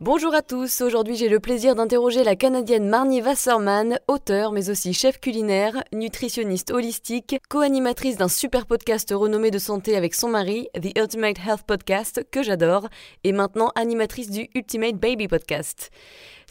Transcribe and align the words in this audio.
Bonjour 0.00 0.34
à 0.34 0.40
tous, 0.40 0.80
aujourd'hui 0.80 1.14
j'ai 1.14 1.28
le 1.28 1.40
plaisir 1.40 1.74
d'interroger 1.74 2.24
la 2.24 2.34
Canadienne 2.34 2.88
Marnie 2.88 3.20
Wasserman, 3.20 4.00
auteure 4.08 4.50
mais 4.50 4.70
aussi 4.70 4.94
chef 4.94 5.20
culinaire, 5.20 5.84
nutritionniste 5.92 6.70
holistique, 6.70 7.36
co-animatrice 7.50 8.16
d'un 8.16 8.30
super 8.30 8.64
podcast 8.64 9.12
renommé 9.14 9.50
de 9.50 9.58
santé 9.58 9.98
avec 9.98 10.14
son 10.14 10.28
mari, 10.30 10.68
The 10.72 10.98
Ultimate 10.98 11.36
Health 11.46 11.64
Podcast, 11.66 12.24
que 12.30 12.42
j'adore, 12.42 12.88
et 13.24 13.32
maintenant 13.32 13.72
animatrice 13.74 14.30
du 14.30 14.48
Ultimate 14.54 14.96
Baby 14.96 15.28
Podcast. 15.28 15.90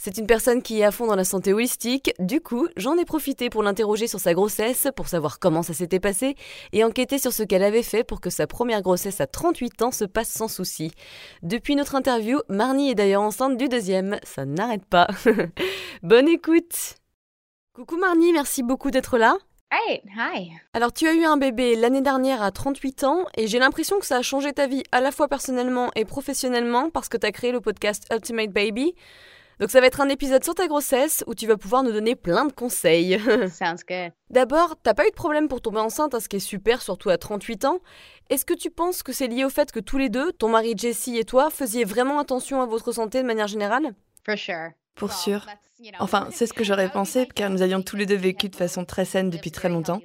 C'est 0.01 0.17
une 0.17 0.27
personne 0.27 0.61
qui 0.61 0.79
est 0.79 0.85
à 0.85 0.91
fond 0.91 1.07
dans 1.07 1.17
la 1.17 1.25
santé 1.25 1.51
holistique, 1.51 2.13
du 2.19 2.39
coup, 2.39 2.69
j'en 2.77 2.97
ai 2.97 3.03
profité 3.03 3.49
pour 3.49 3.63
l'interroger 3.63 4.07
sur 4.07 4.21
sa 4.21 4.33
grossesse, 4.33 4.87
pour 4.95 5.09
savoir 5.09 5.39
comment 5.39 5.61
ça 5.61 5.73
s'était 5.73 5.99
passé, 5.99 6.37
et 6.71 6.85
enquêter 6.85 7.19
sur 7.19 7.33
ce 7.33 7.43
qu'elle 7.43 7.63
avait 7.63 7.83
fait 7.83 8.05
pour 8.05 8.21
que 8.21 8.29
sa 8.29 8.47
première 8.47 8.81
grossesse 8.81 9.19
à 9.19 9.27
38 9.27 9.81
ans 9.81 9.91
se 9.91 10.05
passe 10.05 10.29
sans 10.29 10.47
souci. 10.47 10.93
Depuis 11.43 11.75
notre 11.75 11.95
interview, 11.95 12.39
Marnie 12.47 12.91
est 12.91 12.95
d'ailleurs 12.95 13.23
enceinte 13.23 13.57
du 13.57 13.67
deuxième, 13.67 14.21
ça 14.23 14.45
n'arrête 14.45 14.85
pas. 14.85 15.09
Bonne 16.01 16.29
écoute 16.29 16.95
Coucou 17.73 17.97
Marnie, 17.97 18.31
merci 18.31 18.63
beaucoup 18.63 18.91
d'être 18.91 19.17
là. 19.17 19.35
Hey, 19.69 20.01
hi. 20.15 20.51
Alors 20.71 20.93
tu 20.93 21.09
as 21.09 21.13
eu 21.13 21.25
un 21.25 21.35
bébé 21.35 21.75
l'année 21.75 22.01
dernière 22.01 22.41
à 22.41 22.51
38 22.51 23.03
ans 23.03 23.25
et 23.35 23.47
j'ai 23.47 23.59
l'impression 23.59 23.99
que 23.99 24.05
ça 24.05 24.15
a 24.15 24.21
changé 24.21 24.53
ta 24.53 24.65
vie 24.65 24.83
à 24.93 25.01
la 25.01 25.11
fois 25.11 25.27
personnellement 25.27 25.91
et 25.97 26.05
professionnellement 26.05 26.89
parce 26.89 27.09
que 27.09 27.17
tu 27.17 27.27
as 27.27 27.33
créé 27.33 27.51
le 27.51 27.59
podcast 27.59 28.07
Ultimate 28.13 28.51
Baby. 28.51 28.95
Donc 29.59 29.71
ça 29.71 29.81
va 29.81 29.87
être 29.87 29.99
un 29.99 30.09
épisode 30.09 30.43
sur 30.43 30.55
ta 30.55 30.67
grossesse 30.67 31.23
où 31.27 31.35
tu 31.35 31.45
vas 31.45 31.57
pouvoir 31.57 31.83
nous 31.83 31.91
donner 31.91 32.15
plein 32.15 32.45
de 32.45 32.51
conseils. 32.51 33.19
Sounds 33.49 33.83
good. 33.87 34.11
D'abord, 34.29 34.75
t'as 34.81 34.93
pas 34.93 35.05
eu 35.05 35.09
de 35.09 35.15
problème 35.15 35.47
pour 35.49 35.61
tomber 35.61 35.79
enceinte, 35.79 36.15
hein, 36.15 36.19
ce 36.19 36.29
qui 36.29 36.37
est 36.37 36.39
super, 36.39 36.81
surtout 36.81 37.09
à 37.09 37.17
38 37.17 37.65
ans. 37.65 37.79
Est-ce 38.29 38.45
que 38.45 38.53
tu 38.53 38.69
penses 38.69 39.03
que 39.03 39.11
c'est 39.11 39.27
lié 39.27 39.43
au 39.43 39.49
fait 39.49 39.71
que 39.71 39.79
tous 39.79 39.97
les 39.97 40.09
deux, 40.09 40.31
ton 40.31 40.49
mari 40.49 40.75
Jesse 40.77 41.09
et 41.09 41.25
toi, 41.25 41.49
faisiez 41.49 41.83
vraiment 41.83 42.19
attention 42.19 42.61
à 42.61 42.65
votre 42.65 42.91
santé 42.91 43.21
de 43.21 43.27
manière 43.27 43.47
générale? 43.47 43.93
For 44.25 44.37
sure. 44.37 44.69
Pour 44.95 45.13
sûr. 45.13 45.45
Enfin, 45.99 46.27
c'est 46.31 46.45
ce 46.45 46.53
que 46.53 46.65
j'aurais 46.65 46.89
pensé, 46.89 47.27
car 47.33 47.49
nous 47.49 47.61
avions 47.61 47.81
tous 47.81 47.95
les 47.95 48.05
deux 48.05 48.17
vécu 48.17 48.49
de 48.49 48.55
façon 48.55 48.83
très 48.83 49.05
saine 49.05 49.29
depuis 49.29 49.49
très 49.49 49.69
longtemps. 49.69 50.01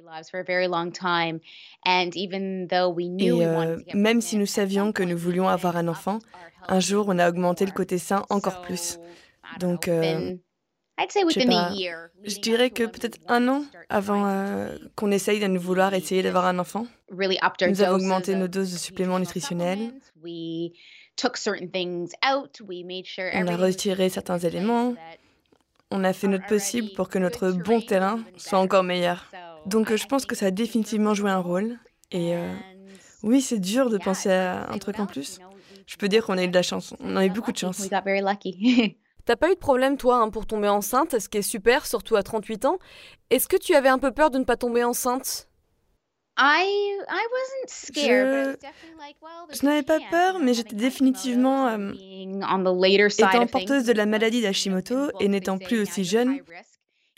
Et 3.19 3.31
euh, 3.31 3.77
même 3.93 4.21
si 4.21 4.37
nous 4.37 4.45
savions 4.45 4.93
que 4.93 5.03
nous 5.03 5.17
voulions 5.17 5.49
avoir 5.49 5.75
un 5.75 5.89
enfant, 5.89 6.19
un 6.67 6.79
jour 6.79 7.07
on 7.09 7.19
a 7.19 7.27
augmenté 7.27 7.65
le 7.65 7.73
côté 7.73 7.97
sain 7.97 8.23
encore 8.29 8.61
plus. 8.61 8.99
Donc, 9.59 9.87
euh, 9.87 10.35
je 10.97 12.39
dirais 12.39 12.69
que 12.69 12.83
peut-être 12.83 13.19
un 13.27 13.47
an 13.47 13.65
avant 13.89 14.27
euh, 14.27 14.77
qu'on 14.95 15.11
essaye 15.11 15.39
de 15.39 15.47
nous 15.47 15.59
vouloir 15.59 15.93
essayer 15.93 16.23
d'avoir 16.23 16.45
un 16.45 16.57
enfant, 16.59 16.87
nous 17.11 17.81
avons 17.81 17.95
augmenté 17.95 18.35
nos 18.35 18.47
doses 18.47 18.71
de 18.71 18.77
suppléments 18.77 19.19
nutritionnels. 19.19 19.91
On 23.33 23.47
a 23.47 23.57
retiré 23.57 24.09
certains 24.09 24.39
éléments. 24.39 24.95
On 25.91 26.03
a 26.03 26.13
fait 26.13 26.27
notre 26.27 26.47
possible 26.47 26.89
pour 26.95 27.09
que 27.09 27.19
notre 27.19 27.51
bon 27.51 27.81
terrain 27.81 28.19
soit 28.37 28.59
encore 28.59 28.83
meilleur. 28.83 29.29
Donc 29.65 29.93
je 29.95 30.05
pense 30.05 30.25
que 30.25 30.35
ça 30.35 30.47
a 30.47 30.51
définitivement 30.51 31.13
joué 31.13 31.29
un 31.29 31.39
rôle. 31.39 31.77
Et 32.11 32.35
euh, 32.35 32.53
oui, 33.23 33.41
c'est 33.41 33.59
dur 33.59 33.89
de 33.89 33.97
penser 33.97 34.31
à 34.31 34.69
un 34.69 34.77
truc 34.77 34.99
en 34.99 35.05
plus. 35.05 35.39
Je 35.87 35.97
peux 35.97 36.07
dire 36.07 36.25
qu'on 36.25 36.37
a 36.37 36.43
eu 36.43 36.47
de 36.47 36.53
la 36.53 36.63
chance. 36.63 36.93
On 36.99 37.15
a 37.15 37.25
eu 37.25 37.29
beaucoup 37.29 37.51
de 37.51 37.57
chance. 37.57 37.87
T'as 39.25 39.35
pas 39.35 39.49
eu 39.49 39.55
de 39.55 39.59
problème, 39.59 39.97
toi, 39.97 40.17
hein, 40.17 40.29
pour 40.29 40.45
tomber 40.45 40.69
enceinte, 40.69 41.19
ce 41.19 41.27
qui 41.27 41.39
est 41.39 41.41
super, 41.41 41.87
surtout 41.87 42.15
à 42.15 42.23
38 42.23 42.65
ans. 42.65 42.77
Est-ce 43.31 43.47
que 43.47 43.57
tu 43.57 43.73
avais 43.73 43.89
un 43.89 43.97
peu 43.97 44.11
peur 44.11 44.29
de 44.29 44.37
ne 44.37 44.43
pas 44.43 44.55
tomber 44.55 44.83
enceinte? 44.83 45.47
Je, 49.51 49.65
n'avais 49.65 49.83
pas 49.83 49.99
peur, 50.11 50.39
mais 50.39 50.53
j'étais 50.53 50.75
définitivement... 50.75 51.67
Euh, 51.67 51.91
étant 53.07 53.47
porteuse 53.47 53.85
de 53.85 53.93
la 53.93 54.05
maladie 54.05 54.41
d'Hashimoto 54.41 55.11
et 55.19 55.27
n'étant 55.27 55.57
plus 55.57 55.79
aussi 55.79 56.03
jeune, 56.03 56.41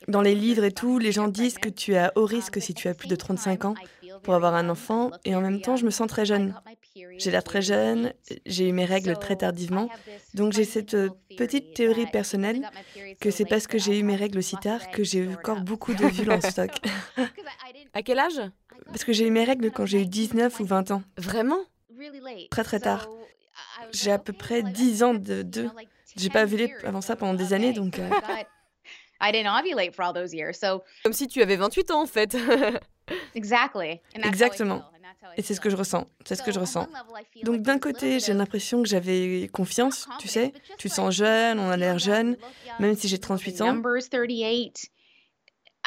dans 0.07 0.21
les 0.21 0.35
livres 0.35 0.63
et 0.63 0.71
tout, 0.71 0.99
les 0.99 1.11
gens 1.11 1.27
disent 1.27 1.57
que 1.57 1.69
tu 1.69 1.93
es 1.93 1.97
à 1.97 2.13
haut 2.15 2.25
risque 2.25 2.61
si 2.61 2.73
tu 2.73 2.87
as 2.87 2.93
plus 2.93 3.07
de 3.07 3.15
35 3.15 3.65
ans 3.65 3.75
pour 4.23 4.33
avoir 4.33 4.55
un 4.55 4.69
enfant, 4.69 5.11
et 5.25 5.35
en 5.35 5.41
même 5.41 5.61
temps, 5.61 5.75
je 5.75 5.85
me 5.85 5.89
sens 5.89 6.07
très 6.07 6.25
jeune. 6.25 6.53
J'ai 7.17 7.31
l'air 7.31 7.43
très 7.43 7.61
jeune, 7.61 8.13
j'ai 8.45 8.69
eu 8.69 8.71
mes 8.71 8.85
règles 8.85 9.17
très 9.17 9.35
tardivement, 9.35 9.89
donc 10.33 10.53
j'ai 10.53 10.63
cette 10.63 10.93
euh, 10.93 11.09
petite 11.37 11.73
théorie 11.73 12.07
personnelle 12.07 12.67
que 13.19 13.31
c'est 13.31 13.45
parce 13.45 13.67
que 13.67 13.77
j'ai 13.77 13.99
eu 13.99 14.03
mes 14.03 14.15
règles 14.15 14.39
aussi 14.39 14.55
tard 14.57 14.89
que 14.91 15.03
j'ai 15.03 15.27
encore 15.27 15.61
beaucoup 15.61 15.93
de 15.93 16.05
vues 16.05 16.31
en 16.31 16.41
stock. 16.41 16.71
à 17.93 18.01
quel 18.01 18.19
âge? 18.19 18.41
Parce 18.87 19.03
que 19.03 19.13
j'ai 19.13 19.27
eu 19.27 19.31
mes 19.31 19.43
règles 19.43 19.71
quand 19.71 19.85
j'ai 19.85 20.01
eu 20.01 20.05
19 20.05 20.59
ou 20.59 20.65
20 20.65 20.91
ans. 20.91 21.03
Vraiment? 21.17 21.59
Très 22.49 22.63
très 22.63 22.79
tard. 22.79 23.09
J'ai 23.91 24.11
à 24.11 24.19
peu 24.19 24.33
près 24.33 24.63
10 24.63 25.03
ans 25.03 25.13
de 25.13 25.41
deux. 25.41 25.69
J'ai 26.15 26.29
pas 26.29 26.43
ovulé 26.43 26.73
avant 26.83 27.01
ça 27.01 27.15
pendant 27.15 27.33
des 27.33 27.53
années, 27.53 27.73
donc... 27.73 27.99
Euh, 27.99 28.09
Comme 31.03 31.13
si 31.13 31.27
tu 31.27 31.41
avais 31.41 31.55
28 31.55 31.91
ans 31.91 32.03
en 32.03 32.05
fait. 32.05 32.37
Exactement. 33.35 34.83
Et 35.35 35.41
c'est 35.41 35.53
ce 35.53 35.59
que 35.59 35.69
je 35.69 35.75
ressens. 35.75 36.07
C'est 36.25 36.35
ce 36.35 36.43
que 36.43 36.51
je 36.51 36.59
ressens. 36.59 36.87
Donc 37.43 37.61
d'un 37.61 37.79
côté, 37.79 38.19
j'ai 38.19 38.33
l'impression 38.33 38.81
que 38.81 38.89
j'avais 38.89 39.49
confiance, 39.51 40.07
tu 40.19 40.27
sais. 40.27 40.53
Tu 40.77 40.89
sens 40.89 41.13
jeune, 41.13 41.59
on 41.59 41.69
a 41.69 41.77
l'air 41.77 41.99
jeune, 41.99 42.37
même 42.79 42.95
si 42.95 43.07
j'ai 43.07 43.19
38 43.19 43.61
ans. 43.61 43.81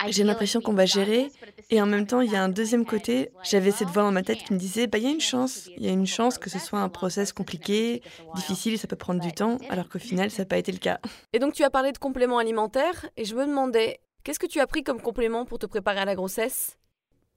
J'ai 0.08 0.24
l'impression 0.24 0.60
qu'on 0.60 0.72
va 0.72 0.86
gérer. 0.86 1.30
Et 1.68 1.82
en 1.82 1.86
même 1.86 2.06
temps, 2.06 2.20
il 2.20 2.30
y 2.30 2.36
a 2.36 2.42
un 2.42 2.48
deuxième 2.48 2.86
côté. 2.86 3.30
J'avais 3.42 3.70
cette 3.70 3.88
voix 3.88 4.02
dans 4.02 4.12
ma 4.12 4.22
tête 4.22 4.38
qui 4.38 4.54
me 4.54 4.58
disait, 4.58 4.86
bah, 4.86 4.98
il 4.98 5.04
y 5.04 5.06
a 5.06 5.10
une 5.10 5.20
chance. 5.20 5.68
Il 5.76 5.84
y 5.84 5.88
a 5.88 5.92
une 5.92 6.06
chance 6.06 6.38
que 6.38 6.48
ce 6.48 6.58
soit 6.58 6.80
un 6.80 6.88
process 6.88 7.32
compliqué, 7.32 8.02
difficile, 8.34 8.78
ça 8.78 8.86
peut 8.86 8.96
prendre 8.96 9.20
du 9.20 9.32
temps, 9.32 9.58
alors 9.68 9.88
qu'au 9.88 9.98
final, 9.98 10.30
ça 10.30 10.42
n'a 10.42 10.46
pas 10.46 10.58
été 10.58 10.72
le 10.72 10.78
cas. 10.78 11.00
Et 11.32 11.38
donc, 11.38 11.52
tu 11.52 11.64
as 11.64 11.70
parlé 11.70 11.92
de 11.92 11.98
compléments 11.98 12.38
alimentaires, 12.38 13.08
et 13.16 13.24
je 13.24 13.34
me 13.34 13.46
demandais, 13.46 14.00
qu'est-ce 14.24 14.38
que 14.38 14.46
tu 14.46 14.60
as 14.60 14.66
pris 14.66 14.82
comme 14.82 15.02
complément 15.02 15.44
pour 15.44 15.58
te 15.58 15.66
préparer 15.66 16.00
à 16.00 16.04
la 16.06 16.14
grossesse 16.14 16.78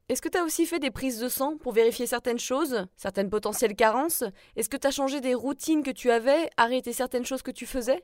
est-ce 0.10 0.22
que 0.22 0.30
tu 0.30 0.38
as 0.38 0.44
aussi 0.44 0.66
fait 0.66 0.80
des 0.80 0.92
prises 0.92 1.20
de 1.20 1.30
sang 1.30 1.58
pour 1.58 1.72
vérifier 1.72 2.08
certaines 2.08 2.40
choses, 2.40 2.86
certaines 2.98 3.30
potentielles 3.30 3.76
carences? 3.76 4.24
Est-ce 4.56 4.70
que 4.70 4.78
tu 4.78 4.88
as 4.88 4.92
changé 4.92 5.22
des 5.22 5.34
routines 5.34 5.84
que 5.84 5.92
tu 5.92 6.12
avais, 6.12 6.50
arrêté 6.58 6.92
certaines 6.92 7.26
choses 7.26 7.42
que 7.42 7.52
tu 7.52 7.66
faisais? 7.66 8.04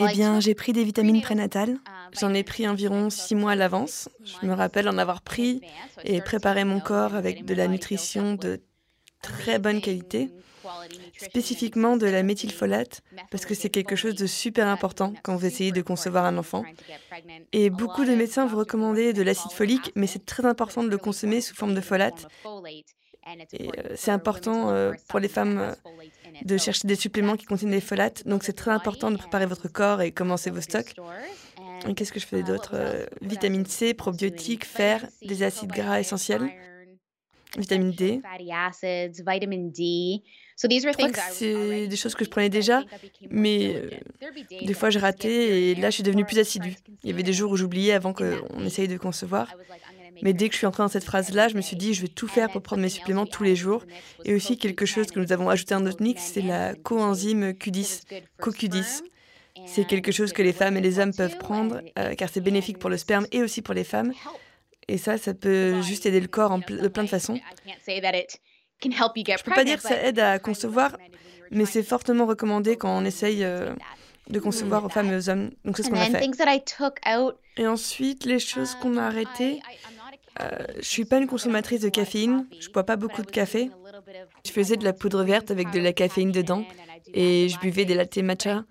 Eh 0.00 0.06
bien, 0.08 0.38
j'ai 0.38 0.54
pris 0.54 0.72
des 0.72 0.84
vitamines 0.84 1.22
prénatales. 1.22 1.78
J'en 2.12 2.32
ai 2.32 2.44
pris 2.44 2.68
environ 2.68 3.10
six 3.10 3.34
mois 3.34 3.52
à 3.52 3.56
l'avance. 3.56 4.08
Je 4.22 4.46
me 4.46 4.52
rappelle 4.52 4.88
en 4.88 4.96
avoir 4.96 5.22
pris 5.22 5.60
et 6.04 6.20
préparé 6.20 6.64
mon 6.64 6.78
corps 6.78 7.16
avec 7.16 7.44
de 7.44 7.54
la 7.54 7.66
nutrition 7.66 8.34
de 8.34 8.60
très 9.22 9.58
bonne 9.58 9.80
qualité, 9.80 10.30
spécifiquement 11.16 11.96
de 11.96 12.06
la 12.06 12.22
méthylfolate, 12.22 13.02
parce 13.30 13.46
que 13.46 13.54
c'est 13.54 13.70
quelque 13.70 13.96
chose 13.96 14.14
de 14.14 14.26
super 14.26 14.66
important 14.66 15.14
quand 15.22 15.36
vous 15.36 15.46
essayez 15.46 15.72
de 15.72 15.82
concevoir 15.82 16.24
un 16.24 16.38
enfant. 16.38 16.64
Et 17.52 17.70
beaucoup 17.70 18.04
de 18.04 18.14
médecins 18.14 18.46
vous 18.46 18.58
recommander 18.58 19.12
de 19.12 19.22
l'acide 19.22 19.52
folique, 19.52 19.92
mais 19.94 20.06
c'est 20.06 20.24
très 20.24 20.44
important 20.44 20.82
de 20.82 20.88
le 20.88 20.98
consommer 20.98 21.40
sous 21.40 21.54
forme 21.54 21.74
de 21.74 21.80
folate. 21.80 22.26
Et 23.52 23.68
euh, 23.68 23.94
c'est 23.94 24.10
important 24.10 24.70
euh, 24.70 24.92
pour 25.08 25.18
les 25.18 25.28
femmes 25.28 25.58
euh, 25.58 25.74
de 26.42 26.56
chercher 26.56 26.88
des 26.88 26.94
suppléments 26.94 27.36
qui 27.36 27.44
contiennent 27.44 27.72
des 27.72 27.80
folates. 27.80 28.26
Donc 28.26 28.42
c'est 28.42 28.54
très 28.54 28.70
important 28.70 29.10
de 29.10 29.16
préparer 29.16 29.46
votre 29.46 29.68
corps 29.68 30.00
et 30.00 30.12
commencer 30.12 30.50
vos 30.50 30.60
stocks. 30.60 30.94
Qu'est-ce 31.94 32.12
que 32.12 32.20
je 32.20 32.26
faisais 32.26 32.42
d'autre? 32.42 32.74
Vitamine 33.20 33.66
C, 33.66 33.94
probiotiques, 33.94 34.64
fer, 34.64 35.06
des 35.22 35.42
acides 35.42 35.70
gras 35.70 36.00
essentiels, 36.00 36.50
vitamine 37.56 37.90
D. 37.92 38.20
Je 40.60 40.92
crois 40.92 41.10
que 41.10 41.18
c'est 41.32 41.86
des 41.86 41.96
choses 41.96 42.14
que 42.14 42.24
je 42.24 42.30
prenais 42.30 42.48
déjà, 42.48 42.82
mais 43.30 43.90
des 44.50 44.74
fois 44.74 44.90
j'ai 44.90 44.98
raté 44.98 45.70
et 45.70 45.74
là 45.76 45.90
je 45.90 45.94
suis 45.94 46.02
devenue 46.02 46.24
plus 46.24 46.38
assidue. 46.38 46.74
Il 47.04 47.10
y 47.10 47.12
avait 47.12 47.22
des 47.22 47.32
jours 47.32 47.52
où 47.52 47.56
j'oubliais 47.56 47.92
avant 47.92 48.12
qu'on 48.12 48.64
essaye 48.64 48.88
de 48.88 48.96
concevoir. 48.96 49.54
Mais 50.22 50.32
dès 50.32 50.48
que 50.48 50.54
je 50.54 50.58
suis 50.58 50.66
entrée 50.66 50.82
dans 50.82 50.88
cette 50.88 51.04
phrase-là, 51.04 51.46
je 51.48 51.54
me 51.54 51.60
suis 51.60 51.76
dit, 51.76 51.94
je 51.94 52.02
vais 52.02 52.08
tout 52.08 52.28
faire 52.28 52.50
pour 52.50 52.62
prendre 52.62 52.82
mes 52.82 52.88
suppléments 52.88 53.26
tous 53.26 53.44
les 53.44 53.54
jours. 53.54 53.84
Et 54.24 54.34
aussi 54.34 54.58
quelque 54.58 54.86
chose 54.86 55.06
que 55.12 55.20
nous 55.20 55.32
avons 55.32 55.48
ajouté 55.48 55.74
à 55.74 55.78
notre 55.78 56.02
mix, 56.02 56.22
c'est 56.34 56.42
la 56.42 56.74
coenzyme 56.74 57.50
Q10, 57.50 58.02
CoQ10. 58.40 59.02
C'est 59.66 59.86
quelque 59.86 60.12
chose 60.12 60.32
que 60.32 60.42
les 60.42 60.52
femmes 60.52 60.76
et 60.76 60.80
les 60.80 60.98
hommes 60.98 61.14
peuvent 61.14 61.38
prendre, 61.38 61.82
euh, 61.98 62.14
car 62.14 62.28
c'est 62.28 62.40
bénéfique 62.40 62.78
pour 62.78 62.90
le 62.90 62.96
sperme 62.96 63.26
et 63.32 63.42
aussi 63.42 63.60
pour 63.60 63.74
les 63.74 63.84
femmes. 63.84 64.12
Et 64.88 64.98
ça, 64.98 65.18
ça 65.18 65.34
peut 65.34 65.82
juste 65.82 66.06
aider 66.06 66.20
le 66.20 66.28
corps 66.28 66.50
en 66.52 66.58
de 66.58 66.88
plein 66.88 67.04
de 67.04 67.08
façons. 67.08 67.38
Je 67.68 68.88
ne 68.88 69.42
peux 69.44 69.50
pas 69.54 69.64
dire 69.64 69.76
que 69.76 69.82
ça 69.82 70.02
aide 70.02 70.18
à 70.18 70.38
concevoir, 70.38 70.96
mais 71.50 71.64
c'est 71.66 71.82
fortement 71.82 72.26
recommandé 72.26 72.76
quand 72.76 72.96
on 72.96 73.04
essaye 73.04 73.44
euh, 73.44 73.74
de 74.28 74.38
concevoir 74.40 74.84
aux 74.84 74.88
femmes 74.88 75.12
et 75.12 75.16
aux 75.16 75.28
hommes. 75.28 75.50
Donc 75.64 75.76
c'est 75.76 75.82
ce 75.82 75.90
qu'on 75.90 75.96
a 75.96 76.06
fait. 76.06 76.24
Et 77.56 77.66
ensuite, 77.66 78.24
les 78.24 78.38
choses 78.38 78.74
qu'on 78.76 78.96
a 78.96 79.04
arrêtées, 79.04 79.60
Euh, 80.40 80.64
je 80.76 80.84
suis 80.84 81.04
pas 81.04 81.18
une 81.18 81.26
consommatrice 81.26 81.80
de 81.80 81.88
caféine, 81.88 82.46
je 82.60 82.68
bois 82.70 82.84
pas 82.84 82.94
beaucoup 82.94 83.22
de 83.22 83.30
café. 83.30 83.70
Je 84.46 84.52
faisais 84.52 84.76
de 84.76 84.84
la 84.84 84.92
poudre 84.92 85.24
verte 85.24 85.50
avec 85.50 85.72
de 85.72 85.80
la 85.80 85.92
caféine 85.92 86.30
dedans 86.30 86.64
et 87.12 87.48
je 87.48 87.58
buvais 87.58 87.84
des 87.84 87.94
latte 87.94 88.18
matcha. 88.18 88.64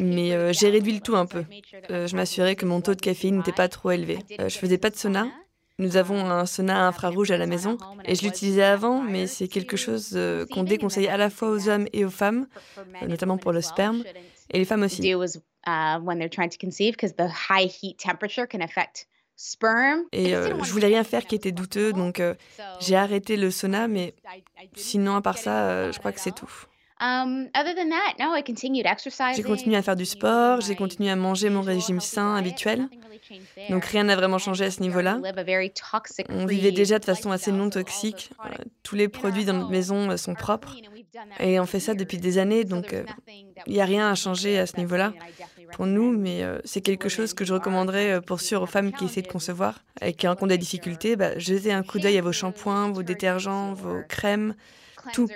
Mais 0.00 0.32
euh, 0.32 0.52
j'ai 0.52 0.70
réduit 0.70 0.92
le 0.92 1.00
tout 1.00 1.16
un 1.16 1.26
peu. 1.26 1.44
Euh, 1.90 2.06
je 2.06 2.16
m'assurais 2.16 2.56
que 2.56 2.66
mon 2.66 2.80
taux 2.80 2.94
de 2.94 3.00
caféine 3.00 3.36
n'était 3.36 3.52
pas 3.52 3.68
trop 3.68 3.90
élevé. 3.90 4.18
Euh, 4.40 4.48
je 4.48 4.58
faisais 4.58 4.78
pas 4.78 4.90
de 4.90 4.96
sauna. 4.96 5.28
Nous 5.78 5.96
avons 5.96 6.26
un 6.26 6.44
sauna 6.44 6.86
infrarouge 6.86 7.30
à 7.30 7.38
la 7.38 7.46
maison 7.46 7.78
et 8.04 8.14
je 8.14 8.22
l'utilisais 8.22 8.64
avant, 8.64 9.00
mais 9.00 9.26
c'est 9.26 9.48
quelque 9.48 9.78
chose 9.78 10.18
qu'on 10.52 10.62
déconseille 10.62 11.08
à 11.08 11.16
la 11.16 11.30
fois 11.30 11.48
aux 11.50 11.70
hommes 11.70 11.86
et 11.94 12.04
aux 12.04 12.10
femmes, 12.10 12.46
notamment 13.06 13.38
pour 13.38 13.52
le 13.52 13.62
sperme, 13.62 14.04
et 14.50 14.58
les 14.58 14.66
femmes 14.66 14.82
aussi. 14.82 15.00
Et 20.12 20.34
euh, 20.34 20.62
je 20.62 20.70
voulais 20.70 20.88
rien 20.88 21.02
faire 21.02 21.24
qui 21.24 21.34
était 21.34 21.50
douteux, 21.50 21.94
donc 21.94 22.20
euh, 22.20 22.34
j'ai 22.80 22.94
arrêté 22.94 23.36
le 23.38 23.50
sauna, 23.50 23.88
mais 23.88 24.14
sinon, 24.74 25.16
à 25.16 25.22
part 25.22 25.38
ça, 25.38 25.64
euh, 25.64 25.92
je 25.92 25.98
crois 25.98 26.12
que 26.12 26.20
c'est 26.20 26.34
tout. 26.34 26.66
Um, 27.00 27.48
j'ai 29.34 29.42
continué 29.42 29.76
à 29.76 29.82
faire 29.82 29.96
du 29.96 30.04
sport, 30.04 30.60
j'ai 30.60 30.76
continué 30.76 31.10
à 31.10 31.16
manger 31.16 31.48
mon 31.48 31.62
régime 31.62 32.00
sain 32.00 32.34
habituel. 32.34 32.88
Donc 33.70 33.84
rien 33.84 34.04
n'a 34.04 34.16
vraiment 34.16 34.38
changé 34.38 34.64
à 34.66 34.70
ce 34.70 34.80
niveau-là. 34.80 35.18
On 36.28 36.46
vivait 36.46 36.72
déjà 36.72 36.98
de 36.98 37.04
façon 37.04 37.30
assez 37.30 37.52
non 37.52 37.70
toxique. 37.70 38.30
Tous 38.82 38.96
les 38.96 39.08
produits 39.08 39.44
dans 39.44 39.54
notre 39.54 39.70
maison 39.70 40.16
sont 40.16 40.34
propres. 40.34 40.76
Et 41.38 41.58
on 41.58 41.66
fait 41.66 41.80
ça 41.80 41.94
depuis 41.94 42.18
des 42.18 42.38
années, 42.38 42.64
donc 42.64 42.94
il 43.66 43.72
n'y 43.72 43.80
a 43.80 43.84
rien 43.84 44.10
à 44.10 44.14
changer 44.14 44.58
à 44.58 44.66
ce 44.66 44.76
niveau-là 44.76 45.12
pour 45.72 45.86
nous, 45.86 46.10
mais 46.10 46.42
euh, 46.42 46.58
c'est 46.64 46.80
quelque 46.80 47.08
chose 47.08 47.34
que 47.34 47.44
je 47.44 47.54
recommanderais 47.54 48.12
euh, 48.12 48.20
pour 48.20 48.40
sûr 48.40 48.62
aux 48.62 48.66
femmes 48.66 48.92
qui 48.92 49.04
essaient 49.04 49.22
de 49.22 49.28
concevoir 49.28 49.84
et 50.00 50.12
qui 50.12 50.26
rencontrent 50.26 50.48
des 50.48 50.58
difficultés. 50.58 51.16
Bah, 51.16 51.38
jetez 51.38 51.72
un 51.72 51.82
coup 51.82 51.98
d'œil 51.98 52.18
à 52.18 52.22
vos 52.22 52.32
shampoings, 52.32 52.90
vos 52.90 53.02
détergents, 53.02 53.72
vos 53.74 54.00
crèmes, 54.08 54.54
tout. 55.12 55.28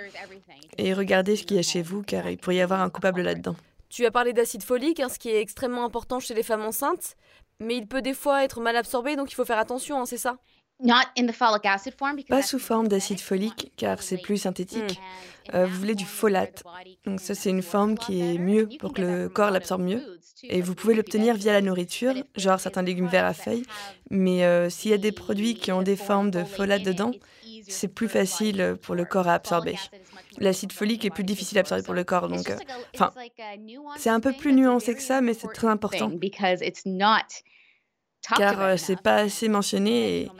Et 0.77 0.93
regardez 0.93 1.35
ce 1.35 1.43
qu'il 1.43 1.57
y 1.57 1.59
a 1.59 1.63
chez 1.63 1.81
vous, 1.81 2.03
car 2.03 2.29
il 2.29 2.37
pourrait 2.37 2.57
y 2.57 2.61
avoir 2.61 2.81
un 2.81 2.89
coupable 2.89 3.21
là-dedans. 3.21 3.55
Tu 3.89 4.05
as 4.05 4.11
parlé 4.11 4.33
d'acide 4.33 4.63
folique, 4.63 4.99
hein, 4.99 5.09
ce 5.09 5.19
qui 5.19 5.29
est 5.29 5.41
extrêmement 5.41 5.85
important 5.85 6.19
chez 6.19 6.33
les 6.33 6.43
femmes 6.43 6.63
enceintes, 6.63 7.15
mais 7.59 7.77
il 7.77 7.87
peut 7.87 8.01
des 8.01 8.13
fois 8.13 8.43
être 8.43 8.59
mal 8.59 8.75
absorbé, 8.75 9.15
donc 9.15 9.31
il 9.31 9.35
faut 9.35 9.45
faire 9.45 9.59
attention, 9.59 10.01
hein, 10.01 10.05
c'est 10.05 10.17
ça? 10.17 10.37
Pas 12.27 12.41
sous 12.41 12.59
forme 12.59 12.89
d'acide 12.89 13.21
folique, 13.21 13.71
car 13.77 14.01
c'est 14.01 14.17
plus 14.17 14.37
synthétique. 14.37 14.99
Hmm. 14.99 15.55
Euh, 15.55 15.65
vous 15.65 15.79
voulez 15.79 15.95
du 15.95 16.05
folate. 16.05 16.63
Donc 17.05 17.21
ça, 17.21 17.33
c'est 17.33 17.49
une 17.49 17.61
forme 17.61 17.97
qui 17.97 18.21
est 18.21 18.37
mieux 18.37 18.67
pour 18.79 18.93
que 18.93 19.01
le 19.01 19.29
corps 19.29 19.51
l'absorbe 19.51 19.83
mieux. 19.83 20.01
Et 20.43 20.61
vous 20.61 20.75
pouvez 20.75 20.93
l'obtenir 20.93 21.35
via 21.35 21.53
la 21.53 21.61
nourriture, 21.61 22.13
genre 22.35 22.59
certains 22.59 22.81
légumes 22.81 23.07
verts 23.07 23.25
à 23.25 23.33
feuilles. 23.33 23.65
Mais 24.09 24.43
euh, 24.43 24.69
s'il 24.69 24.91
y 24.91 24.93
a 24.93 24.97
des 24.97 25.11
produits 25.11 25.55
qui 25.55 25.71
ont 25.71 25.81
des 25.81 25.95
formes 25.95 26.29
de 26.29 26.43
folate 26.43 26.83
dedans, 26.83 27.11
c'est 27.67 27.87
plus 27.87 28.09
facile 28.09 28.77
pour 28.81 28.95
le 28.95 29.05
corps 29.05 29.27
à 29.27 29.33
absorber. 29.33 29.75
L'acide 30.37 30.71
folique 30.71 31.05
est 31.05 31.09
plus 31.09 31.23
difficile 31.23 31.57
à 31.57 31.61
absorber 31.61 31.83
pour 31.83 31.93
le 31.93 32.03
corps, 32.03 32.27
donc, 32.27 32.49
euh, 32.49 32.57
enfin, 32.93 33.11
c'est 33.97 34.09
un 34.09 34.19
peu 34.19 34.33
plus 34.33 34.53
nuancé 34.53 34.95
que 34.95 35.01
ça, 35.01 35.21
mais 35.21 35.33
c'est 35.33 35.47
très 35.47 35.67
important 35.67 36.11
car 38.33 38.61
euh, 38.61 38.77
c'est 38.77 39.01
pas 39.01 39.15
assez 39.17 39.47
mentionné 39.47 40.21
et 40.21 40.31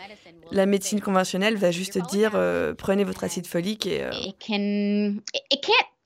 la 0.52 0.66
médecine 0.66 1.02
conventionnelle 1.02 1.58
va 1.58 1.72
juste 1.72 1.98
dire 2.10 2.32
euh, 2.36 2.74
prenez 2.74 3.04
votre 3.04 3.24
acide 3.24 3.48
folique 3.48 3.86
et 3.86 4.04
euh, 4.04 4.12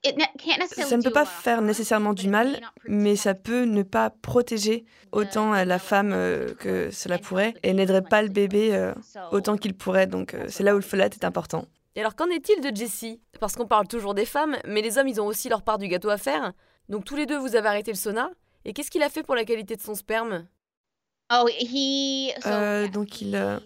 ça 0.03 0.97
ne 0.97 1.03
peut 1.03 1.11
pas 1.11 1.25
faire 1.25 1.61
nécessairement 1.61 2.13
du 2.13 2.29
mal, 2.29 2.59
mais 2.87 3.15
ça 3.15 3.33
peut 3.33 3.63
ne 3.63 3.83
pas 3.83 4.09
protéger 4.09 4.85
autant 5.11 5.53
la 5.53 5.79
femme 5.79 6.11
que 6.59 6.89
cela 6.91 7.17
pourrait 7.17 7.53
et 7.63 7.73
n'aiderait 7.73 8.03
pas 8.03 8.21
le 8.21 8.29
bébé 8.29 8.93
autant 9.31 9.57
qu'il 9.57 9.75
pourrait. 9.75 10.07
Donc 10.07 10.35
c'est 10.47 10.63
là 10.63 10.73
où 10.73 10.77
le 10.77 10.83
folate 10.83 11.15
est 11.15 11.25
important. 11.25 11.65
Et 11.95 12.01
alors 12.01 12.15
qu'en 12.15 12.27
est-il 12.27 12.61
de 12.61 12.75
Jessie? 12.75 13.19
Parce 13.39 13.55
qu'on 13.55 13.67
parle 13.67 13.87
toujours 13.87 14.13
des 14.13 14.25
femmes, 14.25 14.57
mais 14.65 14.81
les 14.81 14.97
hommes 14.97 15.07
ils 15.07 15.19
ont 15.19 15.25
aussi 15.25 15.49
leur 15.49 15.63
part 15.63 15.77
du 15.77 15.87
gâteau 15.87 16.09
à 16.09 16.17
faire. 16.17 16.53
Donc 16.87 17.03
tous 17.03 17.15
les 17.15 17.25
deux 17.25 17.37
vous 17.37 17.55
avez 17.55 17.67
arrêté 17.67 17.91
le 17.91 17.97
sauna. 17.97 18.29
Et 18.65 18.73
qu'est-ce 18.73 18.91
qu'il 18.91 19.03
a 19.03 19.09
fait 19.09 19.23
pour 19.23 19.35
la 19.35 19.45
qualité 19.45 19.75
de 19.75 19.81
son 19.81 19.95
sperme? 19.95 20.47
Oh, 21.31 21.47
euh, 22.45 22.87
donc 22.87 23.21
il. 23.21 23.59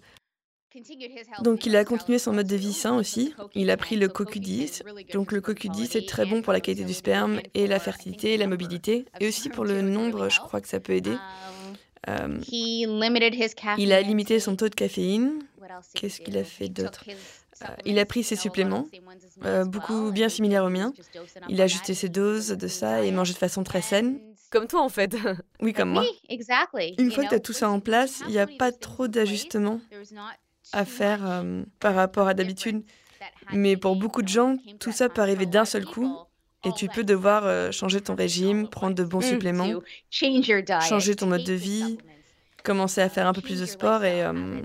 Donc 1.42 1.66
il 1.66 1.76
a 1.76 1.86
continué 1.86 2.20
son 2.20 2.34
mode 2.34 2.48
de 2.48 2.56
vie 2.56 2.74
sain 2.74 2.96
aussi. 2.96 3.34
Il 3.54 3.70
a 3.70 3.78
pris 3.78 3.96
le 3.96 4.08
CoQ10. 4.08 4.84
Donc 5.14 5.32
le 5.32 5.42
CoQ10 5.42 5.98
est 5.98 6.08
très 6.08 6.26
bon 6.26 6.42
pour 6.42 6.54
la 6.54 6.62
qualité 6.62 6.84
du 6.84 6.94
sperme 6.94 7.40
et 7.54 7.68
la 7.68 7.80
fertilité 7.80 8.34
et 8.34 8.38
la 8.38 8.48
mobilité. 8.48 9.06
Et 9.20 9.28
aussi 9.28 9.50
pour 9.50 9.66
le 9.66 9.82
nombre, 9.82 10.30
je 10.30 10.40
crois 10.40 10.62
que 10.62 10.68
ça 10.68 10.80
peut 10.80 10.94
aider. 10.94 11.16
Um, 12.06 12.42
euh, 12.50 13.76
il 13.78 13.94
a 13.94 14.02
limité 14.02 14.40
son 14.42 14.58
taux 14.58 14.68
de 14.68 14.76
caféine. 14.76 15.40
Qu'est-ce 15.94 16.20
qu'il 16.20 16.38
a 16.38 16.44
fait 16.44 16.68
d'autre? 16.68 17.06
euh, 17.08 17.66
il 17.86 17.98
a 17.98 18.06
pris 18.06 18.24
ses 18.24 18.36
suppléments, 18.36 18.90
beaucoup 19.66 20.12
bien 20.12 20.28
similaires 20.28 20.66
aux 20.66 20.70
miens. 20.70 20.94
Il 21.48 21.62
a 21.62 21.66
ajusté 21.66 21.94
ses 21.94 22.10
doses 22.10 22.50
de 22.50 22.68
ça 22.68 23.04
et 23.04 23.12
mangé 23.12 23.34
de 23.34 23.38
façon 23.38 23.64
très 23.64 23.82
saine. 23.82 24.20
Comme 24.50 24.68
toi, 24.68 24.82
en 24.82 24.90
fait. 24.90 25.16
Oui, 25.62 25.74
comme 25.74 25.92
moi. 25.92 26.04
Une 26.30 27.12
fois 27.12 27.24
que 27.24 27.30
tu 27.30 27.36
as 27.36 27.40
tout 27.40 27.54
ça 27.54 27.70
en 27.70 27.80
place, 27.80 28.22
il 28.28 28.32
n'y 28.32 28.38
a 28.38 28.48
pas 28.48 28.72
trop 28.72 29.08
d'ajustements 29.08 29.80
à 30.74 30.86
faire 30.86 31.20
euh, 31.24 31.64
par 31.80 31.96
rapport 31.96 32.28
à 32.28 32.34
d'habitude. 32.34 32.84
Mais 33.54 33.78
pour 33.78 33.96
beaucoup 33.96 34.22
de 34.22 34.28
gens, 34.28 34.58
tout 34.80 34.92
ça 34.92 35.08
peut 35.08 35.22
arriver 35.22 35.46
d'un 35.46 35.66
seul 35.66 35.86
coup. 35.86 36.14
Et 36.66 36.72
tu 36.72 36.88
peux 36.88 37.04
devoir 37.04 37.46
euh, 37.46 37.72
changer 37.72 38.00
ton 38.00 38.16
régime, 38.16 38.70
prendre 38.70 38.96
de 38.96 39.04
bons 39.04 39.20
mm. 39.20 39.30
suppléments, 39.30 39.74
changer 40.10 41.16
ton 41.16 41.28
mode 41.28 41.44
de 41.44 41.54
vie, 41.54 41.98
commencer 42.64 43.02
à 43.02 43.10
faire 43.10 43.28
un 43.28 43.34
peu 43.34 43.42
plus 43.42 43.60
de 43.60 43.66
sport 43.66 44.06
et, 44.06 44.24
euh, 44.24 44.62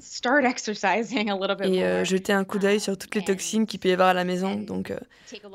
et 1.64 2.05
jeter 2.05 2.32
un 2.32 2.44
coup 2.44 2.61
d'œil 2.61 2.78
sur 2.78 2.96
toutes 2.96 3.16
les 3.16 3.25
toxines 3.25 3.66
qu'il 3.66 3.81
peut 3.81 3.88
y 3.88 3.93
avoir 3.93 4.08
à 4.08 4.14
la 4.14 4.22
maison. 4.22 4.54
Donc 4.54 4.93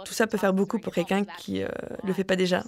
tout 0.03 0.13
ça 0.13 0.27
peut 0.27 0.37
faire 0.37 0.53
beaucoup 0.53 0.79
pour 0.79 0.93
quelqu'un 0.93 1.23
qui 1.23 1.59
ne 1.61 1.67
le 2.07 2.13
fait 2.13 2.25
pas 2.25 2.35
déjà. 2.35 2.61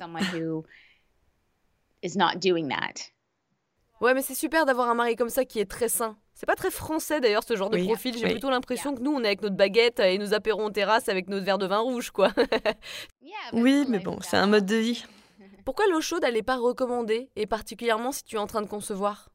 Ouais, 4.00 4.14
mais 4.14 4.22
c'est 4.22 4.36
super 4.36 4.66
d'avoir 4.66 4.90
un 4.90 4.94
mari 4.94 5.18
comme 5.18 5.30
ça 5.30 5.44
qui 5.44 5.60
est 5.60 5.70
très 5.70 5.90
sain. 5.90 6.18
C'est 6.36 6.46
pas 6.46 6.56
très 6.56 6.70
français 6.70 7.22
d'ailleurs 7.22 7.44
ce 7.48 7.56
genre 7.56 7.70
de 7.70 7.82
profil. 7.86 8.18
J'ai 8.18 8.28
plutôt 8.28 8.50
l'impression 8.50 8.94
que 8.94 9.02
nous 9.02 9.12
on 9.12 9.24
est 9.24 9.28
avec 9.28 9.42
notre 9.42 9.56
baguette 9.56 10.02
et 10.02 10.18
nous 10.18 10.34
apérons 10.34 10.66
en 10.66 10.72
terrasse 10.72 11.08
avec 11.08 11.30
notre 11.30 11.46
verre 11.46 11.58
de 11.58 11.66
vin 11.66 11.80
rouge, 11.80 12.12
quoi. 12.12 12.34
oui, 13.54 13.86
mais 13.88 14.00
bon, 14.00 14.20
c'est 14.22 14.36
un 14.36 14.48
mode 14.48 14.66
de 14.66 14.76
vie. 14.76 15.06
Pourquoi 15.66 15.88
l'eau 15.88 16.02
chaude, 16.02 16.24
elle 16.26 16.36
n'est 16.36 16.44
pas 16.44 16.58
recommandée, 16.58 17.30
et 17.36 17.48
particulièrement 17.48 18.12
si 18.12 18.24
tu 18.24 18.36
es 18.36 18.40
en 18.40 18.48
train 18.48 18.62
de 18.62 18.68
concevoir? 18.68 19.30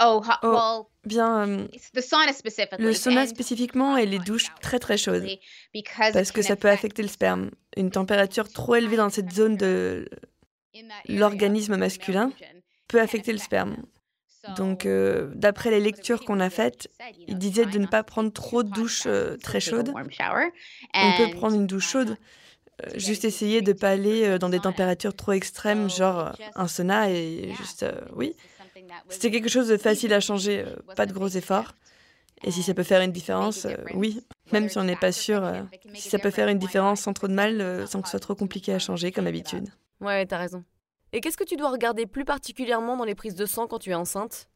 Oh, 0.00 0.22
oh 0.44 0.88
bien, 1.04 1.48
euh, 1.48 1.66
le 2.78 2.92
sauna 2.92 3.26
spécifiquement 3.26 3.96
et 3.96 4.06
les 4.06 4.20
douches 4.20 4.46
très 4.60 4.78
très 4.78 4.96
chaudes, 4.96 5.26
parce 6.12 6.30
que 6.30 6.40
ça 6.40 6.54
peut 6.54 6.70
affecter 6.70 7.02
le 7.02 7.08
sperme. 7.08 7.50
Une 7.76 7.90
température 7.90 8.48
trop 8.48 8.76
élevée 8.76 8.96
dans 8.96 9.10
cette 9.10 9.32
zone 9.32 9.56
de 9.56 10.08
l'organisme 11.08 11.76
masculin 11.76 12.30
peut 12.86 13.00
affecter 13.00 13.32
le 13.32 13.38
sperme. 13.38 13.76
Donc, 14.56 14.86
euh, 14.86 15.30
d'après 15.34 15.70
les 15.70 15.80
lectures 15.80 16.24
qu'on 16.24 16.40
a 16.40 16.50
faites, 16.50 16.88
il 17.26 17.38
disait 17.38 17.66
de 17.66 17.78
ne 17.78 17.86
pas 17.86 18.02
prendre 18.02 18.32
trop 18.32 18.62
de 18.62 18.70
douches 18.70 19.04
euh, 19.06 19.36
très 19.36 19.60
chaudes. 19.60 19.92
On 20.94 21.12
peut 21.16 21.30
prendre 21.30 21.54
une 21.54 21.66
douche 21.66 21.88
chaude, 21.88 22.16
euh, 22.84 22.90
juste 22.96 23.24
essayer 23.24 23.62
de 23.62 23.72
ne 23.72 23.78
pas 23.78 23.90
aller 23.90 24.38
dans 24.38 24.48
des 24.48 24.60
températures 24.60 25.14
trop 25.14 25.32
extrêmes, 25.32 25.90
genre 25.90 26.32
un 26.54 26.68
sauna, 26.68 27.10
et 27.10 27.54
juste, 27.56 27.84
oui. 28.14 28.34
C'était 29.08 29.30
quelque 29.30 29.48
chose 29.48 29.68
de 29.68 29.76
facile 29.76 30.12
à 30.12 30.20
changer, 30.20 30.64
pas 30.96 31.06
de 31.06 31.12
gros 31.12 31.28
efforts. 31.28 31.74
Et 32.44 32.52
si 32.52 32.62
ça 32.62 32.72
peut 32.72 32.84
faire 32.84 33.00
une 33.02 33.10
différence, 33.10 33.66
oui, 33.94 34.20
même 34.52 34.68
si 34.68 34.78
on 34.78 34.84
n'est 34.84 34.96
pas 34.96 35.12
sûr, 35.12 35.42
si 35.94 36.08
ça 36.08 36.18
peut 36.18 36.30
faire 36.30 36.48
une 36.48 36.58
différence 36.58 37.00
sans 37.00 37.12
trop 37.12 37.28
de 37.28 37.34
mal, 37.34 37.86
sans 37.88 38.00
que 38.00 38.08
ce 38.08 38.12
soit 38.12 38.20
trop 38.20 38.34
compliqué 38.34 38.72
à 38.72 38.78
changer 38.78 39.12
comme 39.12 39.26
habitude. 39.26 39.68
Ouais, 40.00 40.24
t'as 40.26 40.38
raison. 40.38 40.64
Et 41.12 41.20
qu'est-ce 41.20 41.36
que 41.36 41.44
tu 41.44 41.56
dois 41.56 41.70
regarder 41.70 42.06
plus 42.06 42.24
particulièrement 42.24 42.96
dans 42.96 43.04
les 43.04 43.14
prises 43.14 43.34
de 43.34 43.46
sang 43.46 43.66
quand 43.66 43.78
tu 43.78 43.90
es 43.90 43.94
enceinte? 43.94 44.48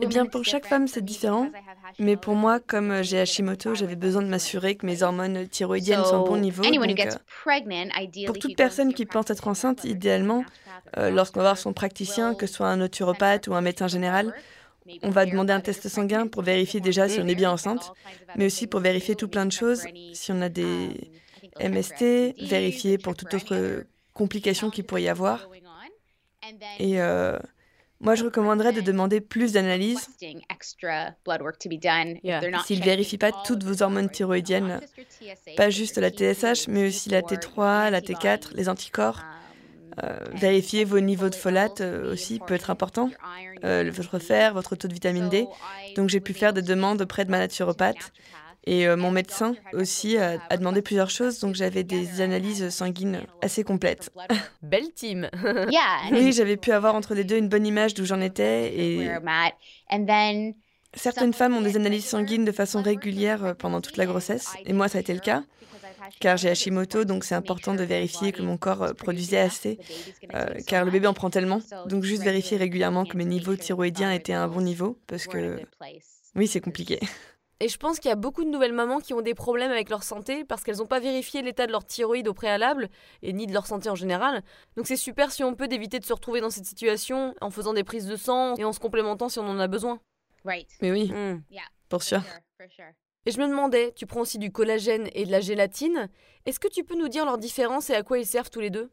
Eh 0.00 0.06
bien, 0.06 0.26
pour 0.26 0.44
chaque 0.44 0.66
femme, 0.66 0.86
c'est 0.86 1.04
différent. 1.04 1.50
Mais 1.98 2.16
pour 2.16 2.34
moi, 2.34 2.60
comme 2.60 2.90
euh, 2.90 3.02
j'ai 3.02 3.18
Hashimoto, 3.18 3.74
j'avais 3.74 3.96
besoin 3.96 4.22
de 4.22 4.28
m'assurer 4.28 4.76
que 4.76 4.86
mes 4.86 5.02
hormones 5.02 5.48
thyroïdiennes 5.48 6.04
sont 6.04 6.18
au 6.18 6.24
bon 6.24 6.36
niveau. 6.36 6.62
Donc, 6.62 7.00
euh, 7.00 8.26
pour 8.26 8.38
toute 8.38 8.56
personne 8.56 8.94
qui 8.94 9.06
pense 9.06 9.30
être 9.30 9.48
enceinte, 9.48 9.84
idéalement, 9.84 10.44
euh, 10.98 11.10
lorsqu'on 11.10 11.40
va 11.40 11.46
voir 11.46 11.58
son 11.58 11.72
praticien, 11.72 12.34
que 12.34 12.46
ce 12.46 12.54
soit 12.54 12.68
un 12.68 12.76
naturopathe 12.76 13.48
ou 13.48 13.54
un 13.54 13.60
médecin 13.60 13.88
général, 13.88 14.32
on 15.02 15.10
va 15.10 15.26
demander 15.26 15.52
un 15.52 15.60
test 15.60 15.88
sanguin 15.88 16.26
pour 16.26 16.42
vérifier 16.42 16.80
déjà 16.80 17.08
si 17.08 17.20
on 17.20 17.26
est 17.26 17.34
bien 17.34 17.50
enceinte, 17.50 17.92
mais 18.36 18.46
aussi 18.46 18.66
pour 18.66 18.80
vérifier 18.80 19.16
tout 19.16 19.28
plein 19.28 19.46
de 19.46 19.52
choses, 19.52 19.84
si 20.12 20.30
on 20.30 20.40
a 20.42 20.48
des 20.48 21.10
MST, 21.60 22.34
vérifier 22.40 22.98
pour 22.98 23.16
toute 23.16 23.34
autre 23.34 23.84
complications 24.14 24.70
qu'il 24.70 24.84
pourrait 24.84 25.02
y 25.02 25.08
avoir. 25.08 25.48
Et 26.78 27.00
euh, 27.00 27.38
moi, 28.00 28.14
je 28.16 28.24
recommanderais 28.24 28.72
de 28.72 28.80
demander 28.80 29.20
plus 29.20 29.52
d'analyses 29.52 30.08
s'il 30.18 30.38
ne 32.80 32.84
vérifie 32.84 33.18
pas 33.18 33.30
toutes 33.30 33.62
vos 33.62 33.82
hormones 33.82 34.10
thyroïdiennes, 34.10 34.80
pas 35.56 35.70
juste 35.70 35.98
la 35.98 36.10
TSH, 36.10 36.68
mais 36.68 36.88
aussi 36.88 37.10
la 37.10 37.22
T3, 37.22 37.90
la 37.90 38.00
T4, 38.00 38.54
les 38.54 38.68
anticorps. 38.68 39.22
Euh, 40.02 40.16
vérifier 40.32 40.84
vos 40.84 41.00
niveaux 41.00 41.28
de 41.28 41.34
folate 41.34 41.82
euh, 41.82 42.12
aussi 42.12 42.40
peut 42.46 42.54
être 42.54 42.70
important. 42.70 43.10
euh, 43.64 43.90
votre 43.92 44.18
fer, 44.18 44.54
votre 44.54 44.74
taux 44.74 44.88
de 44.88 44.94
vitamine 44.94 45.28
D. 45.28 45.46
Donc 45.96 46.08
j'ai 46.08 46.20
pu 46.20 46.32
faire 46.32 46.52
des 46.52 46.62
demandes 46.62 47.02
auprès 47.02 47.24
de 47.24 47.30
ma 47.30 47.38
naturopathe. 47.38 48.12
Et 48.64 48.86
euh, 48.86 48.96
mon 48.96 49.10
médecin 49.10 49.54
aussi 49.72 50.16
a, 50.18 50.38
demandé 50.56 50.82
plusieurs 50.82 51.10
choses, 51.10 51.40
donc 51.40 51.54
j'avais 51.54 51.82
des 51.82 52.20
analyses 52.20 52.68
sanguines 52.68 53.22
assez 53.42 53.64
complètes. 53.64 54.10
Belle 54.62 54.92
team 54.94 55.28
Oui, 56.12 56.32
j'avais 56.32 56.56
pu 56.56 56.70
avoir 56.72 56.94
entre 56.94 57.14
les 57.14 57.24
deux 57.24 57.36
une 57.36 57.48
bonne 57.48 57.66
image 57.66 57.94
d'où 57.94 58.04
j'en 58.04 58.20
étais. 58.20 58.72
Et 58.78 59.10
certaines 60.94 61.32
femmes 61.32 61.56
ont 61.56 61.62
des 61.62 61.76
analyses 61.76 62.06
sanguines 62.06 62.44
de 62.44 62.52
façon 62.52 62.82
régulière 62.82 63.44
euh, 63.44 63.54
pendant 63.54 63.80
toute 63.80 63.96
la 63.96 64.06
grossesse, 64.06 64.54
et 64.64 64.72
moi 64.72 64.88
ça 64.88 64.98
a 64.98 65.00
été 65.00 65.14
le 65.14 65.20
cas 65.20 65.42
car 66.20 66.36
j'ai 66.36 66.50
Hashimoto, 66.50 67.04
donc 67.04 67.24
c'est 67.24 67.36
important 67.36 67.74
de 67.74 67.84
vérifier 67.84 68.32
que 68.32 68.42
mon 68.42 68.56
corps 68.56 68.82
euh, 68.82 68.92
produisait 68.92 69.38
assez, 69.38 69.78
car 70.66 70.84
le 70.84 70.90
bébé 70.90 71.06
en 71.06 71.14
prend 71.14 71.30
tellement. 71.30 71.60
Donc 71.86 72.02
juste 72.02 72.22
vérifier 72.22 72.56
régulièrement 72.56 73.04
que 73.04 73.16
mes 73.16 73.24
niveaux 73.24 73.54
thyroïdiens 73.56 74.12
étaient 74.12 74.32
à 74.32 74.42
un 74.42 74.48
bon 74.48 74.60
niveau, 74.60 74.98
parce 75.06 75.26
que 75.26 75.60
oui, 76.34 76.46
c'est 76.46 76.60
compliqué. 76.60 76.98
Et 77.62 77.68
je 77.68 77.76
pense 77.76 78.00
qu'il 78.00 78.08
y 78.08 78.12
a 78.12 78.16
beaucoup 78.16 78.42
de 78.42 78.50
nouvelles 78.50 78.72
mamans 78.72 78.98
qui 78.98 79.14
ont 79.14 79.20
des 79.20 79.34
problèmes 79.34 79.70
avec 79.70 79.88
leur 79.88 80.02
santé 80.02 80.44
parce 80.44 80.64
qu'elles 80.64 80.78
n'ont 80.78 80.86
pas 80.86 80.98
vérifié 80.98 81.42
l'état 81.42 81.64
de 81.64 81.70
leur 81.70 81.84
thyroïde 81.84 82.26
au 82.26 82.34
préalable 82.34 82.88
et 83.22 83.32
ni 83.32 83.46
de 83.46 83.52
leur 83.52 83.68
santé 83.68 83.88
en 83.88 83.94
général. 83.94 84.42
Donc 84.76 84.88
c'est 84.88 84.96
super 84.96 85.30
si 85.30 85.44
on 85.44 85.54
peut 85.54 85.68
d'éviter 85.68 86.00
de 86.00 86.04
se 86.04 86.12
retrouver 86.12 86.40
dans 86.40 86.50
cette 86.50 86.66
situation 86.66 87.36
en 87.40 87.50
faisant 87.50 87.72
des 87.72 87.84
prises 87.84 88.06
de 88.06 88.16
sang 88.16 88.56
et 88.56 88.64
en 88.64 88.72
se 88.72 88.80
complémentant 88.80 89.28
si 89.28 89.38
on 89.38 89.48
en 89.48 89.60
a 89.60 89.68
besoin. 89.68 90.00
Mais 90.80 90.90
oui, 90.90 91.12
hmm. 91.12 91.40
pour 91.88 92.02
sûr. 92.02 92.20
Et 93.26 93.30
je 93.30 93.40
me 93.40 93.46
demandais, 93.46 93.92
tu 93.94 94.06
prends 94.06 94.22
aussi 94.22 94.40
du 94.40 94.50
collagène 94.50 95.08
et 95.12 95.24
de 95.24 95.30
la 95.30 95.40
gélatine. 95.40 96.08
Est-ce 96.46 96.58
que 96.58 96.66
tu 96.66 96.82
peux 96.82 96.98
nous 96.98 97.08
dire 97.08 97.24
leurs 97.24 97.38
différences 97.38 97.90
et 97.90 97.94
à 97.94 98.02
quoi 98.02 98.18
ils 98.18 98.26
servent 98.26 98.50
tous 98.50 98.58
les 98.58 98.70
deux? 98.70 98.90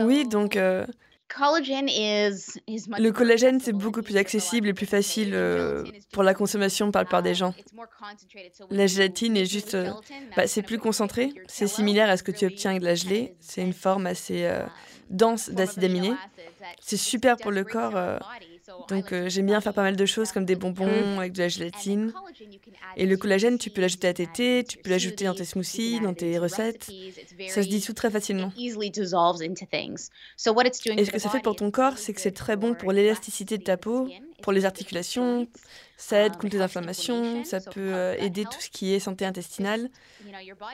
Oui, 0.00 0.26
donc 0.26 0.56
euh, 0.56 0.84
le 2.98 3.10
collagène, 3.10 3.60
c'est 3.60 3.72
beaucoup 3.72 4.02
plus 4.02 4.16
accessible 4.16 4.68
et 4.68 4.74
plus 4.74 4.86
facile 4.86 5.32
euh, 5.34 5.84
pour 6.12 6.22
la 6.22 6.34
consommation 6.34 6.90
par 6.90 7.02
le 7.02 7.08
part 7.08 7.22
des 7.22 7.34
gens. 7.34 7.54
La 8.70 8.86
gélatine 8.86 9.36
est 9.36 9.46
juste... 9.46 9.74
Euh, 9.74 9.90
bah, 10.36 10.46
c'est 10.46 10.62
plus 10.62 10.78
concentré. 10.78 11.32
C'est 11.46 11.66
similaire 11.66 12.10
à 12.10 12.16
ce 12.16 12.22
que 12.22 12.32
tu 12.32 12.46
obtiens 12.46 12.72
avec 12.72 12.82
de 12.82 12.86
la 12.86 12.94
gelée. 12.94 13.34
C'est 13.40 13.62
une 13.62 13.72
forme 13.72 14.06
assez 14.06 14.44
euh, 14.44 14.64
dense 15.10 15.50
d'acide 15.50 15.84
aminé. 15.84 16.12
C'est 16.80 16.96
super 16.96 17.36
pour 17.36 17.50
le 17.50 17.64
corps. 17.64 17.94
Donc 18.88 19.14
j'aime 19.26 19.46
bien 19.46 19.60
faire 19.60 19.74
pas 19.74 19.82
mal 19.82 19.96
de 19.96 20.06
choses 20.06 20.32
comme 20.32 20.44
des 20.44 20.56
bonbons 20.56 21.18
avec 21.18 21.32
de 21.32 21.38
la 21.38 21.48
gélatine. 21.48 22.12
Et 22.96 23.06
le 23.06 23.16
collagène, 23.16 23.58
tu 23.58 23.70
peux 23.70 23.80
l'ajouter 23.80 24.08
à 24.08 24.14
tes 24.14 24.26
thés, 24.26 24.64
tu 24.68 24.78
peux 24.78 24.90
l'ajouter 24.90 25.24
dans 25.24 25.34
tes 25.34 25.44
smoothies, 25.44 26.00
dans 26.00 26.14
tes 26.14 26.38
recettes. 26.38 26.90
Ça 27.48 27.62
se 27.62 27.68
dissout 27.68 27.94
très 27.94 28.10
facilement. 28.10 28.52
Et 28.56 28.70
ce 28.70 28.78
que 31.10 31.18
ça 31.18 31.30
fait 31.30 31.40
pour 31.40 31.56
ton 31.56 31.70
corps, 31.70 31.98
c'est 31.98 32.12
que 32.12 32.20
c'est 32.20 32.32
très 32.32 32.56
bon 32.56 32.74
pour 32.74 32.92
l'élasticité 32.92 33.58
de 33.58 33.64
ta 33.64 33.76
peau, 33.76 34.08
pour 34.42 34.52
les 34.52 34.64
articulations, 34.64 35.46
ça 35.96 36.26
aide 36.26 36.36
contre 36.36 36.56
les 36.56 36.62
inflammations, 36.62 37.44
ça 37.44 37.60
peut 37.60 37.94
euh, 37.94 38.16
aider 38.18 38.44
tout 38.44 38.60
ce 38.60 38.68
qui 38.68 38.92
est 38.92 38.98
santé 38.98 39.24
intestinale. 39.24 39.88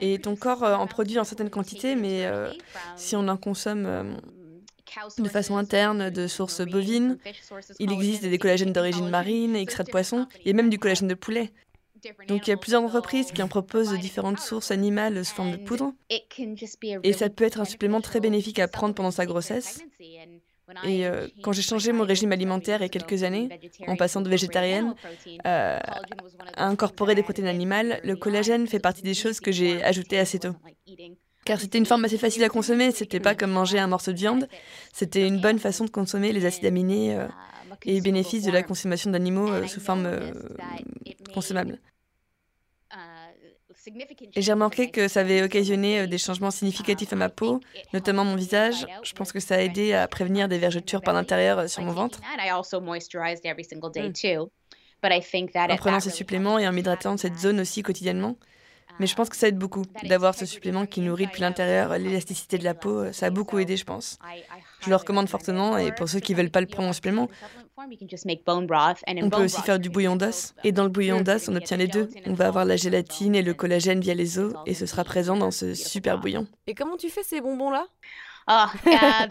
Et 0.01 0.19
ton 0.19 0.37
corps 0.37 0.65
euh, 0.65 0.75
en 0.75 0.87
produit 0.87 1.19
en 1.19 1.25
certaines 1.25 1.51
quantités, 1.51 1.95
mais 1.95 2.25
euh, 2.25 2.51
si 2.97 3.15
on 3.15 3.29
en 3.29 3.37
consomme 3.37 4.17
de 5.19 5.29
façon 5.29 5.57
interne 5.57 6.11
de 6.11 6.27
sources 6.27 6.61
bovines. 6.61 7.19
Il 7.79 7.93
existe 7.93 8.25
des 8.25 8.39
collagènes 8.39 8.73
d'origine 8.73 9.09
marine, 9.09 9.57
extraits 9.57 9.87
de 9.87 9.91
poisson, 9.91 10.27
et 10.45 10.53
même 10.53 10.71
du 10.71 10.79
collagène 10.79 11.09
de 11.09 11.15
poulet. 11.15 11.53
Donc 12.29 12.47
il 12.47 12.51
y 12.51 12.53
a 12.53 12.57
plusieurs 12.57 12.83
entreprises 12.83 13.33
qui 13.33 13.43
en 13.43 13.49
proposent 13.49 13.93
différentes 13.99 14.39
sources 14.39 14.71
animales 14.71 15.25
sous 15.25 15.35
forme 15.35 15.53
de 15.53 15.57
poudre. 15.57 15.93
Et 17.03 17.13
ça 17.13 17.29
peut 17.29 17.45
être 17.45 17.61
un 17.61 17.65
supplément 17.65 18.01
très 18.01 18.21
bénéfique 18.21 18.59
à 18.59 18.69
prendre 18.69 18.95
pendant 18.95 19.11
sa 19.11 19.27
grossesse. 19.27 19.81
Et 20.85 21.07
euh, 21.07 21.27
quand 21.43 21.53
j'ai 21.53 21.63
changé 21.63 21.93
mon 21.93 22.05
régime 22.05 22.31
alimentaire 22.31 22.81
il 22.81 22.83
y 22.83 22.87
a 22.87 22.89
quelques 22.91 23.23
années, 23.23 23.49
en 23.87 23.97
passant 23.97 24.21
de 24.21 24.29
végétarienne 24.29 24.95
euh, 25.47 25.79
à 26.57 26.67
incorporer 26.67 27.15
des 27.15 27.23
protéines 27.23 27.47
animales, 27.47 28.01
le 28.05 28.17
collagène 28.17 28.67
fait 28.67 28.79
partie 28.79 29.03
des 29.03 29.15
choses 29.15 29.41
que 29.41 29.51
j'ai 29.51 29.83
ajoutées 29.83 30.19
assez 30.19 30.39
tôt. 30.39 30.55
Car 31.49 31.59
c'était 31.59 31.79
une 31.79 31.87
forme 31.87 32.05
assez 32.05 32.19
facile 32.19 32.45
à 32.45 32.51
consommer, 32.51 32.93
c'était 32.93 33.21
pas 33.21 33.35
comme 33.35 33.51
manger 33.51 33.79
un 33.79 33.87
morceau 33.87 34.13
de 34.13 34.19
viande, 34.19 34.49
c'était 34.93 35.27
une 35.27 35.41
bonne 35.41 35.59
façon 35.59 35.87
de 35.87 35.91
consommer 35.91 36.31
les 36.31 36.45
acides 36.45 36.67
aminés 36.67 37.17
euh, 37.17 37.27
et 37.87 37.95
les 37.95 38.01
bénéfices 38.03 38.45
de 38.45 38.51
la 38.51 38.63
consommation 38.63 39.11
d'animaux 39.11 39.67
sous 39.67 39.81
forme 39.81 40.07
consommable. 41.33 41.79
Et 44.35 44.43
j'ai 44.43 44.53
remarqué 44.53 44.91
que 44.91 45.09
ça 45.09 45.21
avait 45.21 45.43
occasionné 45.43 46.01
euh, 46.01 46.07
des 46.07 46.19
changements 46.19 46.51
significatifs 46.51 47.13
à 47.13 47.17
ma 47.17 47.29
peau, 47.29 47.61
notamment 47.93 48.25
mon 48.25 48.37
visage. 48.37 48.87
Je 49.03 49.13
pense 49.13 49.33
que 49.33 49.41
ça 49.41 49.55
a 49.57 49.59
aidé 49.59 49.93
à 49.95 50.07
prévenir 50.09 50.49
des 50.49 50.59
vergetures 50.59 51.01
par 51.01 51.15
l'intérieur 51.15 51.59
euh, 51.59 51.69
sur 51.69 51.83
mon 51.83 51.93
ventre. 51.93 52.21
En 55.03 55.77
prenant 55.77 56.01
ces 56.01 56.11
suppléments 56.11 56.59
et 56.59 56.67
en 56.67 56.73
m'hydratant 56.73 57.15
de 57.15 57.21
cette 57.21 57.39
zone 57.39 57.61
aussi 57.61 57.83
quotidiennement. 57.83 58.37
Mais 59.01 59.07
je 59.07 59.15
pense 59.15 59.29
que 59.29 59.37
ça 59.37 59.49
aide 59.49 59.59
beaucoup 59.59 59.85
d'avoir 60.05 60.35
ce 60.35 60.47
supplément 60.47 60.87
qui 60.87 61.01
nourrit 61.01 61.27
depuis 61.27 61.43
l'intérieur 61.43 61.97
l'élasticité 61.99 62.59
de 62.59 62.65
la 62.65 62.75
peau. 62.75 63.13
Ça 63.13 63.27
a 63.27 63.31
beaucoup 63.31 63.59
aidé, 63.59 63.77
je 63.77 63.85
pense. 63.85 64.19
Je 64.81 64.91
le 64.91 64.97
recommande 64.97 65.29
fortement 65.29 65.77
et 65.79 65.93
pour 65.93 66.09
ceux 66.09 66.21
qui 66.21 66.33
ne 66.33 66.39
veulent 66.39 66.51
pas 66.51 66.61
le 66.61 66.67
prendre 66.67 66.89
en 66.89 66.93
supplément, 66.93 67.29
on 67.77 69.31
peut 69.31 69.45
aussi 69.45 69.63
faire 69.63 69.79
du 69.79 69.89
bouillon 69.91 70.17
d'os. 70.17 70.55
Et 70.65 70.73
dans 70.73 70.85
le 70.85 70.89
bouillon 70.89 71.21
d'os, 71.21 71.49
on 71.49 71.57
obtient 71.57 71.77
les 71.77 71.87
deux. 71.87 72.09
On 72.27 72.35
va 72.35 72.49
avoir 72.49 72.65
la 72.65 72.77
gélatine 72.77 73.35
et 73.35 73.43
le 73.43 73.55
collagène 73.55 74.01
via 74.01 74.15
les 74.15 74.39
os 74.39 74.53
et 74.67 74.75
ce 74.75 74.87
sera 74.87 75.05
présent 75.05 75.37
dans 75.37 75.51
ce 75.51 75.75
super 75.75 76.19
bouillon. 76.19 76.47
Et 76.67 76.75
comment 76.75 76.97
tu 76.97 77.09
fais 77.09 77.23
ces 77.23 77.41
bonbons-là? 77.41 77.87
Ah, 78.51 78.73
ah. 78.87 79.27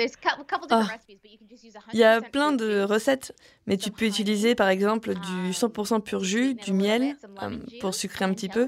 Il 1.92 2.00
y 2.00 2.04
a 2.04 2.22
plein 2.22 2.52
de 2.52 2.84
recettes, 2.84 3.34
mais 3.66 3.76
tu 3.76 3.90
peux 3.90 4.06
utiliser 4.06 4.54
par 4.54 4.70
exemple 4.70 5.16
du 5.16 5.52
100% 5.52 6.02
pur 6.02 6.24
jus, 6.24 6.54
du 6.54 6.72
miel 6.72 7.18
euh, 7.42 7.58
pour 7.82 7.96
sucrer 7.96 8.26
un 8.26 8.34
petit 8.34 8.48
peu, 8.48 8.68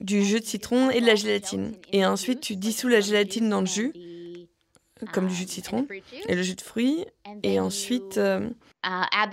du 0.00 0.24
jus 0.24 0.40
de 0.40 0.44
citron 0.44 0.90
et 0.90 1.00
de 1.00 1.06
la 1.06 1.14
gélatine. 1.14 1.74
Et 1.92 2.04
ensuite, 2.04 2.40
tu 2.40 2.56
dissous 2.56 2.88
la 2.88 3.00
gélatine 3.00 3.48
dans 3.48 3.60
le 3.60 3.66
jus, 3.66 3.92
comme 5.12 5.28
du 5.28 5.34
jus 5.34 5.44
de 5.44 5.50
citron 5.50 5.86
et 6.28 6.34
le 6.34 6.42
jus 6.42 6.54
de 6.54 6.60
fruits. 6.60 7.04
Et 7.42 7.60
ensuite, 7.60 8.18
euh, 8.18 8.50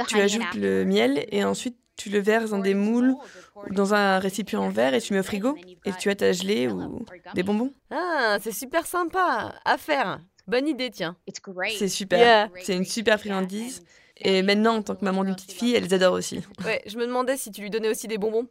tu 0.07 0.19
ajoutes 0.19 0.53
le 0.55 0.86
miel 0.86 1.25
et 1.31 1.43
ensuite 1.43 1.77
tu 1.95 2.09
le 2.09 2.19
verses 2.19 2.51
dans 2.51 2.59
des 2.59 2.75
moules 2.75 3.15
ou 3.55 3.74
dans 3.74 3.95
un 3.95 4.19
récipient 4.19 4.62
en 4.62 4.69
verre 4.69 4.93
et 4.93 5.01
tu 5.01 5.13
mets 5.13 5.19
au 5.19 5.24
frigo. 5.24 5.57
Et 5.86 5.91
tu 6.00 6.09
as 6.09 6.15
ta 6.15 6.31
gelée 6.31 6.67
ou 6.67 7.05
des 7.33 7.43
bonbons. 7.43 7.71
Ah, 7.89 8.38
c'est 8.41 8.51
super 8.51 8.86
sympa 8.86 9.55
à 9.65 9.77
faire. 9.77 10.19
Bonne 10.47 10.67
idée, 10.67 10.89
tiens. 10.91 11.17
C'est 11.77 11.89
super. 11.89 12.50
C'est 12.62 12.75
une 12.75 12.86
super 12.86 13.19
friandise. 13.19 13.83
Et 14.19 14.41
maintenant, 14.41 14.77
en 14.77 14.81
tant 14.81 14.95
que 14.95 15.05
maman 15.05 15.24
d'une 15.24 15.36
petite 15.36 15.51
fille, 15.51 15.75
elle 15.75 15.83
les 15.83 15.93
adore 15.93 16.13
aussi. 16.13 16.41
Ouais, 16.65 16.81
je 16.88 16.97
me 16.97 17.05
demandais 17.05 17.38
si 17.38 17.51
tu 17.51 17.62
lui 17.62 17.69
donnais 17.69 17.89
aussi 17.89 18.07
des 18.07 18.17
bonbons. 18.17 18.47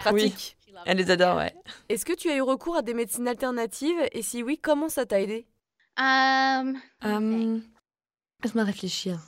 Pratique. 0.00 0.57
Elle 0.86 0.98
les 0.98 1.10
adore, 1.10 1.36
ouais. 1.36 1.54
Est-ce 1.88 2.04
que 2.04 2.12
tu 2.12 2.30
as 2.30 2.36
eu 2.36 2.42
recours 2.42 2.76
à 2.76 2.82
des 2.82 2.94
médecines 2.94 3.28
alternatives? 3.28 3.98
Et 4.12 4.22
si 4.22 4.42
oui, 4.42 4.58
comment 4.58 4.88
ça 4.88 5.06
t'a 5.06 5.20
aidé? 5.20 5.46
Um, 5.98 6.78
um, 7.02 7.62
Laisse-moi 8.42 8.64
réfléchir. 8.64 9.18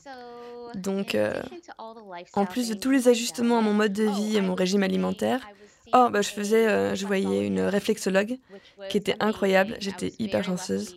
Donc, 0.75 1.15
euh, 1.15 1.43
en 2.35 2.47
plus 2.47 2.69
de 2.69 2.75
tous 2.75 2.91
les 2.91 3.09
ajustements 3.09 3.59
à 3.59 3.61
mon 3.61 3.73
mode 3.73 3.93
de 3.93 4.05
vie 4.05 4.37
et 4.37 4.41
mon 4.41 4.55
régime 4.55 4.85
alimentaire, 4.85 5.49
oh, 5.93 6.09
bah, 6.11 6.23
je 6.23 6.29
faisais, 6.29 6.69
euh, 6.69 6.95
je 6.95 7.07
voyais 7.07 7.45
une 7.47 7.61
réflexologue 7.61 8.39
qui 8.89 8.97
était 8.97 9.17
incroyable. 9.21 9.77
J'étais 9.81 10.13
hyper 10.19 10.45
chanceuse. 10.45 10.95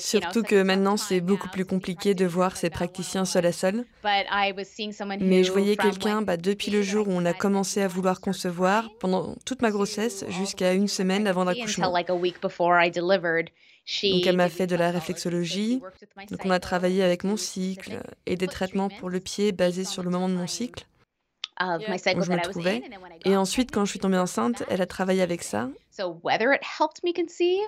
Surtout 0.00 0.42
que 0.42 0.62
maintenant, 0.62 0.96
c'est 0.96 1.20
beaucoup 1.20 1.48
plus 1.48 1.64
compliqué 1.64 2.14
de 2.14 2.24
voir 2.24 2.56
ces 2.56 2.70
praticiens 2.70 3.24
seul 3.24 3.46
à 3.46 3.52
seul. 3.52 3.84
Mais 4.04 5.44
je 5.44 5.52
voyais 5.52 5.76
quelqu'un 5.76 6.22
bah, 6.22 6.36
depuis 6.36 6.70
le 6.70 6.82
jour 6.82 7.08
où 7.08 7.12
on 7.12 7.24
a 7.24 7.32
commencé 7.32 7.82
à 7.82 7.88
vouloir 7.88 8.20
concevoir, 8.20 8.88
pendant 9.00 9.34
toute 9.44 9.62
ma 9.62 9.70
grossesse, 9.70 10.24
jusqu'à 10.28 10.74
une 10.74 10.88
semaine 10.88 11.26
avant 11.26 11.44
l'accouchement. 11.44 11.92
Donc 14.04 14.26
elle 14.26 14.36
m'a 14.36 14.48
fait 14.48 14.68
de 14.68 14.76
la 14.76 14.92
réflexologie. 14.92 15.82
Donc 16.30 16.44
on 16.44 16.50
a 16.50 16.60
travaillé 16.60 17.02
avec 17.02 17.24
mon 17.24 17.36
cycle 17.36 18.00
et 18.26 18.36
des 18.36 18.46
traitements 18.46 18.88
pour 18.88 19.10
le 19.10 19.18
pied 19.18 19.50
basés 19.50 19.84
sur 19.84 20.04
le 20.04 20.10
moment 20.10 20.28
de 20.28 20.34
mon 20.34 20.46
cycle 20.46 20.86
où 21.60 22.22
je 22.22 22.30
me 22.30 22.42
trouvais. 22.42 22.82
Et 23.24 23.36
ensuite, 23.36 23.70
quand 23.70 23.84
je 23.84 23.90
suis 23.90 23.98
tombée 23.98 24.18
enceinte, 24.18 24.62
elle 24.68 24.80
a 24.80 24.86
travaillé 24.86 25.22
avec 25.22 25.42
ça. 25.42 25.68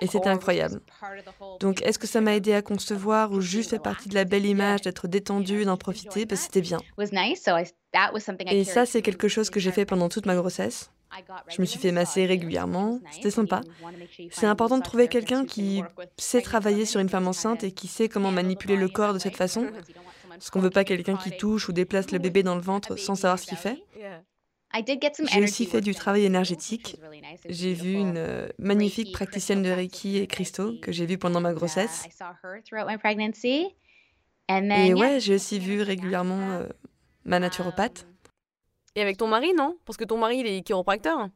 Et 0.01 0.07
c'était 0.07 0.29
incroyable. 0.29 0.81
Donc, 1.59 1.81
est-ce 1.83 1.99
que 1.99 2.07
ça 2.07 2.21
m'a 2.21 2.35
aidé 2.35 2.53
à 2.53 2.61
concevoir 2.61 3.31
ou 3.31 3.41
juste 3.41 3.69
fait 3.71 3.79
partie 3.79 4.09
de 4.09 4.15
la 4.15 4.25
belle 4.25 4.45
image 4.45 4.81
d'être 4.81 5.07
détendue 5.07 5.61
et 5.61 5.65
d'en 5.65 5.77
profiter? 5.77 6.25
Ben, 6.25 6.35
C'était 6.35 6.61
bien. 6.61 6.79
Et 8.51 8.63
ça, 8.63 8.85
c'est 8.85 9.01
quelque 9.01 9.27
chose 9.27 9.49
que 9.49 9.59
j'ai 9.59 9.71
fait 9.71 9.85
pendant 9.85 10.09
toute 10.09 10.25
ma 10.25 10.35
grossesse. 10.35 10.91
Je 11.47 11.61
me 11.61 11.65
suis 11.65 11.79
fait 11.79 11.91
masser 11.91 12.25
régulièrement, 12.25 12.99
c'était 13.11 13.31
sympa. 13.31 13.61
C'est 14.31 14.47
important 14.47 14.77
de 14.77 14.83
trouver 14.83 15.07
quelqu'un 15.07 15.45
qui 15.45 15.81
sait 16.17 16.41
travailler 16.41 16.85
sur 16.85 16.99
une 16.99 17.07
femme 17.07 17.27
enceinte 17.27 17.63
et 17.63 17.71
qui 17.71 17.87
sait 17.87 18.09
comment 18.09 18.31
manipuler 18.31 18.75
le 18.75 18.89
corps 18.89 19.13
de 19.13 19.19
cette 19.19 19.37
façon, 19.37 19.67
parce 20.35 20.49
qu'on 20.49 20.59
ne 20.59 20.65
veut 20.65 20.69
pas 20.69 20.83
quelqu'un 20.83 21.17
qui 21.17 21.35
touche 21.35 21.69
ou 21.69 21.73
déplace 21.73 22.11
le 22.11 22.19
bébé 22.19 22.43
dans 22.43 22.55
le 22.55 22.61
ventre 22.61 22.95
sans 22.95 23.15
savoir 23.15 23.39
ce 23.39 23.47
qu'il 23.47 23.57
fait. 23.57 23.81
J'ai 25.31 25.43
aussi 25.43 25.65
fait 25.65 25.81
du 25.81 25.95
travail 25.95 26.25
énergétique. 26.25 26.97
J'ai 27.47 27.73
vu 27.73 27.93
une 27.93 28.17
euh, 28.17 28.49
magnifique 28.59 29.13
praticienne 29.13 29.61
de 29.61 29.69
Reiki 29.69 30.17
et 30.17 30.27
cristaux 30.27 30.73
que 30.81 30.91
j'ai 30.91 31.05
vue 31.05 31.17
pendant 31.17 31.39
ma 31.39 31.53
grossesse. 31.53 32.05
Et 34.49 34.93
ouais, 34.93 35.19
j'ai 35.19 35.35
aussi 35.35 35.59
vu 35.59 35.81
régulièrement 35.81 36.51
euh, 36.51 36.67
ma 37.23 37.39
naturopathe. 37.39 38.05
Et 38.95 39.01
avec 39.01 39.17
ton 39.17 39.27
mari, 39.27 39.53
non? 39.53 39.77
Parce 39.85 39.97
que 39.97 40.03
ton 40.03 40.17
mari, 40.17 40.39
il 40.39 40.47
est 40.47 40.61
chiropracteur 40.61 41.29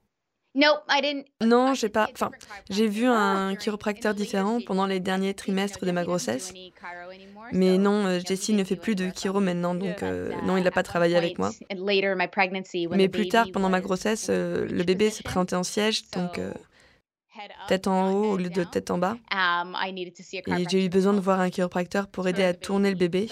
non, 1.41 1.73
j'ai 1.75 1.89
pas. 1.89 2.09
Enfin, 2.11 2.31
j'ai 2.69 2.87
vu 2.87 3.05
un 3.05 3.55
chiropracteur 3.55 4.13
différent 4.15 4.59
pendant 4.65 4.87
les 4.87 4.99
derniers 4.99 5.33
trimestres 5.33 5.85
de 5.85 5.91
ma 5.91 6.03
grossesse. 6.03 6.53
Mais 7.51 7.77
non, 7.77 8.05
euh, 8.05 8.19
Jessie 8.19 8.53
ne 8.53 8.63
fait 8.63 8.75
plus 8.75 8.95
de 8.95 9.11
chiro 9.15 9.39
maintenant, 9.39 9.75
donc 9.75 10.01
euh, 10.01 10.31
non, 10.43 10.57
il 10.57 10.63
n'a 10.63 10.71
pas 10.71 10.83
travaillé 10.83 11.15
avec 11.15 11.37
moi. 11.37 11.51
Mais 12.91 13.09
plus 13.09 13.27
tard, 13.27 13.47
pendant 13.53 13.69
ma 13.69 13.81
grossesse, 13.81 14.27
euh, 14.29 14.67
le 14.67 14.83
bébé 14.83 15.09
s'est 15.09 15.23
présenté 15.23 15.55
en 15.55 15.63
siège, 15.63 16.09
donc 16.11 16.39
tête 17.67 17.87
en 17.87 18.11
haut 18.11 18.31
au 18.31 18.37
lieu 18.37 18.49
de 18.49 18.63
tête 18.63 18.91
en 18.91 18.97
bas. 18.97 19.17
Um, 19.31 19.75
Et 19.85 20.65
j'ai 20.69 20.85
eu 20.85 20.89
besoin 20.89 21.13
de 21.13 21.19
voir 21.19 21.39
un 21.39 21.49
chiropracteur 21.49 22.07
pour 22.07 22.27
aider 22.27 22.43
à 22.43 22.53
tourner 22.53 22.89
le 22.89 22.97
bébé. 22.97 23.29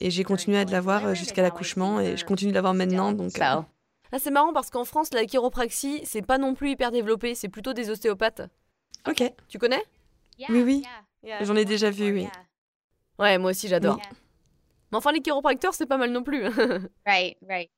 Et 0.00 0.10
j'ai 0.10 0.24
continué 0.24 0.58
à 0.58 0.64
l'avoir 0.64 1.14
jusqu'à 1.14 1.42
l'accouchement 1.42 2.00
et 2.00 2.16
je 2.16 2.24
continue 2.24 2.50
de 2.50 2.56
l'avoir 2.56 2.74
maintenant, 2.74 3.12
donc. 3.12 3.38
Ah, 4.16 4.18
c'est 4.18 4.30
marrant 4.30 4.54
parce 4.54 4.70
qu'en 4.70 4.86
France, 4.86 5.12
la 5.12 5.26
chiropraxie, 5.26 6.00
c'est 6.04 6.22
pas 6.22 6.38
non 6.38 6.54
plus 6.54 6.70
hyper 6.70 6.90
développé, 6.90 7.34
c'est 7.34 7.50
plutôt 7.50 7.74
des 7.74 7.90
ostéopathes. 7.90 8.48
Ok. 9.06 9.22
Tu 9.46 9.58
connais? 9.58 9.82
Oui, 10.48 10.62
oui. 10.62 10.82
J'en 11.42 11.54
ai 11.54 11.66
déjà 11.66 11.90
vu, 11.90 12.14
oui. 12.14 12.26
Ouais, 13.18 13.36
moi 13.36 13.50
aussi, 13.50 13.68
j'adore. 13.68 14.00
Mais 14.90 14.96
enfin, 14.96 15.12
les 15.12 15.20
chiropracteurs, 15.20 15.74
c'est 15.74 15.84
pas 15.84 15.98
mal 15.98 16.12
non 16.12 16.22
plus. 16.22 16.44
right, 17.06 17.36
right. 17.46 17.68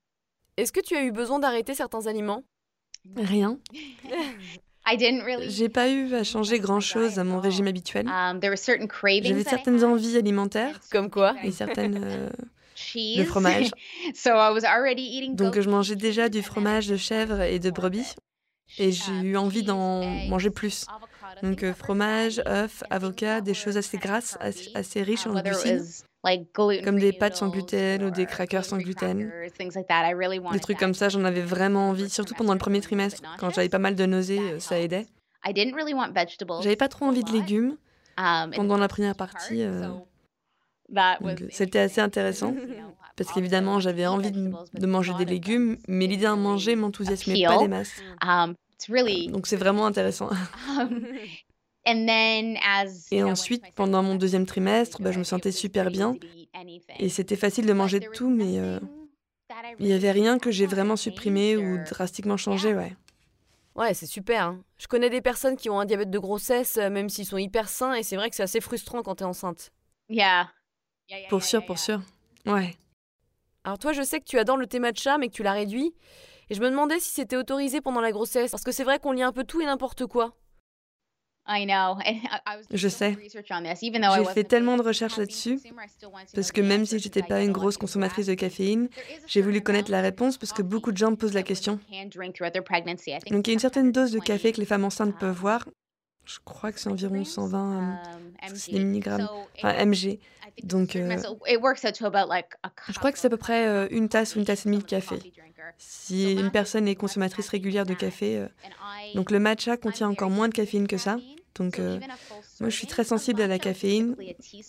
Est-ce 0.56 0.70
que 0.70 0.78
tu 0.78 0.94
as 0.94 1.02
eu 1.02 1.10
besoin 1.10 1.40
d'arrêter 1.40 1.74
certains 1.74 2.06
aliments? 2.06 2.44
Rien. 3.16 3.58
J'ai 5.48 5.68
pas 5.68 5.90
eu 5.90 6.14
à 6.14 6.22
changer 6.22 6.60
grand-chose 6.60 7.18
à 7.18 7.24
mon 7.24 7.40
régime 7.40 7.66
habituel. 7.66 8.06
Um, 8.08 8.38
J'avais 8.40 8.56
certaines 9.44 9.84
envies 9.84 10.16
alimentaires. 10.16 10.78
Comme 10.92 11.10
quoi 11.10 11.34
Et 11.42 11.50
certaines... 11.50 12.00
Euh, 12.00 12.30
le 12.94 13.24
fromage. 13.24 13.70
Donc 15.34 15.60
je 15.60 15.68
mangeais 15.68 15.96
déjà 15.96 16.28
du 16.28 16.42
fromage 16.42 16.86
de 16.86 16.96
chèvre 16.96 17.40
et 17.42 17.58
de 17.58 17.70
brebis 17.70 18.14
et 18.78 18.92
j'ai 18.92 19.12
eu 19.22 19.36
envie 19.36 19.62
d'en 19.62 20.04
manger 20.28 20.50
plus. 20.50 20.86
Donc 21.42 21.62
euh, 21.62 21.72
fromage, 21.72 22.42
œufs, 22.46 22.82
avocat, 22.90 23.40
des 23.40 23.54
choses 23.54 23.76
assez 23.76 23.96
grasses, 23.96 24.36
assez, 24.74 25.02
riches 25.02 25.26
en 25.26 25.40
glucides, 25.40 25.84
comme 26.84 26.98
des 26.98 27.12
pâtes 27.12 27.36
sans 27.36 27.48
gluten 27.48 28.04
ou 28.04 28.10
des 28.10 28.26
crackers 28.26 28.64
sans 28.64 28.78
gluten. 28.78 29.30
Des 30.52 30.60
trucs 30.60 30.78
comme 30.78 30.94
ça, 30.94 31.08
j'en 31.08 31.24
avais 31.24 31.42
vraiment 31.42 31.90
envie, 31.90 32.10
surtout 32.10 32.34
pendant 32.34 32.52
le 32.52 32.58
premier 32.58 32.80
trimestre, 32.80 33.22
quand 33.38 33.50
j'avais 33.50 33.68
pas 33.68 33.78
mal 33.78 33.94
de 33.94 34.06
nausées, 34.06 34.60
ça 34.60 34.78
aidait. 34.80 35.06
J'avais 36.60 36.76
pas 36.76 36.88
trop 36.88 37.06
envie 37.06 37.24
de 37.24 37.32
légumes. 37.32 37.76
Um, 38.18 38.50
pendant 38.50 38.76
la 38.76 38.88
première 38.88 39.14
partie, 39.14 39.62
euh, 39.62 39.90
c'était 41.50 41.78
assez 41.78 42.00
intéressant 42.00 42.54
parce 43.16 43.32
qu'évidemment 43.32 43.80
j'avais 43.80 44.06
envie 44.06 44.30
de, 44.30 44.86
manger 44.86 45.12
des 45.18 45.24
légumes, 45.24 45.76
mais 45.88 46.06
l'idée 46.06 46.24
d'en 46.24 46.36
manger 46.36 46.76
m'enthousiasmait 46.76 47.44
pas 47.44 47.58
des 47.58 47.68
masses. 47.68 48.00
Um, 48.24 48.54
Donc 49.30 49.46
c'est 49.46 49.56
vraiment 49.56 49.86
intéressant. 49.86 50.30
Um, 51.86 52.06
et 53.10 53.22
ensuite, 53.22 53.64
pendant 53.74 54.02
mon 54.02 54.14
deuxième 54.14 54.44
trimestre, 54.44 55.00
bah, 55.00 55.10
je 55.10 55.18
me 55.18 55.24
sentais 55.24 55.52
super 55.52 55.90
bien 55.90 56.16
et 56.98 57.08
c'était 57.08 57.36
facile 57.36 57.64
de 57.64 57.72
manger 57.72 58.00
de 58.00 58.08
tout, 58.12 58.28
mais 58.28 58.58
euh, 58.58 58.78
il 59.78 59.86
n'y 59.86 59.92
avait 59.92 60.10
rien 60.10 60.38
que 60.38 60.50
j'ai 60.50 60.66
vraiment 60.66 60.96
supprimé 60.96 61.56
ou 61.56 61.78
drastiquement 61.88 62.36
changé, 62.36 62.74
ouais. 62.74 62.94
Ouais, 63.74 63.94
c'est 63.94 64.06
super. 64.06 64.42
Hein. 64.42 64.64
Je 64.76 64.88
connais 64.88 65.08
des 65.08 65.20
personnes 65.20 65.56
qui 65.56 65.70
ont 65.70 65.78
un 65.78 65.86
diabète 65.86 66.10
de 66.10 66.18
grossesse, 66.18 66.78
euh, 66.78 66.90
même 66.90 67.08
s'ils 67.08 67.26
sont 67.26 67.38
hyper 67.38 67.68
sains, 67.68 67.94
et 67.94 68.02
c'est 68.02 68.16
vrai 68.16 68.28
que 68.28 68.34
c'est 68.34 68.42
assez 68.42 68.60
frustrant 68.60 69.02
quand 69.02 69.14
tu 69.14 69.22
es 69.22 69.26
enceinte. 69.26 69.70
Yeah. 70.08 70.48
Pour 71.28 71.42
sûr, 71.42 71.64
pour 71.64 71.78
sûr. 71.78 72.00
Ouais. 72.46 72.74
Alors 73.64 73.78
toi, 73.78 73.92
je 73.92 74.02
sais 74.02 74.20
que 74.20 74.24
tu 74.24 74.38
adores 74.38 74.56
le 74.56 74.66
thé 74.66 74.78
matcha, 74.78 75.18
mais 75.18 75.28
que 75.28 75.34
tu 75.34 75.42
l'as 75.42 75.52
réduit. 75.52 75.94
Et 76.50 76.54
je 76.54 76.60
me 76.60 76.70
demandais 76.70 76.98
si 76.98 77.10
c'était 77.10 77.36
autorisé 77.36 77.80
pendant 77.80 78.00
la 78.00 78.12
grossesse, 78.12 78.50
parce 78.50 78.64
que 78.64 78.72
c'est 78.72 78.84
vrai 78.84 78.98
qu'on 78.98 79.12
lit 79.12 79.22
un 79.22 79.32
peu 79.32 79.44
tout 79.44 79.60
et 79.60 79.66
n'importe 79.66 80.06
quoi. 80.06 80.34
Je 82.70 82.88
sais. 82.88 83.16
J'ai 83.22 84.24
fait 84.34 84.44
tellement 84.44 84.76
de 84.76 84.82
recherches 84.82 85.16
là-dessus, 85.16 85.58
parce 86.34 86.52
que 86.52 86.60
même 86.60 86.84
si 86.84 86.98
j'étais 86.98 87.22
pas 87.22 87.42
une 87.42 87.52
grosse 87.52 87.78
consommatrice 87.78 88.26
de 88.26 88.34
caféine, 88.34 88.88
j'ai 89.26 89.40
voulu 89.40 89.62
connaître 89.62 89.90
la 89.90 90.02
réponse 90.02 90.36
parce 90.36 90.52
que 90.52 90.60
beaucoup 90.60 90.92
de 90.92 90.98
gens 90.98 91.10
me 91.10 91.16
posent 91.16 91.32
la 91.32 91.42
question. 91.42 91.80
Donc 93.30 93.46
il 93.46 93.46
y 93.46 93.50
a 93.50 93.52
une 93.52 93.58
certaine 93.58 93.92
dose 93.92 94.12
de 94.12 94.18
café 94.18 94.52
que 94.52 94.60
les 94.60 94.66
femmes 94.66 94.84
enceintes 94.84 95.18
peuvent 95.18 95.40
boire, 95.40 95.66
je 96.28 96.38
crois 96.44 96.72
que 96.72 96.78
c'est 96.78 96.90
environ 96.90 97.24
120 97.24 98.00
euh, 98.44 98.78
milligrammes, 98.78 99.28
enfin 99.56 99.84
mg. 99.86 100.18
Donc, 100.62 100.96
euh, 100.96 101.16
je 102.88 102.98
crois 102.98 103.12
que 103.12 103.18
c'est 103.18 103.28
à 103.28 103.30
peu 103.30 103.36
près 103.36 103.66
euh, 103.66 103.88
une 103.90 104.08
tasse 104.08 104.36
ou 104.36 104.40
une 104.40 104.44
tasse 104.44 104.66
et 104.66 104.68
demie 104.68 104.78
de 104.78 104.84
café. 104.84 105.18
Si 105.78 106.32
une 106.32 106.50
personne 106.50 106.86
est 106.86 106.96
consommatrice 106.96 107.48
régulière 107.48 107.86
de 107.86 107.94
café, 107.94 108.46
donc 109.14 109.30
le 109.30 109.38
matcha 109.38 109.76
contient 109.76 110.08
encore 110.08 110.30
moins 110.30 110.48
de 110.48 110.54
caféine 110.54 110.86
que 110.86 110.98
ça. 110.98 111.16
Donc, 111.54 111.78
moi, 111.78 112.68
je 112.68 112.76
suis 112.76 112.86
très 112.86 113.04
sensible 113.04 113.40
à 113.40 113.46
la 113.46 113.58
caféine. 113.58 114.14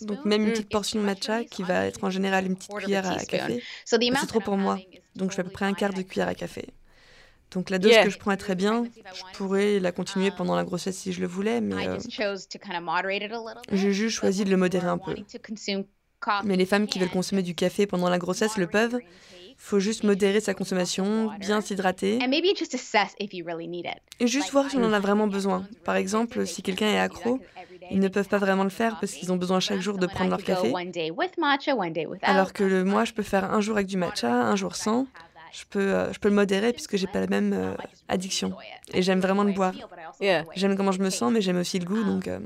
Donc, 0.02 0.24
même 0.24 0.44
une 0.44 0.52
petite 0.52 0.70
portion 0.70 1.00
de 1.00 1.04
matcha, 1.04 1.44
qui 1.44 1.62
va 1.62 1.86
être 1.86 2.04
en 2.04 2.10
général 2.10 2.46
une 2.46 2.56
petite 2.56 2.74
cuillère 2.74 3.10
à 3.10 3.24
café, 3.24 3.62
c'est 3.84 4.26
trop 4.26 4.40
pour 4.40 4.56
moi. 4.56 4.78
Donc, 5.16 5.30
je 5.30 5.36
fais 5.36 5.42
à 5.42 5.44
peu 5.44 5.50
près 5.50 5.66
un 5.66 5.74
quart 5.74 5.92
de 5.92 6.02
cuillère 6.02 6.28
à 6.28 6.34
café. 6.34 6.68
Donc 7.50 7.70
la 7.70 7.78
dose 7.78 7.96
que 8.04 8.10
je 8.10 8.18
prends 8.18 8.30
est 8.30 8.36
très 8.36 8.54
bien. 8.54 8.84
Je 9.12 9.36
pourrais 9.36 9.80
la 9.80 9.92
continuer 9.92 10.30
pendant 10.30 10.54
la 10.54 10.64
grossesse 10.64 10.96
si 10.96 11.12
je 11.12 11.20
le 11.20 11.26
voulais, 11.26 11.60
mais 11.60 11.88
euh, 11.88 11.98
j'ai 13.72 13.92
juste 13.92 14.16
choisi 14.16 14.44
de 14.44 14.50
le 14.50 14.56
modérer 14.56 14.86
un 14.86 14.98
peu. 14.98 15.14
Mais 16.44 16.56
les 16.56 16.66
femmes 16.66 16.86
qui 16.86 16.98
veulent 16.98 17.10
consommer 17.10 17.42
du 17.42 17.54
café 17.54 17.86
pendant 17.86 18.08
la 18.08 18.18
grossesse 18.18 18.56
le 18.56 18.66
peuvent. 18.66 18.98
Faut 19.62 19.78
juste 19.78 20.04
modérer 20.04 20.40
sa 20.40 20.54
consommation, 20.54 21.30
bien 21.38 21.60
s'hydrater. 21.60 22.18
Et 24.20 24.26
juste 24.26 24.50
voir 24.52 24.70
si 24.70 24.76
on 24.78 24.84
en 24.84 24.92
a 24.92 25.00
vraiment 25.00 25.26
besoin. 25.26 25.66
Par 25.84 25.96
exemple, 25.96 26.46
si 26.46 26.62
quelqu'un 26.62 26.86
est 26.86 26.98
accro, 26.98 27.40
ils 27.90 28.00
ne 28.00 28.08
peuvent 28.08 28.28
pas 28.28 28.38
vraiment 28.38 28.64
le 28.64 28.70
faire 28.70 28.98
parce 29.00 29.12
qu'ils 29.12 29.30
ont 29.32 29.36
besoin 29.36 29.60
chaque 29.60 29.80
jour 29.80 29.98
de 29.98 30.06
prendre 30.06 30.30
leur 30.30 30.42
café. 30.42 30.72
Alors 32.22 32.52
que 32.54 32.82
moi, 32.84 33.04
je 33.04 33.12
peux 33.12 33.22
faire 33.22 33.52
un 33.52 33.60
jour 33.60 33.76
avec 33.76 33.86
du 33.86 33.98
matcha, 33.98 34.32
un 34.32 34.56
jour 34.56 34.76
sans 34.76 35.06
je 35.52 35.64
peux, 35.68 35.94
euh, 35.94 36.12
je 36.12 36.18
peux 36.18 36.28
le 36.28 36.34
modérer 36.34 36.72
puisque 36.72 36.96
j'ai 36.96 37.06
pas 37.06 37.20
la 37.20 37.26
même 37.26 37.52
euh, 37.52 37.74
addiction. 38.08 38.54
Et 38.92 39.02
j'aime 39.02 39.20
vraiment 39.20 39.44
le 39.44 39.52
boire. 39.52 39.74
J'aime 40.54 40.76
comment 40.76 40.92
je 40.92 41.00
me 41.00 41.10
sens, 41.10 41.32
mais 41.32 41.40
j'aime 41.40 41.58
aussi 41.58 41.78
le 41.78 41.84
goût. 41.84 42.02
Donc, 42.02 42.28
euh, 42.28 42.40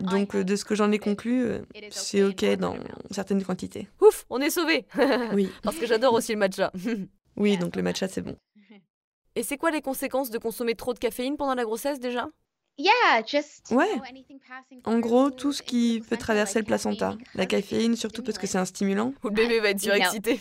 donc 0.00 0.36
de 0.36 0.56
ce 0.56 0.64
que 0.64 0.74
j'en 0.74 0.92
ai 0.92 0.98
conclu, 0.98 1.54
c'est 1.90 2.22
OK 2.22 2.44
dans 2.56 2.76
certaines 3.10 3.42
quantités. 3.42 3.88
Ouf, 4.00 4.24
on 4.30 4.40
est 4.40 4.50
sauvés 4.50 4.86
Oui. 5.32 5.50
Parce 5.62 5.76
que 5.76 5.86
j'adore 5.86 6.14
aussi 6.14 6.32
le 6.32 6.38
matcha. 6.38 6.70
oui, 7.36 7.56
donc 7.58 7.76
le 7.76 7.82
matcha, 7.82 8.06
c'est 8.06 8.22
bon. 8.22 8.36
Et 9.34 9.42
c'est 9.42 9.56
quoi 9.56 9.70
les 9.70 9.82
conséquences 9.82 10.30
de 10.30 10.38
consommer 10.38 10.74
trop 10.74 10.94
de 10.94 10.98
caféine 10.98 11.36
pendant 11.36 11.54
la 11.54 11.64
grossesse 11.64 11.98
déjà? 12.00 12.28
Ouais. 13.70 14.00
En 14.84 14.98
gros, 14.98 15.30
tout 15.30 15.52
ce 15.52 15.62
qui 15.62 16.02
peut 16.08 16.16
traverser 16.16 16.58
le 16.60 16.64
placenta. 16.64 17.16
La 17.34 17.46
caféine, 17.46 17.96
surtout 17.96 18.22
parce 18.22 18.38
que 18.38 18.46
c'est 18.46 18.58
un 18.58 18.64
stimulant. 18.64 19.12
le 19.22 19.30
bébé 19.30 19.60
va 19.60 19.70
être 19.70 19.80
surexcité. 19.80 20.40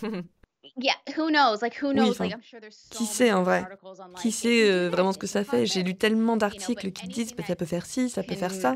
Qui 2.90 3.06
sait 3.06 3.32
en 3.32 3.44
vrai? 3.44 3.66
Qui 4.22 4.32
sait 4.32 4.70
euh, 4.70 4.90
vraiment 4.90 5.12
ce 5.12 5.18
que 5.18 5.28
ça 5.28 5.44
fait? 5.44 5.66
J'ai 5.66 5.84
lu 5.84 5.96
tellement 5.96 6.38
d'articles 6.38 6.92
qui 6.92 7.08
disent 7.08 7.34
que 7.34 7.44
ça 7.44 7.56
peut 7.56 7.66
faire 7.66 7.86
ci, 7.86 8.10
ça 8.10 8.24
peut 8.24 8.36
faire 8.36 8.52
ça. 8.52 8.76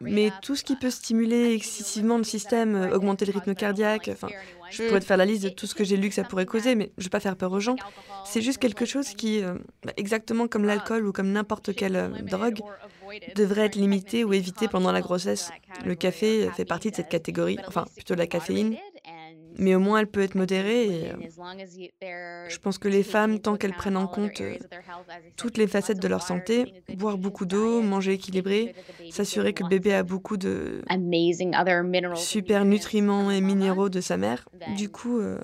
Mais 0.00 0.30
tout 0.42 0.56
ce 0.56 0.64
qui 0.64 0.76
peut 0.76 0.90
stimuler 0.90 1.54
excessivement 1.54 2.18
le 2.18 2.24
système, 2.24 2.74
euh, 2.74 2.94
augmenter 2.94 3.24
le 3.24 3.32
rythme 3.32 3.54
cardiaque, 3.54 4.10
enfin, 4.12 4.28
je 4.70 4.86
pourrais 4.86 5.00
te 5.00 5.04
faire 5.04 5.16
la 5.16 5.24
liste 5.24 5.42
de 5.44 5.48
tout 5.48 5.66
ce 5.66 5.74
que 5.74 5.84
j'ai 5.84 5.96
lu 5.96 6.08
que 6.08 6.14
ça 6.14 6.24
pourrait 6.24 6.46
causer, 6.46 6.74
mais 6.74 6.92
je 6.98 7.02
ne 7.02 7.04
vais 7.04 7.10
pas 7.10 7.20
faire 7.20 7.36
peur 7.36 7.52
aux 7.52 7.60
gens. 7.60 7.76
C'est 8.24 8.42
juste 8.42 8.58
quelque 8.58 8.84
chose 8.84 9.08
qui, 9.10 9.42
euh, 9.42 9.54
bah, 9.84 9.92
exactement 9.96 10.48
comme 10.48 10.64
l'alcool 10.64 11.06
ou 11.06 11.12
comme 11.12 11.32
n'importe 11.32 11.74
quelle 11.74 12.12
drogue, 12.22 12.60
devrait 13.34 13.66
être 13.66 13.74
limité 13.74 14.22
ou 14.24 14.32
évité 14.32 14.68
pendant 14.68 14.92
la 14.92 15.00
grossesse. 15.00 15.50
Le 15.84 15.94
café 15.94 16.48
fait 16.54 16.64
partie 16.64 16.90
de 16.90 16.96
cette 16.96 17.08
catégorie, 17.08 17.58
enfin 17.66 17.84
plutôt 17.96 18.14
la 18.14 18.26
caféine 18.26 18.76
mais 19.58 19.74
au 19.74 19.80
moins 19.80 20.00
elle 20.00 20.06
peut 20.06 20.22
être 20.22 20.34
modérée. 20.34 21.12
Euh, 22.02 22.48
je 22.48 22.58
pense 22.58 22.78
que 22.78 22.88
les 22.88 23.02
femmes, 23.02 23.40
tant 23.40 23.56
qu'elles 23.56 23.74
prennent 23.74 23.96
en 23.96 24.06
compte 24.06 24.40
euh, 24.40 24.56
toutes 25.36 25.58
les 25.58 25.66
facettes 25.66 26.00
de 26.00 26.08
leur 26.08 26.22
santé, 26.22 26.72
boire 26.94 27.18
beaucoup 27.18 27.46
d'eau, 27.46 27.82
manger 27.82 28.12
équilibré, 28.12 28.74
s'assurer 29.10 29.52
que 29.52 29.62
le 29.62 29.68
bébé 29.68 29.94
a 29.94 30.02
beaucoup 30.02 30.36
de 30.36 30.82
super 32.14 32.64
nutriments 32.64 33.30
et 33.30 33.40
minéraux 33.40 33.88
de 33.88 34.00
sa 34.00 34.16
mère, 34.16 34.48
du 34.76 34.88
coup, 34.88 35.18
euh, 35.18 35.38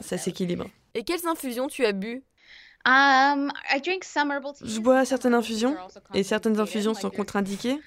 ça 0.00 0.18
s'équilibre. 0.18 0.66
Et 0.94 1.04
quelles 1.04 1.26
infusions 1.26 1.66
tu 1.66 1.84
as 1.84 1.92
bu? 1.92 2.22
Um, 2.86 3.50
je 3.74 4.78
bois 4.78 5.04
certaines 5.04 5.34
infusions 5.34 5.76
et 6.14 6.22
certaines 6.22 6.60
infusions 6.60 6.94
sont 6.94 7.10
contre-indiquées. 7.10 7.80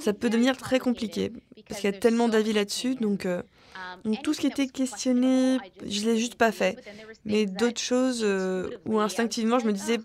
Ça 0.00 0.12
peut 0.12 0.30
devenir 0.30 0.56
très 0.56 0.78
compliqué 0.78 1.32
parce 1.68 1.80
qu'il 1.80 1.90
y 1.90 1.94
a 1.94 1.98
tellement 1.98 2.28
d'avis 2.28 2.52
là-dessus. 2.52 2.94
Donc, 2.94 3.26
euh, 3.26 3.42
donc 4.04 4.22
tout 4.22 4.34
ce 4.34 4.40
qui 4.40 4.46
était 4.46 4.66
questionné, 4.66 5.58
je 5.84 6.04
l'ai 6.04 6.18
juste 6.18 6.36
pas 6.36 6.52
fait. 6.52 6.78
Mais 7.24 7.46
d'autres 7.46 7.80
choses 7.80 8.22
euh, 8.24 8.70
où 8.86 8.98
instinctivement 9.00 9.58
je 9.58 9.66
me 9.66 9.72
disais, 9.72 9.98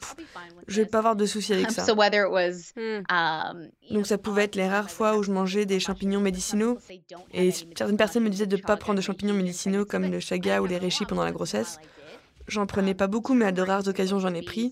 je 0.67 0.81
vais 0.81 0.87
pas 0.87 0.99
avoir 0.99 1.15
de 1.15 1.25
soucis 1.25 1.53
avec 1.53 1.71
ça. 1.71 1.83
Hmm. 2.75 3.03
Um, 3.09 3.69
donc 3.91 4.07
ça 4.07 4.17
pouvait 4.17 4.43
être 4.43 4.55
les 4.55 4.67
rares 4.67 4.89
fois 4.89 5.17
où 5.17 5.23
je 5.23 5.31
mangeais 5.31 5.65
des 5.65 5.79
champignons 5.79 6.21
médicinaux. 6.21 6.77
Et 7.33 7.51
certaines 7.51 7.97
personnes 7.97 8.23
me 8.23 8.29
disaient 8.29 8.47
de 8.47 8.57
ne 8.57 8.61
pas 8.61 8.77
prendre 8.77 8.97
de 8.97 9.03
champignons 9.03 9.33
médicinaux 9.33 9.85
comme 9.85 10.09
le 10.09 10.19
chaga 10.19 10.61
ou 10.61 10.65
les 10.65 10.77
réchis 10.77 11.05
pendant 11.05 11.23
la 11.23 11.31
grossesse. 11.31 11.79
J'en 12.47 12.67
prenais 12.67 12.93
pas 12.93 13.07
beaucoup, 13.07 13.33
mais 13.33 13.45
à 13.45 13.51
de 13.51 13.61
rares 13.61 13.87
occasions, 13.87 14.19
j'en 14.19 14.33
ai 14.33 14.43
pris. 14.43 14.71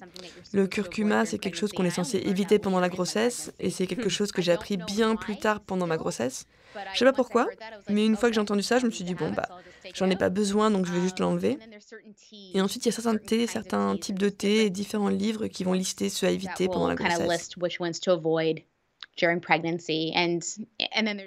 Le 0.53 0.67
curcuma, 0.67 1.25
c'est 1.25 1.39
quelque 1.39 1.57
chose 1.57 1.71
qu'on 1.71 1.85
est 1.85 1.89
censé 1.89 2.17
éviter 2.19 2.59
pendant 2.59 2.79
la 2.79 2.89
grossesse, 2.89 3.51
et 3.59 3.71
c'est 3.71 3.87
quelque 3.93 4.09
chose 4.09 4.31
que 4.31 4.41
j'ai 4.41 4.51
appris 4.51 4.77
bien 4.77 5.15
plus 5.15 5.37
tard 5.37 5.59
pendant 5.59 5.87
ma 5.87 5.97
grossesse. 5.97 6.45
Je 6.93 6.99
sais 6.99 7.05
pas 7.05 7.13
pourquoi, 7.13 7.47
mais 7.89 8.05
une 8.05 8.15
fois 8.15 8.29
que 8.29 8.35
j'ai 8.35 8.41
entendu 8.41 8.63
ça, 8.63 8.79
je 8.79 8.85
me 8.85 8.91
suis 8.91 9.03
dit, 9.03 9.15
bon, 9.15 9.31
bah, 9.31 9.47
j'en 9.93 10.09
ai 10.09 10.15
pas 10.15 10.29
besoin, 10.29 10.71
donc 10.71 10.85
je 10.85 10.91
vais 10.91 11.01
juste 11.01 11.19
l'enlever. 11.19 11.57
Et 12.53 12.61
ensuite, 12.61 12.85
il 12.85 12.89
y 12.89 12.91
a 12.91 12.95
certains 12.95 13.17
thés, 13.17 13.47
certains 13.47 13.97
types 13.97 14.19
de 14.19 14.29
thé 14.29 14.65
et 14.65 14.69
différents 14.69 15.09
livres 15.09 15.47
qui 15.47 15.63
vont 15.63 15.73
lister 15.73 16.09
ceux 16.09 16.27
à 16.27 16.31
éviter 16.31 16.67
pendant 16.67 16.87
la 16.87 16.95
grossesse. 16.95 17.49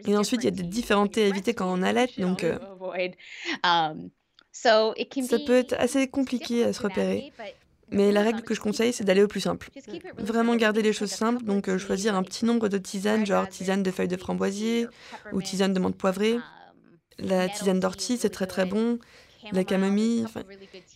Et 0.06 0.16
ensuite, 0.16 0.42
il 0.42 0.44
y 0.44 0.48
a 0.48 0.50
des 0.50 0.62
différents 0.62 1.06
thés 1.06 1.24
à 1.24 1.26
éviter 1.28 1.54
quand 1.54 1.72
on 1.72 1.82
allait, 1.82 2.08
donc... 2.18 2.44
Euh, 2.44 2.58
ça 4.52 5.38
peut 5.46 5.56
être 5.56 5.74
assez 5.74 6.08
compliqué 6.08 6.64
à 6.64 6.72
se 6.72 6.82
repérer, 6.82 7.32
mais 7.90 8.10
la 8.10 8.22
règle 8.22 8.42
que 8.42 8.54
je 8.54 8.60
conseille, 8.60 8.92
c'est 8.92 9.04
d'aller 9.04 9.22
au 9.22 9.28
plus 9.28 9.40
simple. 9.40 9.70
Vraiment 10.18 10.56
garder 10.56 10.82
les 10.82 10.92
choses 10.92 11.10
simples, 11.10 11.44
donc 11.44 11.68
euh, 11.68 11.78
choisir 11.78 12.16
un 12.16 12.22
petit 12.22 12.44
nombre 12.44 12.68
de 12.68 12.78
tisanes, 12.78 13.24
genre 13.24 13.48
tisane 13.48 13.82
de 13.82 13.90
feuilles 13.90 14.08
de 14.08 14.16
framboisier 14.16 14.88
ou 15.32 15.40
tisane 15.40 15.72
de 15.72 15.78
menthe 15.78 15.96
poivrée. 15.96 16.34
Um, 16.34 16.40
la 17.18 17.48
tisane 17.48 17.80
d'ortie, 17.80 18.18
c'est 18.18 18.30
très 18.30 18.46
très 18.46 18.66
bon. 18.66 18.98
La 19.52 19.62
camomille, 19.62 20.26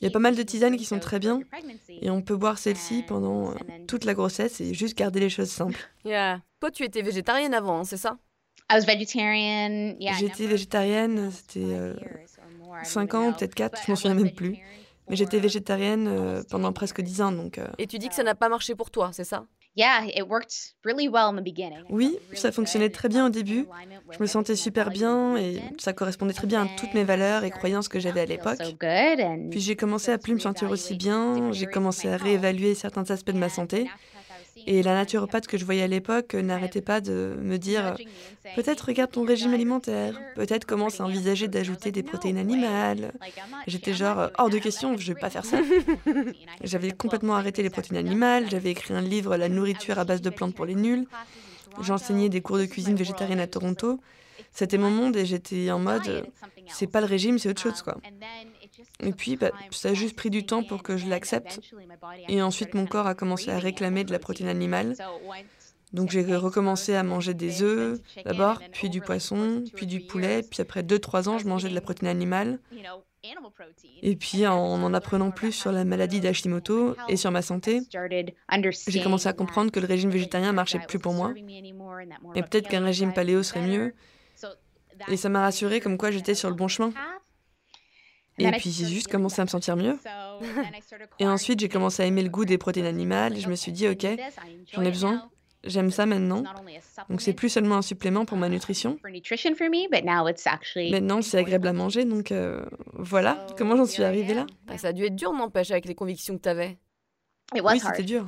il 0.01 0.05
y 0.05 0.07
a 0.09 0.11
pas 0.11 0.19
mal 0.19 0.35
de 0.35 0.43
tisanes 0.43 0.77
qui 0.77 0.85
sont 0.85 0.99
très 0.99 1.21
bien. 1.21 1.41
Et 1.89 2.11
on 2.11 2.21
peut 2.21 2.37
boire 2.37 2.59
celle-ci 2.59 3.05
pendant 3.07 3.51
euh, 3.51 3.55
toute 3.87 4.05
la 4.05 4.15
grossesse 4.15 4.61
et 4.61 4.75
juste 4.75 4.99
garder 4.99 5.21
les 5.21 5.31
choses 5.31 5.51
simples. 5.51 5.79
Yeah. 6.05 6.41
Toi, 6.59 6.73
tu 6.73 6.83
étais 6.83 7.03
végétarienne 7.03 7.55
avant, 7.55 7.79
hein, 7.79 7.85
c'est 7.85 7.97
ça? 7.97 8.19
J'étais 10.19 10.47
végétarienne, 10.47 11.31
c'était 11.31 11.95
5 12.83 13.15
ans, 13.15 13.33
peut-être 13.33 13.55
4, 13.55 13.83
je 13.85 13.91
m'en 13.91 13.97
souviens 13.97 14.15
même 14.15 14.33
plus. 14.33 14.59
Mais 15.11 15.17
j'étais 15.17 15.41
végétarienne 15.41 16.09
euh, 16.09 16.43
pendant 16.49 16.73
presque 16.73 17.01
10 17.01 17.23
ans, 17.23 17.33
donc... 17.33 17.59
Euh. 17.59 17.67
Et 17.79 17.87
tu 17.87 17.99
dis 17.99 18.09
que 18.09 18.15
ça 18.15 18.23
n'a 18.23 18.35
pas 18.35 18.49
marché 18.49 18.75
pour 18.75 18.91
toi, 18.91 19.11
c'est 19.13 19.25
ça? 19.25 19.45
Oui, 21.91 22.19
ça 22.33 22.51
fonctionnait 22.51 22.91
très 22.91 23.09
bien 23.09 23.27
au 23.27 23.29
début. 23.29 23.67
Je 24.11 24.19
me 24.21 24.27
sentais 24.27 24.57
super 24.57 24.91
bien 24.91 25.37
et 25.37 25.61
ça 25.79 25.93
correspondait 25.93 26.33
très 26.33 26.47
bien 26.47 26.65
à 26.65 26.67
toutes 26.77 26.93
mes 26.95 27.05
valeurs 27.05 27.45
et 27.45 27.51
croyances 27.51 27.89
que 27.89 28.01
j'avais 28.01 28.21
à 28.21 28.27
l'époque. 28.27 28.59
Puis 29.51 29.61
j'ai 29.61 29.77
commencé 29.77 30.11
à 30.11 30.19
plus 30.19 30.35
me 30.35 30.39
sentir 30.41 30.71
aussi 30.71 30.97
bien, 30.97 31.53
j'ai 31.53 31.67
commencé 31.67 32.09
à 32.09 32.17
réévaluer 32.17 32.75
certains 32.75 33.09
aspects 33.11 33.31
de 33.31 33.39
ma 33.39 33.49
santé 33.49 33.89
et 34.67 34.83
la 34.83 34.95
naturopathe 34.95 35.47
que 35.47 35.59
je 35.59 35.65
voyais 35.65 35.83
à 35.83 35.87
l'époque 35.87 36.35
n'arrêtait 36.35 36.81
pas 36.81 37.01
de 37.01 37.37
me 37.41 37.57
dire 37.57 37.95
peut-être 38.57 38.87
regarde 38.87 39.11
ton 39.11 39.25
régime 39.25 39.55
alimentaire, 39.55 40.21
peut-être 40.35 40.65
commence 40.65 41.01
à 41.01 41.05
envisager 41.05 41.49
d'ajouter 41.49 41.93
des 41.93 42.03
protéines 42.03 42.39
animales. 42.39 43.13
J'étais 43.67 43.95
genre 43.95 44.31
hors 44.39 44.51
de 44.51 44.59
question, 44.59 44.97
je 44.97 45.13
vais 45.13 45.19
pas 45.19 45.31
faire 45.31 45.45
ça. 45.45 45.59
J'avais 46.65 46.93
complètement 46.93 47.35
arrêté 47.35 47.63
les 47.63 47.71
protéines 47.71 47.97
animales, 47.97 48.47
j'avais 48.51 48.71
écrit 48.71 48.95
un 48.95 49.01
livre 49.01 49.37
La 49.37 49.49
nourriture 49.49 49.99
à 49.99 50.05
base 50.05 50.21
de 50.21 50.31
plantes 50.31 50.55
pour 50.55 50.67
les 50.67 50.75
nuls. 50.75 51.07
J'enseignais 51.81 52.29
des 52.29 52.41
cours 52.41 52.59
de 52.59 52.67
cuisine 52.67 52.97
végétarienne 52.97 53.41
à 53.41 53.47
Toronto. 53.47 54.01
C'était 54.53 54.79
mon 54.79 54.91
monde 54.91 55.17
et 55.17 55.27
j'étais 55.27 55.71
en 55.71 55.79
mode 55.79 56.27
c'est 56.69 56.87
pas 56.87 57.01
le 57.01 57.07
régime, 57.07 57.39
c'est 57.39 57.49
autre 57.49 57.61
chose 57.61 57.83
quoi. 57.83 57.97
Et 59.01 59.13
puis, 59.13 59.37
bah, 59.37 59.51
ça 59.71 59.91
a 59.91 59.95
juste 59.95 60.17
pris 60.17 60.31
du 60.31 60.45
temps 60.45 60.63
pour 60.63 60.83
que 60.83 60.97
je 60.97 61.09
l'accepte. 61.09 61.61
Et 62.29 62.43
ensuite, 62.43 62.75
mon 62.75 62.87
corps 62.87 63.07
a 63.07 63.15
commencé 63.15 63.51
à 63.51 63.59
réclamer 63.59 64.05
de 64.05 64.13
la 64.13 64.19
protéine 64.19 64.49
animale. 64.49 64.95
Donc 65.93 66.11
j'ai 66.11 66.23
recommencé 66.37 66.95
à 66.95 67.03
manger 67.03 67.35
des 67.35 67.63
œufs 67.63 68.01
d'abord, 68.25 68.61
puis 68.73 68.91
du 68.91 69.01
poisson, 69.01 69.65
puis 69.75 69.87
du 69.87 70.01
poulet. 70.01 70.43
Puis 70.49 70.61
après 70.61 70.83
2-3 70.83 71.29
ans, 71.29 71.39
je 71.39 71.49
mangeais 71.49 71.69
de 71.69 71.75
la 71.75 71.81
protéine 71.81 72.09
animale. 72.09 72.61
Et 74.03 74.17
puis 74.17 74.47
en 74.47 74.57
en 74.57 74.95
apprenant 74.95 75.31
plus 75.31 75.53
sur 75.53 75.73
la 75.73 75.85
maladie 75.85 76.21
d'Hashimoto 76.21 76.97
et 77.09 77.17
sur 77.17 77.31
ma 77.31 77.43
santé, 77.43 77.83
j'ai 78.89 79.03
commencé 79.03 79.29
à 79.29 79.33
comprendre 79.33 79.71
que 79.71 79.81
le 79.81 79.87
régime 79.87 80.11
végétarien 80.11 80.53
marchait 80.53 80.79
plus 80.79 80.99
pour 80.99 81.13
moi. 81.13 81.35
Et 82.35 82.43
peut-être 82.43 82.69
qu'un 82.69 82.85
régime 82.85 83.13
paléo 83.13 83.43
serait 83.43 83.67
mieux. 83.67 83.95
Et 85.09 85.17
ça 85.17 85.29
m'a 85.29 85.41
rassuré 85.41 85.81
comme 85.81 85.99
quoi 85.99 86.11
j'étais 86.11 86.35
sur 86.35 86.49
le 86.49 86.57
bon 86.57 86.69
chemin. 86.69 86.93
Et 88.41 88.51
puis 88.53 88.71
j'ai 88.71 88.87
juste 88.87 89.09
commencé 89.09 89.41
à 89.41 89.45
me 89.45 89.49
sentir 89.51 89.77
mieux. 89.77 89.99
Et 91.19 91.27
ensuite, 91.27 91.61
j'ai 91.61 91.69
commencé 91.69 92.03
à 92.03 92.07
aimer 92.07 92.23
le 92.23 92.29
goût 92.29 92.45
des 92.45 92.59
protéines 92.59 92.87
animales. 92.87 93.37
Et 93.37 93.41
je 93.41 93.49
me 93.49 93.55
suis 93.55 93.73
dit, 93.73 93.89
OK, 93.89 94.07
j'en 94.73 94.83
ai 94.83 94.91
besoin. 94.91 95.29
J'aime 95.63 95.91
ça 95.91 96.07
maintenant. 96.07 96.43
Donc 97.11 97.21
c'est 97.21 97.35
plus 97.35 97.51
seulement 97.51 97.77
un 97.77 97.83
supplément 97.83 98.25
pour 98.25 98.39
ma 98.39 98.49
nutrition. 98.49 98.99
Maintenant, 100.91 101.21
c'est 101.21 101.37
agréable 101.39 101.69
à 101.69 101.75
manger. 101.75 102.05
Donc 102.07 102.33
euh, 102.33 102.65
voilà 102.95 103.47
comment 103.59 103.77
j'en 103.77 103.85
suis 103.85 104.03
arrivée 104.03 104.33
là? 104.35 104.47
Bah, 104.67 104.79
ça 104.79 104.89
a 104.89 104.93
dû 104.95 105.05
être 105.05 105.17
dur, 105.17 105.33
n'empêche, 105.35 105.71
avec 105.71 105.85
les 105.85 105.95
convictions 105.95 106.37
que 106.39 106.43
tu 106.43 106.49
avais. 106.49 106.79
Oui, 107.75 107.81
c'était 107.81 108.03
dur. 108.05 108.27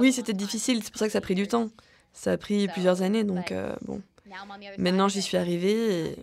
Oui, 0.00 0.12
c'était 0.12 0.32
difficile. 0.32 0.82
C'est 0.82 0.90
pour 0.90 0.98
ça 0.98 1.06
que 1.06 1.12
ça 1.12 1.18
a 1.18 1.20
pris 1.22 1.34
du 1.36 1.46
temps. 1.46 1.68
Ça 2.12 2.32
a 2.32 2.36
pris 2.36 2.66
plusieurs 2.66 3.02
années. 3.02 3.22
Donc 3.22 3.52
euh, 3.52 3.72
bon. 3.82 4.02
Maintenant, 4.78 5.08
j'y 5.08 5.22
suis 5.22 5.36
arrivée 5.36 6.10
et 6.10 6.16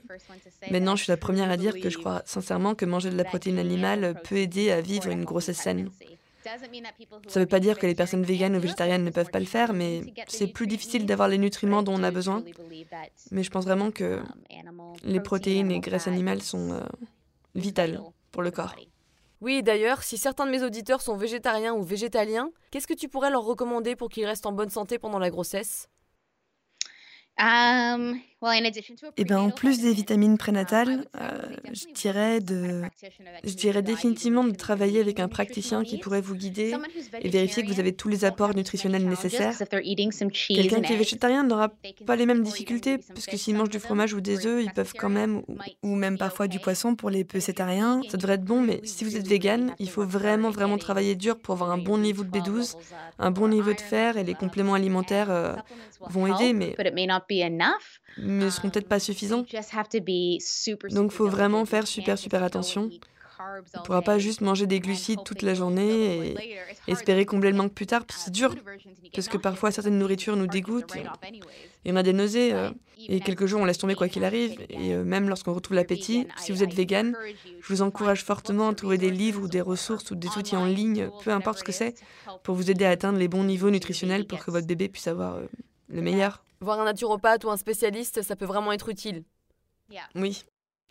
maintenant, 0.71 0.95
je 0.95 1.03
suis 1.03 1.11
la 1.11 1.17
première 1.17 1.49
à 1.49 1.57
dire 1.57 1.79
que 1.79 1.89
je 1.89 1.97
crois 1.97 2.21
sincèrement 2.25 2.75
que 2.75 2.85
manger 2.85 3.09
de 3.09 3.17
la 3.17 3.25
protéine 3.25 3.59
animale 3.59 4.19
peut 4.23 4.37
aider 4.37 4.71
à 4.71 4.81
vivre 4.81 5.09
une 5.09 5.25
grossesse 5.25 5.57
saine. 5.57 5.89
Ça 7.27 7.39
ne 7.39 7.39
veut 7.39 7.49
pas 7.49 7.59
dire 7.59 7.77
que 7.77 7.85
les 7.85 7.95
personnes 7.95 8.23
véganes 8.23 8.55
ou 8.55 8.59
végétariennes 8.59 9.03
ne 9.03 9.09
peuvent 9.09 9.31
pas 9.31 9.39
le 9.39 9.45
faire, 9.45 9.73
mais 9.73 10.01
c'est 10.27 10.47
plus 10.47 10.67
difficile 10.67 11.05
d'avoir 11.05 11.27
les 11.27 11.37
nutriments 11.37 11.83
dont 11.83 11.95
on 11.95 12.03
a 12.03 12.11
besoin. 12.11 12.43
Mais 13.31 13.43
je 13.43 13.49
pense 13.49 13.65
vraiment 13.65 13.91
que 13.91 14.21
les 15.03 15.19
protéines 15.19 15.71
et 15.71 15.79
graisses 15.79 16.07
animales 16.07 16.41
sont 16.41 16.71
euh, 16.71 16.81
vitales 17.55 18.01
pour 18.31 18.41
le 18.41 18.51
corps. 18.51 18.75
Oui, 19.41 19.61
d'ailleurs, 19.61 20.01
si 20.03 20.17
certains 20.17 20.45
de 20.45 20.51
mes 20.51 20.63
auditeurs 20.63 21.01
sont 21.01 21.15
végétariens 21.15 21.73
ou 21.73 21.83
végétaliens, 21.83 22.49
qu'est-ce 22.71 22.87
que 22.87 22.93
tu 22.93 23.07
pourrais 23.07 23.29
leur 23.29 23.43
recommander 23.43 23.95
pour 23.95 24.09
qu'ils 24.09 24.25
restent 24.25 24.47
en 24.47 24.51
bonne 24.51 24.69
santé 24.69 24.97
pendant 24.97 25.19
la 25.19 25.29
grossesse? 25.29 25.89
Um, 27.39 28.23
et 29.17 29.25
ben, 29.25 29.39
en 29.39 29.49
plus 29.49 29.79
des 29.81 29.93
vitamines 29.93 30.37
prénatales, 30.37 31.05
euh, 31.19 31.41
je, 31.73 31.91
dirais 31.93 32.39
de, 32.39 32.83
je 33.43 33.53
dirais 33.55 33.81
définitivement 33.81 34.43
de 34.43 34.51
travailler 34.51 34.99
avec 34.99 35.19
un 35.19 35.27
praticien 35.27 35.83
qui 35.83 35.97
pourrait 35.97 36.21
vous 36.21 36.35
guider 36.35 36.75
et 37.19 37.29
vérifier 37.29 37.63
que 37.63 37.67
vous 37.71 37.79
avez 37.79 37.93
tous 37.93 38.09
les 38.09 38.25
apports 38.25 38.55
nutritionnels 38.55 39.07
nécessaires. 39.07 39.57
Quelqu'un 39.57 40.81
qui 40.81 40.93
est 40.93 40.97
végétarien 40.97 41.43
n'aura 41.43 41.69
pas 42.05 42.15
les 42.15 42.27
mêmes 42.27 42.43
difficultés, 42.43 42.99
parce 42.99 43.25
que 43.25 43.37
s'ils 43.37 43.55
mangent 43.55 43.69
du 43.69 43.79
fromage 43.79 44.13
ou 44.13 44.21
des 44.21 44.45
œufs, 44.45 44.63
ils 44.63 44.71
peuvent 44.71 44.93
quand 44.95 45.09
même, 45.09 45.41
ou, 45.81 45.95
même 45.95 46.19
parfois 46.19 46.47
du 46.47 46.59
poisson 46.59 46.95
pour 46.95 47.09
les 47.09 47.23
pescétariens. 47.23 48.01
Ça 48.07 48.17
devrait 48.17 48.35
être 48.35 48.45
bon, 48.45 48.61
mais 48.61 48.81
si 48.83 49.03
vous 49.03 49.17
êtes 49.17 49.27
vegan, 49.27 49.73
il 49.79 49.89
faut 49.89 50.05
vraiment, 50.05 50.51
vraiment 50.51 50.77
travailler 50.77 51.15
dur 51.15 51.39
pour 51.39 51.55
avoir 51.55 51.71
un 51.71 51.79
bon 51.79 51.97
niveau 51.97 52.23
de 52.23 52.29
B12, 52.29 52.75
un 53.17 53.31
bon 53.31 53.47
niveau 53.47 53.73
de 53.73 53.81
fer, 53.81 54.15
et 54.15 54.23
les 54.23 54.35
compléments 54.35 54.75
alimentaires 54.75 55.31
euh, 55.31 55.55
vont 56.01 56.27
aider, 56.27 56.53
mais 56.53 56.75
mais 58.27 58.45
ne 58.45 58.49
seront 58.49 58.69
peut-être 58.69 58.87
pas 58.87 58.99
suffisants. 58.99 59.45
Donc 60.91 61.11
il 61.11 61.15
faut 61.15 61.27
vraiment 61.27 61.65
faire 61.65 61.87
super 61.87 62.17
super 62.17 62.43
attention. 62.43 62.89
On 63.39 63.79
ne 63.79 63.85
pourra 63.85 64.01
pas 64.01 64.17
juste 64.17 64.41
manger 64.41 64.65
des 64.65 64.79
glucides 64.79 65.23
toute 65.23 65.41
la 65.41 65.53
journée 65.53 66.31
et 66.31 66.57
espérer 66.87 67.25
combler 67.25 67.51
le 67.51 67.57
manque 67.57 67.73
plus 67.73 67.85
tard, 67.85 68.03
c'est 68.09 68.31
dur. 68.31 68.55
Parce 69.13 69.27
que 69.27 69.37
parfois 69.37 69.71
certaines 69.71 69.97
nourritures 69.97 70.35
nous 70.35 70.47
dégoûtent, 70.47 70.95
et 71.85 71.91
on 71.91 71.95
a 71.95 72.03
des 72.03 72.13
nausées, 72.13 72.53
euh, 72.53 72.69
et 73.07 73.19
quelques 73.19 73.45
jours 73.45 73.61
on 73.61 73.65
laisse 73.65 73.77
tomber 73.77 73.95
quoi 73.95 74.09
qu'il 74.09 74.23
arrive, 74.23 74.59
et 74.69 74.93
euh, 74.93 75.03
même 75.03 75.29
lorsqu'on 75.29 75.53
retrouve 75.53 75.75
l'appétit, 75.75 76.27
si 76.37 76.51
vous 76.51 76.63
êtes 76.63 76.73
vegan, 76.73 77.15
je 77.61 77.73
vous 77.73 77.81
encourage 77.81 78.23
fortement 78.23 78.69
à 78.69 78.73
trouver 78.73 78.97
des 78.97 79.11
livres 79.11 79.43
ou 79.43 79.47
des 79.47 79.61
ressources 79.61 80.09
ou 80.11 80.15
des 80.15 80.29
outils 80.37 80.55
en 80.55 80.65
ligne, 80.65 81.09
peu 81.23 81.31
importe 81.31 81.59
ce 81.59 81.63
que 81.63 81.71
c'est, 81.71 81.95
pour 82.43 82.55
vous 82.55 82.71
aider 82.71 82.85
à 82.85 82.89
atteindre 82.89 83.19
les 83.19 83.27
bons 83.27 83.43
niveaux 83.43 83.69
nutritionnels 83.69 84.25
pour 84.25 84.43
que 84.43 84.51
votre 84.51 84.67
bébé 84.67 84.89
puisse 84.89 85.07
avoir 85.07 85.35
euh, 85.35 85.45
le 85.89 86.01
meilleur. 86.01 86.43
Voir 86.59 86.79
un 86.79 86.85
naturopathe 86.85 87.43
ou 87.43 87.51
un 87.51 87.57
spécialiste, 87.57 88.21
ça 88.21 88.35
peut 88.35 88.45
vraiment 88.45 88.71
être 88.71 88.89
utile. 88.89 89.23
Oui, 90.15 90.43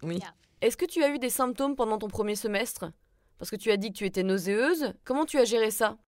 oui. 0.02 0.20
Est-ce 0.60 0.76
que 0.76 0.86
tu 0.86 1.02
as 1.02 1.10
eu 1.10 1.18
des 1.18 1.30
symptômes 1.30 1.76
pendant 1.76 1.98
ton 1.98 2.08
premier 2.08 2.36
semestre? 2.36 2.90
Parce 3.38 3.50
que 3.50 3.56
tu 3.56 3.70
as 3.70 3.76
dit 3.76 3.92
que 3.92 3.98
tu 3.98 4.06
étais 4.06 4.22
nauséeuse. 4.22 4.94
Comment 5.04 5.26
tu 5.26 5.38
as 5.38 5.44
géré 5.44 5.70
ça? 5.70 5.98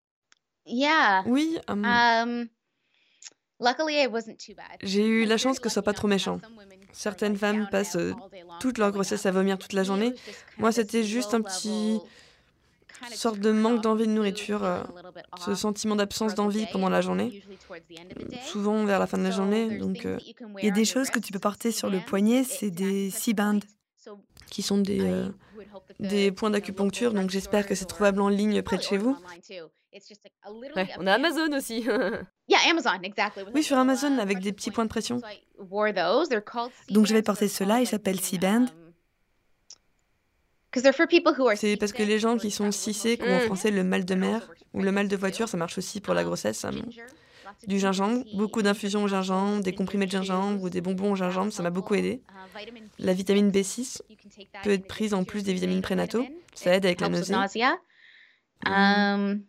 Oui. 1.27 1.59
Um, 1.69 1.85
um, 1.85 2.49
j'ai 4.83 5.07
eu 5.07 5.25
la 5.25 5.37
chance 5.37 5.59
que 5.59 5.69
ce 5.69 5.75
soit 5.75 5.83
pas 5.83 5.93
trop 5.93 6.09
méchant. 6.09 6.41
Certaines 6.93 7.37
femmes 7.37 7.69
passent 7.71 7.97
euh, 7.97 8.13
toute 8.61 8.79
leur 8.79 8.93
grossesse 8.93 9.27
à 9.27 9.33
vomir 9.33 9.59
toute 9.59 9.73
la 9.73 9.83
journée. 9.83 10.15
Moi, 10.59 10.71
c'était 10.71 11.03
juste 11.03 11.35
un 11.35 11.43
petit 11.43 12.01
sorte 13.11 13.39
de 13.39 13.51
manque 13.51 13.83
d'envie 13.83 14.07
de 14.07 14.13
nourriture, 14.13 14.65
euh, 14.65 14.83
ce 15.45 15.55
sentiment 15.55 15.97
d'absence 15.97 16.35
d'envie 16.35 16.67
pendant 16.73 16.89
la 16.89 17.01
journée, 17.01 17.43
souvent 18.45 18.85
vers 18.85 18.99
la 18.99 19.07
fin 19.07 19.19
de 19.19 19.25
la 19.25 19.31
journée. 19.31 19.79
Donc, 19.79 20.05
euh, 20.05 20.19
il 20.59 20.65
y 20.65 20.69
a 20.69 20.73
des 20.73 20.85
choses 20.85 21.11
que 21.11 21.19
tu 21.19 21.33
peux 21.33 21.39
porter 21.39 21.71
sur 21.71 21.91
le 21.91 22.01
poignet, 22.01 22.45
c'est 22.45 22.71
des 22.71 23.11
C-bands. 23.11 23.61
qui 24.51 24.63
sont 24.63 24.79
des, 24.79 25.01
euh, 25.01 25.29
des 26.01 26.33
points 26.33 26.49
d'acupuncture. 26.49 27.13
Donc, 27.13 27.29
j'espère 27.29 27.67
que 27.67 27.75
c'est 27.75 27.85
trouvable 27.85 28.23
en 28.23 28.31
ligne 28.31 28.63
près 28.63 28.79
de 28.79 28.83
chez 28.83 28.97
vous. 28.97 29.15
Ouais, 30.75 30.89
on 30.99 31.07
a 31.07 31.13
Amazon 31.13 31.53
aussi. 31.55 31.87
Oui, 33.55 33.63
sur 33.63 33.77
Amazon 33.77 34.17
avec 34.19 34.39
des 34.41 34.53
petits 34.53 34.71
points 34.71 34.85
de 34.85 34.89
pression. 34.89 35.21
Donc 36.89 37.07
je 37.07 37.13
vais 37.13 37.23
porter 37.23 37.49
cela, 37.49 37.81
il 37.81 37.87
s'appelle 37.87 38.21
C-band. 38.21 38.67
C'est 41.57 41.77
parce 41.77 41.93
que 41.93 42.03
les 42.03 42.19
gens 42.19 42.37
qui 42.37 42.51
sont 42.51 42.71
cissés, 42.73 43.17
comme 43.17 43.33
en 43.33 43.39
Mm. 43.39 43.41
français 43.41 43.71
le 43.71 43.85
mal 43.85 44.05
de 44.05 44.15
mer 44.15 44.51
ou 44.75 44.83
le 44.83 44.93
mal 44.93 45.09
de 45.09 45.17
voiture, 45.17 45.49
ça 45.49 45.57
marche 45.57 45.79
aussi 45.79 46.01
pour 46.01 46.15
la 46.15 46.25
grossesse. 46.25 46.59
ça 46.59 46.69
m- 46.69 46.83
Du 47.67 47.79
gingembre, 47.79 48.25
beaucoup 48.35 48.63
d'infusions 48.63 49.05
au 49.05 49.09
gingembre, 49.09 49.63
des 49.63 49.75
comprimés 49.75 50.07
de 50.07 50.11
gingembre 50.13 50.63
ou 50.63 50.71
des 50.71 50.81
bonbons 50.81 51.13
au 51.13 51.17
gingembre, 51.17 51.53
ça 51.53 51.63
m'a 51.63 51.71
beaucoup 51.71 51.95
aidé. 51.95 52.23
La 52.99 53.13
vitamine 53.15 53.51
B6 53.51 54.03
peut 54.63 54.71
être 54.71 54.87
prise 54.87 55.15
en 55.15 55.25
plus 55.25 55.43
des 55.43 55.53
vitamines 55.55 55.83
prénataux. 55.83 56.27
Ça 56.55 56.75
aide 56.75 56.85
avec 56.87 57.01
la 57.01 57.09
nausée. 57.09 57.35
Um, 58.67 59.43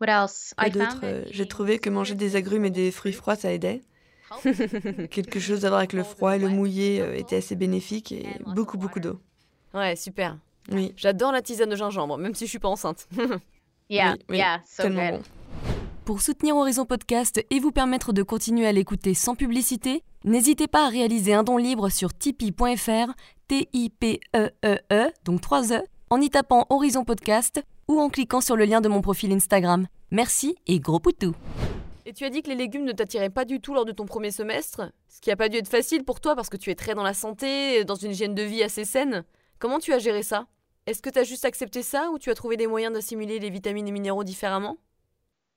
what 0.00 0.08
else? 0.08 0.54
Quoi 0.56 0.68
I 0.68 0.70
d'autre? 0.70 0.86
found 1.00 1.04
Euh, 1.04 1.22
that 1.24 1.28
J'ai 1.32 1.46
trouvé 1.46 1.78
que 1.78 1.90
manger 1.90 2.14
des 2.14 2.36
agrumes 2.36 2.64
et 2.64 2.70
des 2.70 2.90
fruits 2.90 3.12
froids, 3.12 3.36
ça 3.36 3.52
aidait. 3.52 3.82
Quelque 5.10 5.38
chose 5.40 5.64
à 5.64 5.68
voir 5.68 5.78
avec 5.80 5.92
le 5.92 6.02
froid 6.02 6.34
et 6.36 6.38
le 6.38 6.48
mouillé 6.48 7.00
euh, 7.00 7.14
était 7.16 7.36
assez 7.36 7.56
bénéfique 7.56 8.12
et 8.12 8.24
beaucoup, 8.46 8.78
beaucoup 8.78 9.00
d'eau. 9.00 9.20
ouais, 9.74 9.96
super. 9.96 10.38
Oui, 10.72 10.92
J'adore 10.96 11.32
la 11.32 11.42
tisane 11.42 11.68
de 11.68 11.76
gingembre, 11.76 12.16
même 12.18 12.34
si 12.34 12.46
je 12.46 12.50
suis 12.50 12.58
pas 12.58 12.68
enceinte. 12.68 13.08
Yeah, 13.90 14.12
oui, 14.12 14.24
oui, 14.30 14.36
yeah, 14.38 14.62
so 14.64 14.84
tellement 14.84 15.10
good. 15.10 15.20
bon. 15.20 15.22
Pour 16.06 16.22
soutenir 16.22 16.56
Horizon 16.56 16.86
Podcast 16.86 17.44
et 17.50 17.60
vous 17.60 17.70
permettre 17.70 18.14
de 18.14 18.22
continuer 18.22 18.66
à 18.66 18.72
l'écouter 18.72 19.12
sans 19.12 19.34
publicité, 19.34 20.02
n'hésitez 20.24 20.68
pas 20.68 20.86
à 20.86 20.88
réaliser 20.88 21.34
un 21.34 21.42
don 21.42 21.58
libre 21.58 21.90
sur 21.90 22.14
tipeee.fr, 22.14 23.12
T-I-P-E-E-E, 23.46 24.78
E 24.90 25.10
donc 25.24 25.42
3 25.42 25.72
E, 25.72 25.82
en 26.08 26.20
y 26.20 26.30
tapant 26.30 26.66
Horizon 26.70 27.04
Podcast 27.04 27.62
ou 27.88 28.00
en 28.00 28.08
cliquant 28.08 28.40
sur 28.40 28.56
le 28.56 28.64
lien 28.64 28.80
de 28.80 28.88
mon 28.88 29.02
profil 29.02 29.32
Instagram. 29.32 29.86
Merci 30.10 30.56
et 30.66 30.80
gros 30.80 30.98
poutou 31.00 31.34
Et 32.06 32.14
tu 32.14 32.24
as 32.24 32.30
dit 32.30 32.42
que 32.42 32.48
les 32.48 32.54
légumes 32.54 32.84
ne 32.84 32.92
t'attiraient 32.92 33.30
pas 33.30 33.44
du 33.44 33.60
tout 33.60 33.74
lors 33.74 33.84
de 33.84 33.92
ton 33.92 34.06
premier 34.06 34.30
semestre, 34.30 34.90
ce 35.08 35.20
qui 35.20 35.30
a 35.30 35.36
pas 35.36 35.48
dû 35.50 35.58
être 35.58 35.68
facile 35.68 36.04
pour 36.04 36.20
toi 36.20 36.34
parce 36.34 36.48
que 36.48 36.56
tu 36.56 36.70
es 36.70 36.74
très 36.74 36.94
dans 36.94 37.02
la 37.02 37.14
santé, 37.14 37.84
dans 37.84 37.96
une 37.96 38.12
hygiène 38.12 38.34
de 38.34 38.42
vie 38.42 38.62
assez 38.62 38.84
saine. 38.84 39.24
Comment 39.58 39.78
tu 39.78 39.92
as 39.92 39.98
géré 39.98 40.22
ça? 40.22 40.46
Est-ce 40.86 41.00
que 41.00 41.10
tu 41.10 41.18
as 41.18 41.24
juste 41.24 41.44
accepté 41.44 41.82
ça 41.82 42.10
ou 42.10 42.18
tu 42.18 42.30
as 42.30 42.34
trouvé 42.34 42.56
des 42.56 42.66
moyens 42.66 42.92
d'assimiler 42.92 43.38
les 43.38 43.50
vitamines 43.50 43.88
et 43.88 43.92
minéraux 43.92 44.24
différemment? 44.24 44.76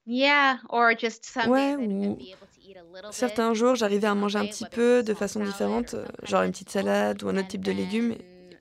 Yeah, 0.06 0.60
or 0.70 0.92
just 0.98 1.26
some 1.26 1.50
Ouais, 1.50 1.76
ou 1.76 2.16
be 2.16 2.32
able 2.32 2.48
to 2.48 2.62
eat 2.62 2.78
a 2.78 2.82
little 2.82 3.10
bit. 3.10 3.14
Certains 3.14 3.54
jours, 3.54 3.76
j'arrivais 3.76 4.08
à 4.08 4.16
manger 4.16 4.40
un 4.40 4.46
petit 4.46 4.66
peu 4.66 5.04
de 5.04 5.14
façon 5.14 5.44
différente, 5.44 5.96
genre 6.24 6.44
une 6.44 6.52
petite 6.52 6.70
salade 6.70 7.22
ou 7.24 7.28
un 7.30 7.38
autre 7.38 7.50
type 7.50 7.66
de 7.66 7.74
légumes. 7.74 8.16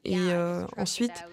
Et 0.04 0.16
euh, 0.32 0.66
ensuite, 0.76 1.24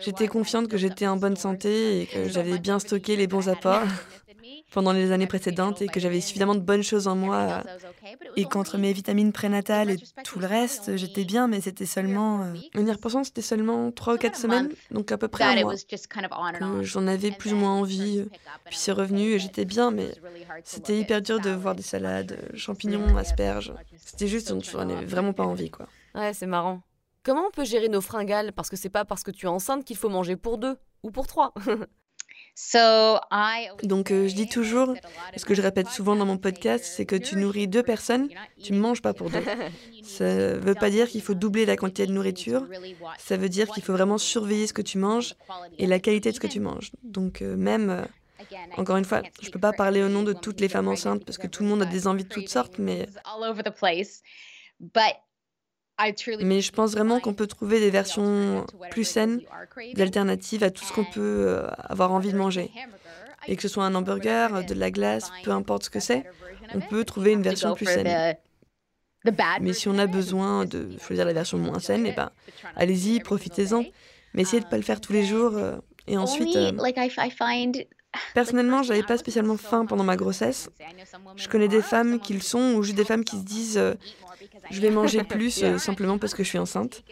j'étais 0.00 0.28
confiante 0.28 0.68
que 0.68 0.76
j'étais 0.76 1.06
en 1.06 1.16
bonne 1.16 1.36
santé 1.36 2.02
et 2.02 2.06
que 2.06 2.28
j'avais 2.28 2.58
bien 2.58 2.78
stocké 2.78 3.16
les 3.16 3.26
bons 3.26 3.48
apports 3.48 3.82
pendant 4.72 4.92
les 4.92 5.10
années 5.12 5.26
précédentes 5.26 5.82
et 5.82 5.88
que 5.88 5.98
j'avais 6.00 6.20
suffisamment 6.20 6.54
de 6.54 6.60
bonnes 6.60 6.82
choses 6.82 7.08
en 7.08 7.16
moi. 7.16 7.62
Et 8.36 8.44
qu'entre 8.44 8.78
mes 8.78 8.92
vitamines 8.92 9.32
prénatales 9.32 9.90
et 9.90 9.98
tout 10.24 10.38
le 10.38 10.46
reste, 10.46 10.96
j'étais 10.96 11.24
bien, 11.24 11.48
mais 11.48 11.60
c'était 11.60 11.86
seulement... 11.86 12.42
euh, 12.42 12.54
En 12.76 12.86
y 12.86 12.92
repensant, 12.92 13.24
c'était 13.24 13.42
seulement 13.42 13.90
3 13.90 14.14
ou 14.14 14.18
4 14.18 14.36
semaines, 14.36 14.70
donc 14.90 15.10
à 15.12 15.18
peu 15.18 15.28
près 15.28 15.44
un 15.44 15.62
mois. 15.62 15.74
j'en 16.82 17.06
avais 17.06 17.30
plus 17.30 17.52
ou 17.52 17.56
moins 17.56 17.74
envie. 17.74 18.24
Puis 18.66 18.76
c'est 18.78 18.92
revenu 18.92 19.32
et 19.32 19.38
j'étais 19.38 19.64
bien, 19.64 19.90
mais 19.90 20.08
c'était 20.64 20.98
hyper 20.98 21.20
dur 21.22 21.40
de 21.40 21.50
voir 21.50 21.74
des 21.74 21.82
salades, 21.82 22.32
euh, 22.32 22.56
champignons, 22.56 23.16
asperges. 23.16 23.72
C'était 23.96 24.26
juste, 24.28 24.52
j'en 24.70 24.88
avais 24.88 25.04
vraiment 25.04 25.32
pas 25.32 25.44
envie, 25.44 25.70
quoi. 25.70 25.86
Ouais, 26.14 26.32
c'est 26.32 26.46
marrant. 26.46 26.80
Comment 27.22 27.46
on 27.48 27.50
peut 27.50 27.64
gérer 27.64 27.88
nos 27.88 28.00
fringales? 28.00 28.52
Parce 28.52 28.70
que 28.70 28.76
c'est 28.76 28.90
pas 28.90 29.04
parce 29.04 29.22
que 29.22 29.30
tu 29.30 29.46
es 29.46 29.48
enceinte 29.48 29.84
qu'il 29.84 29.96
faut 29.96 30.08
manger 30.08 30.36
pour 30.36 30.58
deux 30.58 30.76
ou 31.02 31.10
pour 31.10 31.26
trois. 31.26 31.52
So 32.54 32.78
I 33.30 33.68
always 33.70 33.86
Donc 33.86 34.10
euh, 34.10 34.28
je 34.28 34.34
dis 34.34 34.48
toujours, 34.48 34.94
ce 35.36 35.44
que 35.44 35.54
je 35.54 35.62
répète 35.62 35.88
souvent 35.88 36.16
dans 36.16 36.26
mon 36.26 36.36
podcast, 36.36 36.84
c'est 36.84 37.06
que 37.06 37.16
tu 37.16 37.36
nourris 37.36 37.68
deux 37.68 37.82
personnes, 37.82 38.28
tu 38.62 38.72
ne 38.72 38.78
manges 38.78 39.02
pas 39.02 39.14
pour 39.14 39.30
deux. 39.30 39.42
Ça 40.02 40.58
veut 40.58 40.74
pas 40.74 40.90
dire 40.90 41.08
qu'il 41.08 41.22
faut 41.22 41.34
doubler 41.34 41.64
la 41.64 41.76
quantité 41.76 42.06
de 42.06 42.12
nourriture, 42.12 42.66
ça 43.18 43.36
veut 43.36 43.48
dire 43.48 43.68
qu'il 43.70 43.82
faut 43.82 43.92
vraiment 43.92 44.18
surveiller 44.18 44.66
ce 44.66 44.72
que 44.72 44.82
tu 44.82 44.98
manges 44.98 45.34
et 45.78 45.86
la 45.86 46.00
qualité 46.00 46.30
de 46.30 46.34
ce 46.34 46.40
que 46.40 46.46
tu 46.46 46.60
manges. 46.60 46.90
Donc 47.02 47.40
euh, 47.40 47.56
même, 47.56 47.90
euh, 47.90 48.04
encore 48.76 48.96
une 48.96 49.04
fois, 49.04 49.22
je 49.40 49.50
peux 49.50 49.60
pas 49.60 49.72
parler 49.72 50.02
au 50.02 50.08
nom 50.08 50.22
de 50.22 50.32
toutes 50.32 50.60
les 50.60 50.68
femmes 50.68 50.88
enceintes 50.88 51.24
parce 51.24 51.38
que 51.38 51.46
tout 51.46 51.62
le 51.62 51.68
monde 51.68 51.82
a 51.82 51.86
des 51.86 52.06
envies 52.06 52.24
de 52.24 52.28
toutes 52.28 52.48
sortes, 52.48 52.78
mais, 52.78 53.06
mais 56.42 56.60
je 56.60 56.72
pense 56.72 56.92
vraiment 56.92 57.20
qu'on 57.20 57.34
peut 57.34 57.46
trouver 57.46 57.80
des 57.80 57.90
versions 57.90 58.66
plus 58.90 59.04
saines, 59.04 59.40
d'alternatives 59.94 60.64
à 60.64 60.70
tout 60.70 60.84
ce 60.84 60.92
qu'on 60.92 61.04
peut 61.04 61.20
euh, 61.20 61.66
avoir 61.78 62.12
envie 62.12 62.32
de 62.32 62.38
manger. 62.38 62.70
Et 63.46 63.56
que 63.56 63.62
ce 63.62 63.68
soit 63.68 63.84
un 63.84 63.94
hamburger, 63.94 64.64
de 64.64 64.74
la 64.74 64.90
glace, 64.90 65.30
peu 65.44 65.50
importe 65.50 65.84
ce 65.84 65.90
que 65.90 66.00
c'est, 66.00 66.24
on 66.74 66.80
peut 66.80 67.04
trouver 67.04 67.32
une 67.32 67.42
version 67.42 67.74
plus 67.74 67.86
saine. 67.86 68.36
Mais 69.60 69.72
si 69.72 69.88
on 69.88 69.98
a 69.98 70.06
besoin 70.06 70.64
de 70.64 70.96
choisir 70.98 71.24
la 71.24 71.32
version 71.32 71.58
moins 71.58 71.78
saine, 71.78 72.06
eh 72.06 72.12
ben, 72.12 72.30
allez-y, 72.76 73.20
profitez-en. 73.20 73.84
Mais 74.34 74.42
essayez 74.42 74.62
de 74.62 74.68
pas 74.68 74.76
le 74.76 74.82
faire 74.82 75.00
tous 75.00 75.12
les 75.12 75.24
jours. 75.24 75.58
et 76.06 76.16
ensuite, 76.16 76.54
euh, 76.56 76.72
personnellement, 78.34 78.82
j'avais 78.82 79.02
pas 79.02 79.18
spécialement 79.18 79.56
faim 79.56 79.86
pendant 79.86 80.04
ma 80.04 80.16
grossesse. 80.16 80.70
Je 81.36 81.48
connais 81.48 81.68
des 81.68 81.82
femmes 81.82 82.20
qui 82.20 82.32
le 82.32 82.40
sont 82.40 82.74
ou 82.74 82.82
juste 82.82 82.96
des 82.96 83.04
femmes 83.04 83.24
qui 83.24 83.36
se 83.36 83.44
disent 83.44 83.78
euh, 83.78 83.94
je 84.70 84.80
vais 84.80 84.90
manger 84.90 85.24
plus 85.24 85.62
euh, 85.62 85.78
simplement 85.78 86.18
parce 86.18 86.34
que 86.34 86.42
je 86.42 86.48
suis 86.48 86.58
enceinte 86.58 87.02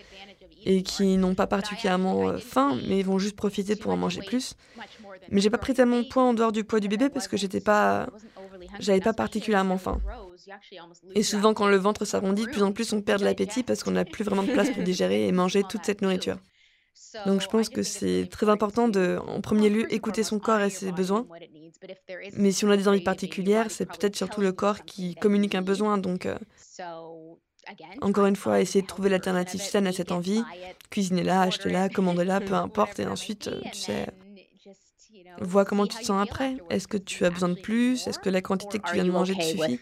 et 0.64 0.82
qui 0.82 1.16
n'ont 1.16 1.34
pas 1.34 1.46
particulièrement 1.46 2.28
euh, 2.28 2.38
faim, 2.38 2.78
mais 2.88 3.02
vont 3.02 3.18
juste 3.18 3.36
profiter 3.36 3.76
pour 3.76 3.92
en 3.92 3.96
manger 3.96 4.20
plus. 4.22 4.54
Mais 5.30 5.40
j'ai 5.40 5.50
pas 5.50 5.58
pris 5.58 5.74
tellement 5.74 6.00
de 6.00 6.08
poids 6.08 6.22
en 6.24 6.34
dehors 6.34 6.52
du 6.52 6.64
poids 6.64 6.80
du 6.80 6.88
bébé 6.88 7.08
parce 7.08 7.28
que 7.28 7.36
j'étais 7.36 7.60
pas, 7.60 8.08
j'avais 8.80 9.00
pas 9.00 9.12
particulièrement 9.12 9.78
faim. 9.78 10.00
Et 11.14 11.22
souvent, 11.22 11.54
quand 11.54 11.68
le 11.68 11.76
ventre 11.76 12.04
s'arrondit, 12.04 12.46
de 12.46 12.50
plus 12.50 12.62
en 12.62 12.72
plus, 12.72 12.92
on 12.92 13.02
perd 13.02 13.20
de 13.20 13.24
l'appétit 13.24 13.62
parce 13.62 13.82
qu'on 13.82 13.90
n'a 13.90 14.04
plus 14.04 14.24
vraiment 14.24 14.42
de 14.42 14.52
place 14.52 14.70
pour 14.70 14.82
digérer 14.82 15.28
et 15.28 15.32
manger 15.32 15.62
toute 15.68 15.84
cette 15.84 16.02
nourriture. 16.02 16.38
Donc, 17.26 17.40
je 17.40 17.46
pense 17.46 17.68
que 17.68 17.82
c'est 17.82 18.28
très 18.30 18.48
important 18.48 18.88
de, 18.88 19.18
en 19.26 19.40
premier 19.40 19.70
lieu, 19.70 19.92
écouter 19.92 20.22
son 20.22 20.38
corps 20.38 20.60
et 20.60 20.70
ses 20.70 20.92
besoins. 20.92 21.26
Mais 22.34 22.50
si 22.50 22.64
on 22.64 22.70
a 22.70 22.76
des 22.76 22.88
envies 22.88 23.02
particulières, 23.02 23.70
c'est 23.70 23.86
peut-être 23.86 24.16
surtout 24.16 24.40
le 24.40 24.52
corps 24.52 24.84
qui 24.84 25.14
communique 25.14 25.54
un 25.54 25.62
besoin. 25.62 25.98
Donc, 25.98 26.26
euh, 26.26 26.36
encore 28.00 28.26
une 28.26 28.36
fois, 28.36 28.60
essayer 28.60 28.82
de 28.82 28.86
trouver 28.86 29.10
l'alternative 29.10 29.60
saine 29.60 29.86
à 29.86 29.92
cette 29.92 30.12
envie. 30.12 30.42
Cuisinez-la, 30.90 31.42
achetez-la, 31.42 31.88
commandez-la, 31.88 32.40
peu 32.48 32.54
importe. 32.54 32.98
Et 33.00 33.06
ensuite, 33.06 33.48
euh, 33.48 33.60
tu 33.72 33.78
sais, 33.78 34.06
vois 35.40 35.64
comment 35.64 35.86
tu 35.86 35.96
te 35.96 36.04
sens 36.04 36.26
après. 36.26 36.56
Est-ce 36.70 36.88
que 36.88 36.96
tu 36.96 37.24
as 37.24 37.30
besoin 37.30 37.50
de 37.50 37.60
plus? 37.60 38.06
Est-ce 38.06 38.18
que 38.18 38.30
la 38.30 38.40
quantité 38.40 38.78
que 38.78 38.88
tu 38.88 38.94
viens 38.94 39.04
de 39.04 39.10
manger 39.10 39.34
te 39.34 39.42
suffit? 39.42 39.80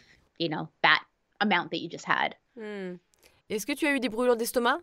Hmm. 2.56 2.96
Est-ce 3.48 3.66
que 3.66 3.72
tu 3.72 3.86
as 3.86 3.94
eu 3.94 4.00
des 4.00 4.08
brûlures 4.08 4.36
d'estomac? 4.36 4.78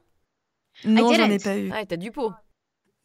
Non, 0.86 1.14
j'en 1.14 1.26
ai 1.26 1.38
didn't. 1.38 1.44
pas 1.44 1.58
eu. 1.58 1.72
Ah, 1.74 1.86
t'as 1.86 1.98
du 1.98 2.12
pot. 2.12 2.32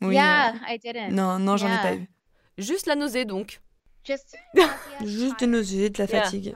Oui, 0.01 0.15
yeah, 0.15 0.55
euh, 0.55 0.75
I 0.75 0.79
didn't. 0.79 1.11
Non, 1.11 1.39
non, 1.39 1.57
j'en 1.57 1.67
ai 1.67 1.83
pas 1.83 1.95
eu. 1.97 2.09
Juste 2.57 2.87
la 2.87 2.95
nausée 2.95 3.25
donc. 3.25 3.61
Just 4.05 4.37
Juste 5.05 5.41
des 5.41 5.47
nausées, 5.47 5.91
de 5.91 5.99
la 5.99 6.07
Yeah. 6.09 6.55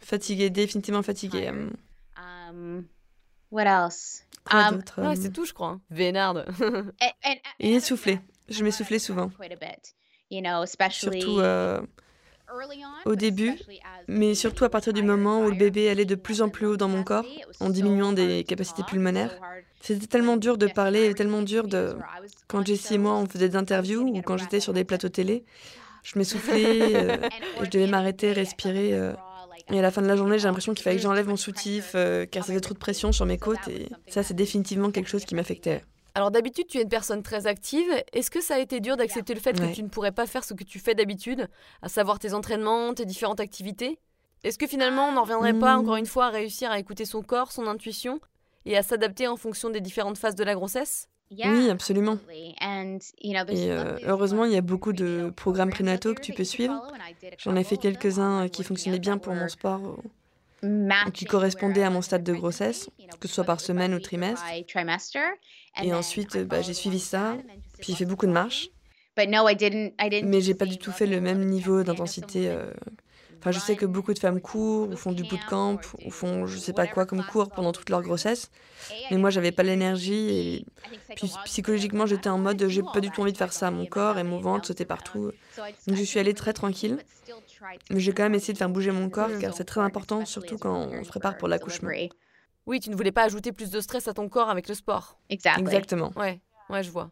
Fatigué, 0.00 0.50
définitivement 0.50 1.02
fatigué. 1.02 1.48
hum. 1.48 1.72
Um, 2.16 2.84
what 3.50 3.64
else? 3.66 4.24
Quoi 4.44 4.68
Um, 4.68 4.82
hum? 4.98 5.16
c'est 5.16 5.32
tout, 5.32 5.44
je 5.44 5.52
crois. 5.52 5.68
hein. 5.68 5.80
Vénarde. 5.90 6.44
And, 6.60 6.92
and, 7.24 7.34
Et 7.60 7.72
essoufflé. 7.72 8.20
Je 8.48 8.62
m'essoufflais 8.62 8.98
souvent. 8.98 9.30
Quite 9.30 9.52
a 9.52 9.56
bit, 9.56 9.94
you 10.30 10.40
know, 10.42 10.62
especially 10.62 11.20
Surtout 11.22 11.40
euh, 11.40 11.80
early 12.50 12.82
on, 12.84 13.10
au 13.10 13.14
but 13.14 13.20
début, 13.20 13.58
mais 14.06 14.32
the 14.32 14.36
surtout 14.36 14.64
à 14.64 14.68
partir 14.68 14.92
du 14.92 15.02
moment 15.02 15.40
où 15.42 15.48
le 15.48 15.56
bébé 15.56 15.88
allait 15.88 16.04
de 16.04 16.14
plus 16.14 16.42
en 16.42 16.50
plus 16.50 16.66
haut 16.66 16.76
dans 16.76 16.88
mon 16.88 17.02
corps, 17.02 17.24
en 17.60 17.70
diminuant 17.70 18.12
des 18.12 18.44
capacités 18.44 18.82
pulmonaires. 18.84 19.30
C'était 19.80 20.06
tellement 20.06 20.36
dur 20.36 20.58
de 20.58 20.66
parler, 20.66 21.06
et 21.06 21.14
tellement 21.14 21.42
dur 21.42 21.66
de... 21.66 21.96
Quand 22.48 22.64
Jessie 22.66 22.94
et 22.94 22.98
moi, 22.98 23.14
on 23.14 23.26
faisait 23.26 23.48
des 23.48 23.56
interviews 23.56 24.02
ou 24.02 24.22
quand 24.22 24.36
j'étais 24.36 24.60
sur 24.60 24.72
des 24.74 24.84
plateaux 24.84 25.08
télé, 25.08 25.44
je 26.02 26.18
m'essoufflais 26.18 26.94
euh, 26.94 27.28
et 27.60 27.64
je 27.64 27.70
devais 27.70 27.86
m'arrêter, 27.86 28.32
respirer. 28.32 28.92
euh, 28.92 29.14
et 29.70 29.78
à 29.78 29.82
la 29.82 29.90
fin 29.90 30.02
de 30.02 30.06
la 30.06 30.16
journée, 30.16 30.38
j'ai 30.38 30.46
l'impression 30.46 30.74
qu'il 30.74 30.82
fallait 30.84 30.96
que 30.96 31.02
j'enlève 31.02 31.28
mon 31.28 31.36
soutif 31.36 31.92
euh, 31.94 32.26
car 32.26 32.42
ça 32.44 32.48
faisait 32.48 32.60
trop 32.60 32.74
de 32.74 32.78
pression 32.78 33.12
sur 33.12 33.24
mes 33.26 33.38
côtes 33.38 33.66
et 33.68 33.88
ça, 34.08 34.22
c'est 34.22 34.34
définitivement 34.34 34.90
quelque 34.90 35.08
chose 35.08 35.24
qui 35.24 35.34
m'affectait. 35.34 35.82
Alors 36.16 36.30
d'habitude, 36.30 36.66
tu 36.68 36.78
es 36.78 36.82
une 36.82 36.88
personne 36.88 37.22
très 37.22 37.46
active. 37.48 37.90
Est-ce 38.12 38.30
que 38.30 38.40
ça 38.40 38.54
a 38.54 38.58
été 38.58 38.78
dur 38.80 38.96
d'accepter 38.96 39.34
le 39.34 39.40
fait 39.40 39.58
Ouais. 39.58 39.70
que 39.70 39.74
tu 39.74 39.82
ne 39.82 39.88
pourrais 39.88 40.12
pas 40.12 40.26
faire 40.26 40.44
ce 40.44 40.54
que 40.54 40.62
tu 40.62 40.78
fais 40.78 40.94
d'habitude, 40.94 41.48
à 41.82 41.88
savoir 41.88 42.18
tes 42.20 42.34
entraînements, 42.34 42.94
tes 42.94 43.04
différentes 43.04 43.40
activités? 43.40 43.98
Est-ce 44.44 44.58
que 44.58 44.66
finalement, 44.66 45.08
on 45.08 45.12
n'en 45.12 45.22
reviendrait 45.22 45.54
pas 45.54 45.74
Hmm. 45.76 45.80
encore 45.80 45.96
une 45.96 46.06
fois 46.06 46.26
à 46.26 46.30
réussir 46.30 46.70
à 46.70 46.78
écouter 46.78 47.04
son 47.04 47.22
corps, 47.22 47.50
son 47.50 47.66
intuition 47.66 48.20
et 48.66 48.76
à 48.76 48.82
s'adapter 48.82 49.26
en 49.26 49.36
fonction 49.36 49.70
des 49.70 49.80
différentes 49.80 50.18
phases 50.18 50.34
de 50.36 50.44
la 50.44 50.54
grossesse? 50.54 51.08
Oui, 51.30 51.70
absolument. 51.70 52.18
Et 53.54 53.70
euh, 53.70 53.96
heureusement, 54.06 54.44
il 54.44 54.52
y 54.52 54.56
a 54.56 54.60
beaucoup 54.60 54.92
de 54.92 55.32
programmes 55.34 55.70
prénataux 55.70 56.14
que 56.14 56.20
tu 56.20 56.32
peux 56.32 56.44
suivre. 56.44 56.80
J'en 57.38 57.56
ai 57.56 57.64
fait 57.64 57.76
quelques-uns 57.76 58.48
qui 58.48 58.62
fonctionnaient 58.62 58.98
bien 59.00 59.18
pour 59.18 59.34
mon 59.34 59.48
sport, 59.48 59.98
qui 61.12 61.24
correspondaient 61.24 61.82
à 61.82 61.90
mon 61.90 62.02
stade 62.02 62.22
de 62.24 62.32
grossesse, 62.32 62.88
que 63.20 63.28
ce 63.28 63.34
soit 63.34 63.44
par 63.44 63.60
semaine 63.60 63.94
ou 63.94 64.00
trimestre. 64.00 64.44
Et 65.82 65.92
ensuite, 65.92 66.36
bah, 66.38 66.62
j'ai 66.62 66.74
suivi 66.74 67.00
ça, 67.00 67.36
puis 67.80 67.92
j'ai 67.92 67.96
fait 67.96 68.04
beaucoup 68.04 68.26
de 68.26 68.32
marches. 68.32 68.68
Mais 70.24 70.40
j'ai 70.40 70.54
pas 70.54 70.66
du 70.66 70.78
tout 70.78 70.92
fait 70.92 71.06
le 71.06 71.20
même 71.20 71.44
niveau 71.44 71.82
d'intensité 71.82 72.48
euh, 72.48 72.70
Enfin, 73.44 73.50
je 73.50 73.58
sais 73.58 73.76
que 73.76 73.84
beaucoup 73.84 74.14
de 74.14 74.18
femmes 74.18 74.40
courent 74.40 74.88
ou 74.88 74.96
font 74.96 75.12
du 75.12 75.22
bootcamp 75.22 75.78
ou 76.02 76.10
font 76.10 76.46
je 76.46 76.56
sais 76.56 76.72
pas 76.72 76.86
quoi 76.86 77.04
comme 77.04 77.22
cours 77.22 77.50
pendant 77.50 77.72
toute 77.72 77.90
leur 77.90 78.00
grossesse. 78.00 78.50
Mais 79.10 79.18
moi, 79.18 79.28
j'avais 79.28 79.52
pas 79.52 79.62
l'énergie 79.62 80.30
et 80.30 80.66
puis 81.14 81.30
psychologiquement, 81.44 82.06
j'étais 82.06 82.30
en 82.30 82.38
mode 82.38 82.66
j'ai 82.68 82.82
pas 82.82 83.00
du 83.00 83.10
tout 83.10 83.20
envie 83.20 83.32
de 83.32 83.36
faire 83.36 83.52
ça. 83.52 83.70
Mon 83.70 83.84
corps 83.84 84.18
et 84.18 84.24
mon 84.24 84.40
ventre 84.40 84.66
sautaient 84.66 84.86
partout. 84.86 85.30
Donc 85.86 85.96
je 85.96 86.02
suis 86.02 86.18
allée 86.18 86.32
très 86.32 86.54
tranquille. 86.54 86.96
Mais 87.90 88.00
j'ai 88.00 88.14
quand 88.14 88.22
même 88.22 88.34
essayé 88.34 88.54
de 88.54 88.58
faire 88.58 88.70
bouger 88.70 88.92
mon 88.92 89.10
corps 89.10 89.38
car 89.38 89.52
c'est 89.52 89.64
très 89.64 89.82
important, 89.82 90.24
surtout 90.24 90.56
quand 90.56 90.88
on 90.90 91.04
se 91.04 91.08
prépare 91.10 91.36
pour 91.36 91.48
l'accouchement. 91.48 91.90
Oui, 92.66 92.80
tu 92.80 92.88
ne 92.88 92.96
voulais 92.96 93.12
pas 93.12 93.24
ajouter 93.24 93.52
plus 93.52 93.68
de 93.70 93.78
stress 93.82 94.08
à 94.08 94.14
ton 94.14 94.30
corps 94.30 94.48
avec 94.48 94.68
le 94.68 94.74
sport. 94.74 95.18
Exactement. 95.28 96.12
Ouais, 96.16 96.40
ouais, 96.70 96.82
je 96.82 96.90
vois. 96.90 97.10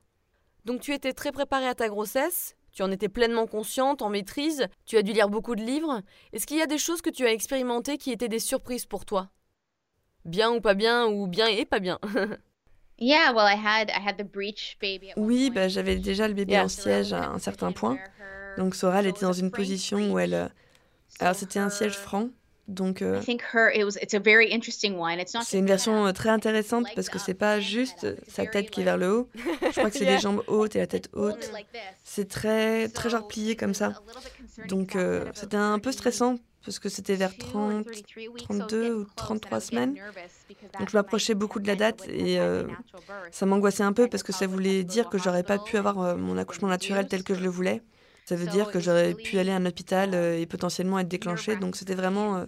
Donc 0.65 0.81
tu 0.81 0.95
étais 0.95 1.13
très 1.13 1.31
préparée 1.31 1.67
à 1.67 1.75
ta 1.75 1.89
grossesse, 1.91 2.57
tu 2.73 2.83
en 2.83 2.91
étais 2.91 3.09
pleinement 3.09 3.47
consciente, 3.47 4.03
en 4.03 4.09
maîtrise, 4.09 4.67
tu 4.87 4.97
as 4.97 5.03
dû 5.03 5.13
lire 5.13 5.29
beaucoup 5.29 5.55
de 5.55 5.63
livres. 5.63 6.01
Est-ce 6.33 6.47
qu'il 6.47 6.57
y 6.57 6.63
a 6.63 6.67
des 6.67 6.79
choses 6.79 7.03
que 7.03 7.11
tu 7.11 7.27
as 7.27 7.33
expérimentées 7.33 7.99
qui 7.99 8.11
étaient 8.11 8.29
des 8.29 8.39
surprises 8.39 8.87
pour 8.87 9.05
toi? 9.05 9.31
Bien 10.25 10.51
ou 10.53 10.61
pas 10.61 10.75
bien, 10.75 11.07
ou 11.07 11.27
bien 11.27 11.47
et 11.47 11.65
pas 11.65 11.81
bien. 11.81 11.99
Oui, 15.17 15.51
bah, 15.51 15.67
j'avais 15.69 15.97
déjà 15.97 16.29
le 16.29 16.35
bébé 16.35 16.59
en 16.61 16.69
siège 16.69 17.13
à 17.13 17.31
un 17.31 17.39
certain 17.39 17.73
point. 17.73 17.99
Donc 18.59 18.75
Sora, 18.77 19.01
elle 19.01 19.09
était 19.09 19.23
dans 19.23 19.33
une 19.33 19.51
position 19.51 20.13
où 20.13 20.19
elle... 20.19 20.35
Euh, 20.35 20.49
alors 21.19 21.35
c'était 21.35 21.59
un 21.59 21.69
siège 21.69 21.95
franc, 21.95 22.29
donc, 22.73 23.03
euh, 23.03 23.21
c'est 23.21 23.33
une 25.59 25.67
version 25.67 26.07
euh, 26.07 26.13
très 26.13 26.31
intéressante 26.31 26.87
parce 26.95 27.09
que 27.09 27.19
c'est 27.19 27.35
pas 27.35 27.61
juste 27.61 28.07
sa 28.29 28.47
tête 28.47 28.71
qui 28.71 28.81
est 28.81 28.85
vers 28.85 28.97
le 28.97 29.13
haut. 29.13 29.29
Je 29.35 29.79
crois 29.79 29.91
que 29.91 29.99
c'est 29.99 30.05
les 30.17 30.19
jambes 30.19 30.43
hautes 30.47 30.77
et 30.77 30.79
la 30.79 30.87
tête 30.87 31.11
haute. 31.13 31.51
C'est 32.03 32.29
très, 32.29 32.89
très 32.89 33.11
genre 33.11 33.29
plié 33.29 33.57
comme 33.57 33.75
ça. 33.75 33.95
Donc, 34.69 34.97
euh, 34.97 35.27
c'était 35.35 35.57
un 35.57 35.79
peu 35.79 35.93
stressant 35.93 36.37
parce 36.65 36.79
que 36.79 36.89
c'était 36.89 37.17
vers 37.17 37.37
30, 37.37 37.87
32 38.39 38.95
ou 38.95 39.07
33 39.17 39.61
semaines. 39.61 39.97
Donc, 40.79 40.91
je 40.91 40.97
m'approchais 40.97 41.35
beaucoup 41.35 41.61
de 41.61 41.67
la 41.67 41.77
date 41.77 42.09
et 42.09 42.39
ça 43.31 43.47
m'angoissait 43.47 43.83
un 43.83 43.93
peu 43.93 44.09
parce 44.09 44.23
que 44.23 44.33
ça 44.33 44.47
voulait 44.47 44.85
dire 44.85 45.11
que 45.11 45.19
j'aurais 45.19 45.43
pas 45.43 45.59
pu 45.59 45.77
avoir 45.77 46.17
mon 46.17 46.39
accouchement 46.39 46.69
naturel 46.69 47.09
tel 47.09 47.23
que 47.23 47.35
je 47.35 47.43
le 47.43 47.51
voulais. 47.51 47.83
Ça 48.33 48.39
veut 48.39 48.47
dire 48.47 48.71
que 48.71 48.81
j'aurais 48.81 49.13
pu 49.13 49.39
aller 49.39 49.51
à 49.51 49.57
un 49.57 49.67
hôpital 49.67 50.13
euh, 50.15 50.39
et 50.39 50.47
potentiellement 50.47 50.99
être 50.99 51.09
déclenchée. 51.09 51.57
Donc 51.57 51.77
c'était 51.77 51.95
vraiment 51.95 52.37
euh, 52.39 52.47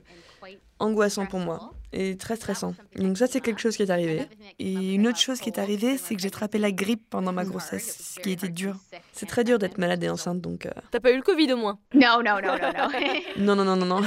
angoissant 0.79 1.27
pour 1.27 1.40
moi 1.40 1.75
et 1.92 2.16
très 2.16 2.37
stressant. 2.37 2.75
Donc 2.97 3.18
ça, 3.18 3.27
c'est 3.27 3.42
quelque 3.42 3.61
chose 3.61 3.77
qui 3.77 3.83
est 3.83 3.90
arrivé. 3.90 4.27
Et 4.59 4.94
une 4.94 5.07
autre 5.07 5.18
chose 5.18 5.40
qui 5.40 5.51
est 5.51 5.59
arrivée, 5.59 5.99
c'est 5.99 6.14
que 6.14 6.23
j'ai 6.23 6.29
attrapé 6.29 6.57
la 6.57 6.73
grippe 6.73 7.03
pendant 7.11 7.33
ma 7.33 7.44
grossesse, 7.44 8.14
ce 8.14 8.20
qui 8.20 8.33
était 8.33 8.49
dur. 8.49 8.77
C'est 9.12 9.27
très 9.27 9.44
dur 9.44 9.59
d'être 9.59 9.77
malade 9.77 10.03
et 10.03 10.09
enceinte, 10.09 10.40
donc... 10.40 10.64
Euh. 10.64 10.70
T'as 10.90 11.01
pas 11.01 11.11
eu 11.11 11.16
le 11.16 11.23
Covid 11.23 11.53
au 11.53 11.59
moins? 11.59 11.79
Non, 11.94 12.23
non, 12.25 12.40
non, 12.42 12.57
non, 12.57 12.73
non. 12.73 12.88
non, 13.37 13.57
non, 13.57 13.77
non, 13.77 13.77
non, 13.77 14.01
non. 14.01 14.07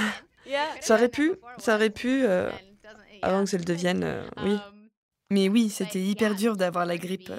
Ça 0.82 0.96
aurait 0.96 1.10
pu, 1.10 1.34
ça 1.60 1.76
aurait 1.76 1.92
pu, 1.92 2.26
avant 3.22 3.44
que 3.44 3.52
ça 3.52 3.58
le 3.58 3.66
devienne, 3.66 4.24
oui. 4.44 4.54
Um, 4.54 4.90
Mais 5.30 5.48
oui, 5.48 5.70
c'était 5.70 6.02
hyper 6.02 6.34
dur 6.34 6.58
d'avoir 6.58 6.88
la 6.88 6.98
grippe. 6.98 7.32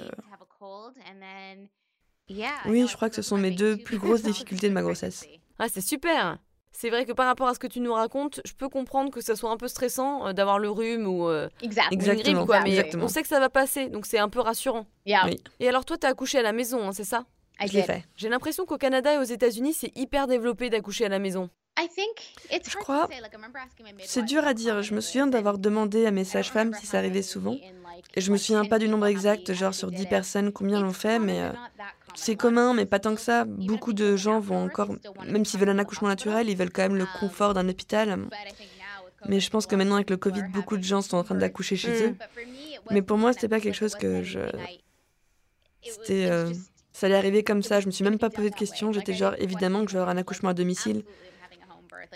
Oui, 2.65 2.87
je 2.87 2.95
crois 2.95 3.09
que 3.09 3.15
ce 3.15 3.21
sont 3.21 3.37
mes 3.37 3.51
deux 3.51 3.77
plus 3.77 3.97
grosses 3.97 4.23
difficultés 4.23 4.69
de 4.69 4.73
ma 4.73 4.81
grossesse. 4.81 5.25
Ah, 5.57 5.67
c'est 5.67 5.81
super 5.81 6.37
c'est 6.71 6.89
vrai 6.89 7.05
que 7.05 7.11
par 7.11 7.25
rapport 7.25 7.47
à 7.49 7.53
ce 7.53 7.59
que 7.59 7.67
tu 7.67 7.81
nous 7.81 7.93
racontes, 7.93 8.39
je 8.45 8.53
peux 8.53 8.69
comprendre 8.69 9.11
que 9.11 9.19
ça 9.19 9.35
soit 9.35 9.51
un 9.51 9.57
peu 9.57 9.67
stressant 9.67 10.27
euh, 10.27 10.33
d'avoir 10.33 10.59
le 10.59 10.69
rhume 10.69 11.07
ou 11.07 11.27
euh, 11.27 11.49
Exactement. 11.61 12.13
une 12.13 12.21
grippe, 12.21 12.45
quoi. 12.45 12.61
Mais 12.61 12.95
on 12.95 13.09
sait 13.09 13.21
que 13.21 13.27
ça 13.27 13.39
va 13.41 13.49
passer, 13.49 13.89
donc 13.89 14.05
c'est 14.05 14.17
un 14.17 14.29
peu 14.29 14.39
rassurant. 14.39 14.85
Et 15.59 15.67
alors 15.67 15.83
toi, 15.83 15.97
tu 15.97 16.07
as 16.07 16.09
accouché 16.09 16.39
à 16.39 16.41
la 16.41 16.53
maison, 16.53 16.87
hein, 16.87 16.93
c'est 16.93 17.03
ça? 17.03 17.25
Je 17.65 17.73
l'ai 17.73 17.83
fait. 17.83 18.05
J'ai 18.15 18.29
l'impression 18.29 18.65
qu'au 18.65 18.77
Canada 18.77 19.13
et 19.13 19.17
aux 19.17 19.23
États-Unis, 19.23 19.73
c'est 19.73 19.91
hyper 19.97 20.27
développé 20.27 20.69
d'accoucher 20.69 21.05
à 21.05 21.09
la 21.09 21.19
maison. 21.19 21.49
Je 21.79 22.77
crois. 22.77 23.07
C'est 24.05 24.23
dur 24.23 24.45
à 24.45 24.53
dire. 24.53 24.81
Je 24.81 24.93
me 24.93 25.01
souviens 25.01 25.27
d'avoir 25.27 25.57
demandé 25.57 26.05
à 26.05 26.11
mes 26.11 26.23
sages-femmes 26.23 26.73
si 26.73 26.85
ça 26.85 26.97
arrivait 26.97 27.21
souvent. 27.21 27.55
Et 28.15 28.21
je 28.21 28.31
me 28.31 28.37
souviens 28.37 28.65
pas 28.65 28.79
du 28.79 28.87
nombre 28.87 29.05
exact, 29.07 29.53
genre 29.53 29.73
sur 29.73 29.91
10 29.91 30.05
personnes, 30.07 30.51
combien 30.51 30.81
l'ont 30.81 30.93
fait, 30.93 31.19
mais 31.19 31.41
euh, 31.41 31.51
c'est 32.15 32.35
commun, 32.35 32.73
mais 32.73 32.85
pas 32.85 32.99
tant 32.99 33.13
que 33.13 33.21
ça. 33.21 33.45
Beaucoup 33.45 33.93
de 33.93 34.15
gens 34.15 34.39
vont 34.39 34.65
encore, 34.65 34.95
même 35.25 35.45
s'ils 35.45 35.59
veulent 35.59 35.69
un 35.69 35.79
accouchement 35.79 36.07
naturel, 36.07 36.49
ils 36.49 36.57
veulent 36.57 36.71
quand 36.71 36.83
même 36.83 36.95
le 36.95 37.05
confort 37.19 37.53
d'un 37.53 37.67
hôpital. 37.69 38.17
Mais 39.27 39.39
je 39.39 39.49
pense 39.49 39.67
que 39.67 39.75
maintenant, 39.75 39.95
avec 39.95 40.09
le 40.09 40.17
Covid, 40.17 40.43
beaucoup 40.53 40.77
de 40.77 40.83
gens 40.83 41.01
sont 41.01 41.17
en 41.17 41.23
train 41.23 41.35
d'accoucher 41.35 41.75
chez 41.75 42.07
eux. 42.07 42.15
Mais 42.91 43.01
pour 43.01 43.17
moi, 43.17 43.33
c'était 43.33 43.49
pas 43.49 43.59
quelque 43.59 43.75
chose 43.75 43.95
que 43.95 44.23
je. 44.23 44.39
C'était. 45.81 46.29
Euh, 46.29 46.51
ça 46.91 47.05
allait 47.05 47.15
arriver 47.15 47.43
comme 47.43 47.63
ça. 47.63 47.79
Je 47.79 47.85
me 47.85 47.91
suis 47.91 48.03
même 48.03 48.17
pas 48.17 48.29
posé 48.29 48.49
de 48.49 48.55
questions. 48.55 48.91
J'étais 48.91 49.13
genre, 49.13 49.33
évidemment, 49.37 49.85
que 49.85 49.91
je 49.91 49.93
vais 49.93 50.01
avoir 50.01 50.15
un 50.15 50.19
accouchement 50.19 50.49
à 50.49 50.53
domicile. 50.53 51.03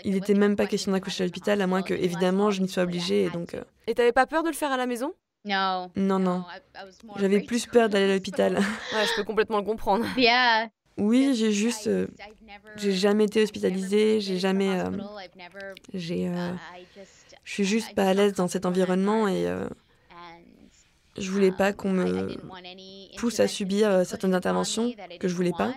Il 0.04 0.14
n'était 0.14 0.34
même 0.34 0.56
pas 0.56 0.66
question 0.66 0.92
d'accoucher 0.92 1.24
à 1.24 1.26
l'hôpital, 1.26 1.60
à 1.60 1.66
moins 1.66 1.82
que, 1.82 1.94
évidemment, 1.94 2.50
je 2.50 2.62
n'y 2.62 2.68
sois 2.68 2.82
obligée. 2.84 3.24
Et 3.24 3.30
donc. 3.30 3.54
Euh, 3.54 3.62
et 3.86 3.94
t'avais 3.94 4.12
pas 4.12 4.26
peur 4.26 4.42
de 4.42 4.48
le 4.48 4.54
faire 4.54 4.72
à 4.72 4.76
la 4.76 4.86
maison? 4.86 5.12
Non. 5.44 5.90
Non, 5.96 6.44
J'avais 7.16 7.40
plus 7.40 7.66
peur 7.66 7.88
d'aller 7.88 8.10
à 8.10 8.14
l'hôpital. 8.14 8.54
ouais, 8.56 9.06
je 9.06 9.16
peux 9.16 9.24
complètement 9.24 9.58
le 9.58 9.64
comprendre. 9.64 10.06
Oui, 10.96 11.34
j'ai 11.34 11.50
juste. 11.50 11.88
Euh, 11.88 12.06
j'ai 12.76 12.92
jamais 12.92 13.24
été 13.24 13.42
hospitalisée, 13.42 14.20
j'ai 14.20 14.38
jamais. 14.38 14.78
Euh, 14.78 14.90
j'ai. 15.92 16.28
Euh, 16.28 16.52
je 17.42 17.52
suis 17.52 17.64
juste 17.64 17.94
pas 17.94 18.04
à 18.04 18.14
l'aise 18.14 18.34
dans 18.34 18.46
cet 18.46 18.64
environnement 18.64 19.26
et. 19.26 19.46
je 21.18 21.30
voulais 21.30 21.50
pas 21.50 21.72
qu'on 21.72 21.90
me 21.90 22.36
pousse 23.16 23.40
à 23.40 23.48
subir 23.48 24.06
certaines 24.06 24.34
interventions 24.34 24.92
que 25.18 25.26
je 25.26 25.34
voulais 25.34 25.52
pas. 25.56 25.74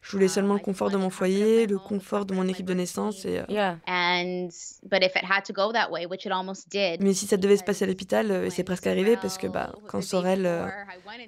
Je 0.00 0.12
voulais 0.12 0.28
seulement 0.28 0.54
le 0.54 0.60
confort 0.60 0.90
de 0.90 0.96
mon 0.96 1.10
foyer, 1.10 1.66
le 1.66 1.78
confort 1.78 2.24
de 2.24 2.32
mon 2.32 2.46
équipe 2.48 2.66
de 2.66 2.74
naissance. 2.74 3.24
Et, 3.24 3.40
euh, 3.40 3.44
Mais 7.00 7.12
si 7.12 7.26
ça 7.26 7.36
devait 7.36 7.56
se 7.56 7.64
passer 7.64 7.84
à 7.84 7.88
l'hôpital, 7.88 8.30
euh, 8.30 8.46
et 8.46 8.50
c'est 8.50 8.64
presque 8.64 8.86
arrivé 8.86 9.16
parce 9.16 9.38
que 9.38 9.46
bah, 9.46 9.72
quand 9.88 10.00
Sorel, 10.00 10.46
euh, 10.46 10.66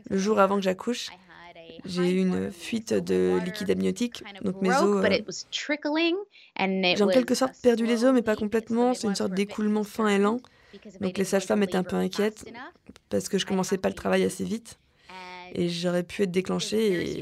le 0.08 0.18
jour 0.18 0.38
avant 0.38 0.56
que 0.56 0.62
j'accouche, 0.62 1.10
j'ai 1.84 2.10
eu 2.10 2.18
une 2.18 2.50
fuite 2.50 2.94
de 2.94 3.38
liquide 3.44 3.70
amniotique, 3.70 4.22
donc 4.42 4.62
mes 4.62 4.70
os. 4.70 5.02
j'ai 6.96 7.02
en 7.02 7.08
quelque 7.08 7.34
sorte 7.34 7.54
perdu 7.62 7.86
les 7.86 8.04
os, 8.04 8.12
mais 8.12 8.22
pas 8.22 8.36
complètement. 8.36 8.94
C'est 8.94 9.08
une 9.08 9.14
sorte 9.14 9.32
d'écoulement 9.32 9.84
fin 9.84 10.08
et 10.08 10.18
lent. 10.18 10.40
Donc 11.00 11.18
les 11.18 11.24
sages-femmes 11.24 11.62
étaient 11.64 11.76
un 11.76 11.82
peu 11.82 11.96
inquiètes 11.96 12.44
parce 13.08 13.28
que 13.28 13.38
je 13.38 13.46
commençais 13.46 13.76
pas 13.76 13.88
le 13.88 13.94
travail 13.94 14.24
assez 14.24 14.44
vite 14.44 14.78
et 15.54 15.68
j'aurais 15.68 16.02
pu 16.02 16.22
être 16.22 16.30
déclenchée. 16.30 17.16
Et... 17.16 17.20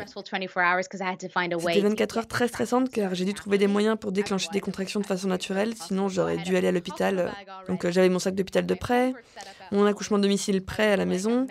C'était 1.74 1.88
24 1.88 2.18
heures 2.18 2.26
très 2.26 2.48
stressantes 2.48 2.90
car 2.90 3.14
j'ai 3.14 3.24
dû 3.24 3.34
trouver 3.34 3.58
des 3.58 3.66
moyens 3.66 3.96
pour 3.98 4.12
déclencher 4.12 4.48
des 4.52 4.60
contractions 4.60 5.00
de 5.00 5.06
façon 5.06 5.28
naturelle, 5.28 5.74
sinon 5.74 6.08
j'aurais 6.08 6.38
dû 6.38 6.56
aller 6.56 6.68
à 6.68 6.72
l'hôpital. 6.72 7.32
Donc 7.68 7.84
euh, 7.84 7.90
j'avais 7.90 8.08
mon 8.08 8.18
sac 8.18 8.34
d'hôpital 8.34 8.66
de 8.66 8.74
prêt, 8.74 9.12
mon 9.72 9.86
accouchement 9.86 10.18
domicile 10.18 10.62
prêt 10.62 10.92
à 10.92 10.96
la 10.96 11.04
maison. 11.04 11.46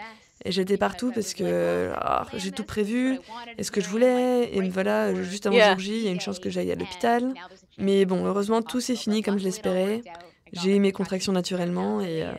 Et 0.46 0.52
j'étais 0.52 0.78
partout 0.78 1.12
parce 1.13 1.34
que 1.34 1.92
ah, 1.96 2.26
j'ai 2.36 2.52
tout 2.52 2.63
prévu 2.63 3.20
et 3.58 3.63
ce 3.63 3.72
que 3.72 3.82
je 3.82 3.90
voulais. 3.90 4.56
Et 4.56 4.62
voilà, 4.70 5.13
juste 5.24 5.48
avant 5.48 5.60
jour 5.60 5.80
J, 5.80 5.98
il 5.98 6.04
y 6.04 6.08
a 6.08 6.12
une 6.12 6.22
chance 6.22 6.40
que 6.40 6.50
j'aille 6.50 6.72
à 6.72 6.76
l'hôpital. 6.76 7.34
Mais 7.78 8.06
bon, 8.06 8.24
heureusement, 8.26 8.62
tout 8.62 8.80
s'est 8.80 8.96
fini 8.96 9.24
comme 9.24 9.40
je 9.40 9.44
l'espérais. 9.44 10.04
J'ai 10.54 10.76
eu 10.76 10.80
mes 10.80 10.92
contractions 10.92 11.34
naturellement 11.34 12.02
et 12.02 12.24
euh, 12.24 12.32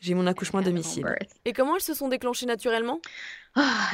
j'ai 0.00 0.14
mon 0.14 0.26
accouchement 0.26 0.60
à 0.60 0.62
domicile. 0.62 1.06
Et 1.44 1.52
comment 1.52 1.76
elles 1.76 1.82
se 1.82 1.94
sont 1.94 2.08
déclenchées 2.08 2.46
naturellement? 2.46 3.00
Ah, 3.54 3.90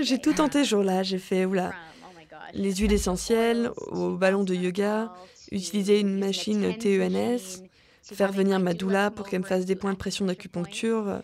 j'ai 0.00 0.18
tout 0.18 0.32
tenté 0.32 0.64
ce 0.64 0.70
jour-là. 0.70 1.02
J'ai 1.02 1.18
fait 1.18 1.44
oula, 1.44 1.72
oh 1.72 2.36
les 2.54 2.74
huiles 2.74 2.92
essentielles, 2.92 3.70
au 3.76 4.16
ballon 4.16 4.44
de 4.44 4.54
yoga, 4.54 5.12
utiliser 5.50 6.00
une 6.00 6.18
machine 6.18 6.76
TENS, 6.76 7.62
faire 8.02 8.32
venir 8.32 8.58
ma 8.60 8.74
doula 8.74 9.10
pour 9.10 9.28
qu'elle 9.28 9.40
me 9.40 9.46
fasse 9.46 9.64
des 9.64 9.76
points 9.76 9.92
de 9.92 9.98
pression 9.98 10.26
d'acupuncture. 10.26 11.22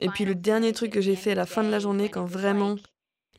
Et 0.00 0.08
puis 0.08 0.24
le 0.24 0.34
dernier 0.34 0.72
truc 0.72 0.92
que 0.92 1.00
j'ai 1.00 1.16
fait 1.16 1.32
à 1.32 1.34
la 1.36 1.46
fin 1.46 1.62
de 1.62 1.70
la 1.70 1.78
journée, 1.78 2.08
quand 2.08 2.24
vraiment 2.24 2.76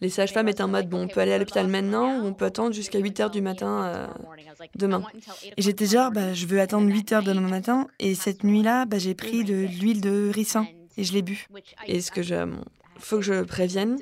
les 0.01 0.09
sages-femmes 0.09 0.47
étaient 0.47 0.63
en 0.63 0.67
mode 0.67 0.89
bon, 0.89 1.03
on 1.03 1.07
peut 1.07 1.19
aller 1.19 1.33
à 1.33 1.38
l'hôpital 1.38 1.67
maintenant 1.67 2.19
ou 2.19 2.27
on 2.27 2.33
peut 2.33 2.45
attendre 2.45 2.73
jusqu'à 2.73 3.00
8 3.00 3.19
h 3.19 3.31
du 3.31 3.41
matin 3.41 3.83
euh, 3.83 4.08
demain. 4.75 5.04
Et 5.58 5.62
j'étais 5.62 5.85
genre, 5.85 6.12
bah, 6.12 6.33
je 6.33 6.45
veux 6.45 6.62
attendre 6.62 6.87
8 6.87 7.12
h 7.12 7.23
demain 7.23 7.41
matin. 7.41 7.87
Et 8.00 8.15
cette 8.15 8.43
nuit-là, 8.43 8.85
bah, 8.85 8.97
j'ai 8.97 9.15
pris 9.15 9.43
de 9.43 9.54
l'huile 9.54 10.02
de 10.02 10.31
ricin 10.33 10.67
et 10.97 11.04
je 11.04 11.13
l'ai 11.13 11.21
bu. 11.21 11.47
Et 11.87 12.02
ce 12.02 12.12
que 12.12 12.21
je, 12.21 12.35
faut 13.00 13.17
que 13.17 13.23
je 13.23 13.43
prévienne. 13.43 13.97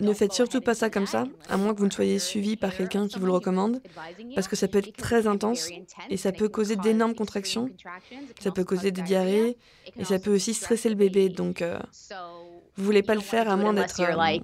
Ne 0.00 0.12
faites 0.12 0.32
surtout 0.32 0.60
pas 0.60 0.74
ça 0.74 0.90
comme 0.90 1.06
ça, 1.06 1.24
à 1.48 1.56
moins 1.56 1.74
que 1.74 1.80
vous 1.80 1.86
ne 1.86 1.90
soyez 1.90 2.18
suivi 2.18 2.56
par 2.56 2.74
quelqu'un 2.74 3.08
qui 3.08 3.18
vous 3.18 3.26
le 3.26 3.32
recommande, 3.32 3.80
parce 4.34 4.48
que 4.48 4.56
ça 4.56 4.68
peut 4.68 4.78
être 4.78 4.96
très 4.96 5.26
intense 5.26 5.68
et 6.10 6.16
ça 6.16 6.32
peut 6.32 6.48
causer 6.48 6.76
d'énormes 6.76 7.14
contractions, 7.14 7.70
ça 8.40 8.50
peut 8.50 8.64
causer 8.64 8.92
des 8.92 9.02
diarrhées 9.02 9.56
et 9.96 10.04
ça 10.04 10.18
peut 10.18 10.34
aussi 10.34 10.54
stresser 10.54 10.88
le 10.88 10.94
bébé. 10.94 11.28
Donc, 11.28 11.62
euh, 11.62 11.78
Vous 12.76 12.84
voulez 12.84 13.02
pas 13.02 13.14
le 13.14 13.20
faire 13.20 13.48
à 13.50 13.56
moins 13.56 13.72
d'être 13.72 14.00
euh, 14.00 14.38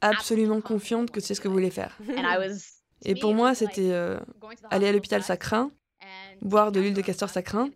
absolument 0.00 0.60
confiante 0.60 1.10
que 1.10 1.20
c'est 1.20 1.34
ce 1.34 1.40
que 1.40 1.48
vous 1.48 1.54
voulez 1.54 1.70
faire. 1.70 1.96
Et 3.04 3.14
pour 3.14 3.34
moi, 3.34 3.54
c'était 3.54 3.92
euh, 3.92 4.18
aller 4.70 4.88
à 4.88 4.92
l'hôpital, 4.92 5.22
ça 5.22 5.36
craint. 5.36 5.70
Boire 6.42 6.72
de 6.72 6.80
l'huile 6.80 6.94
de 6.94 7.02
castor, 7.02 7.28
ça 7.28 7.42
craint. 7.42 7.70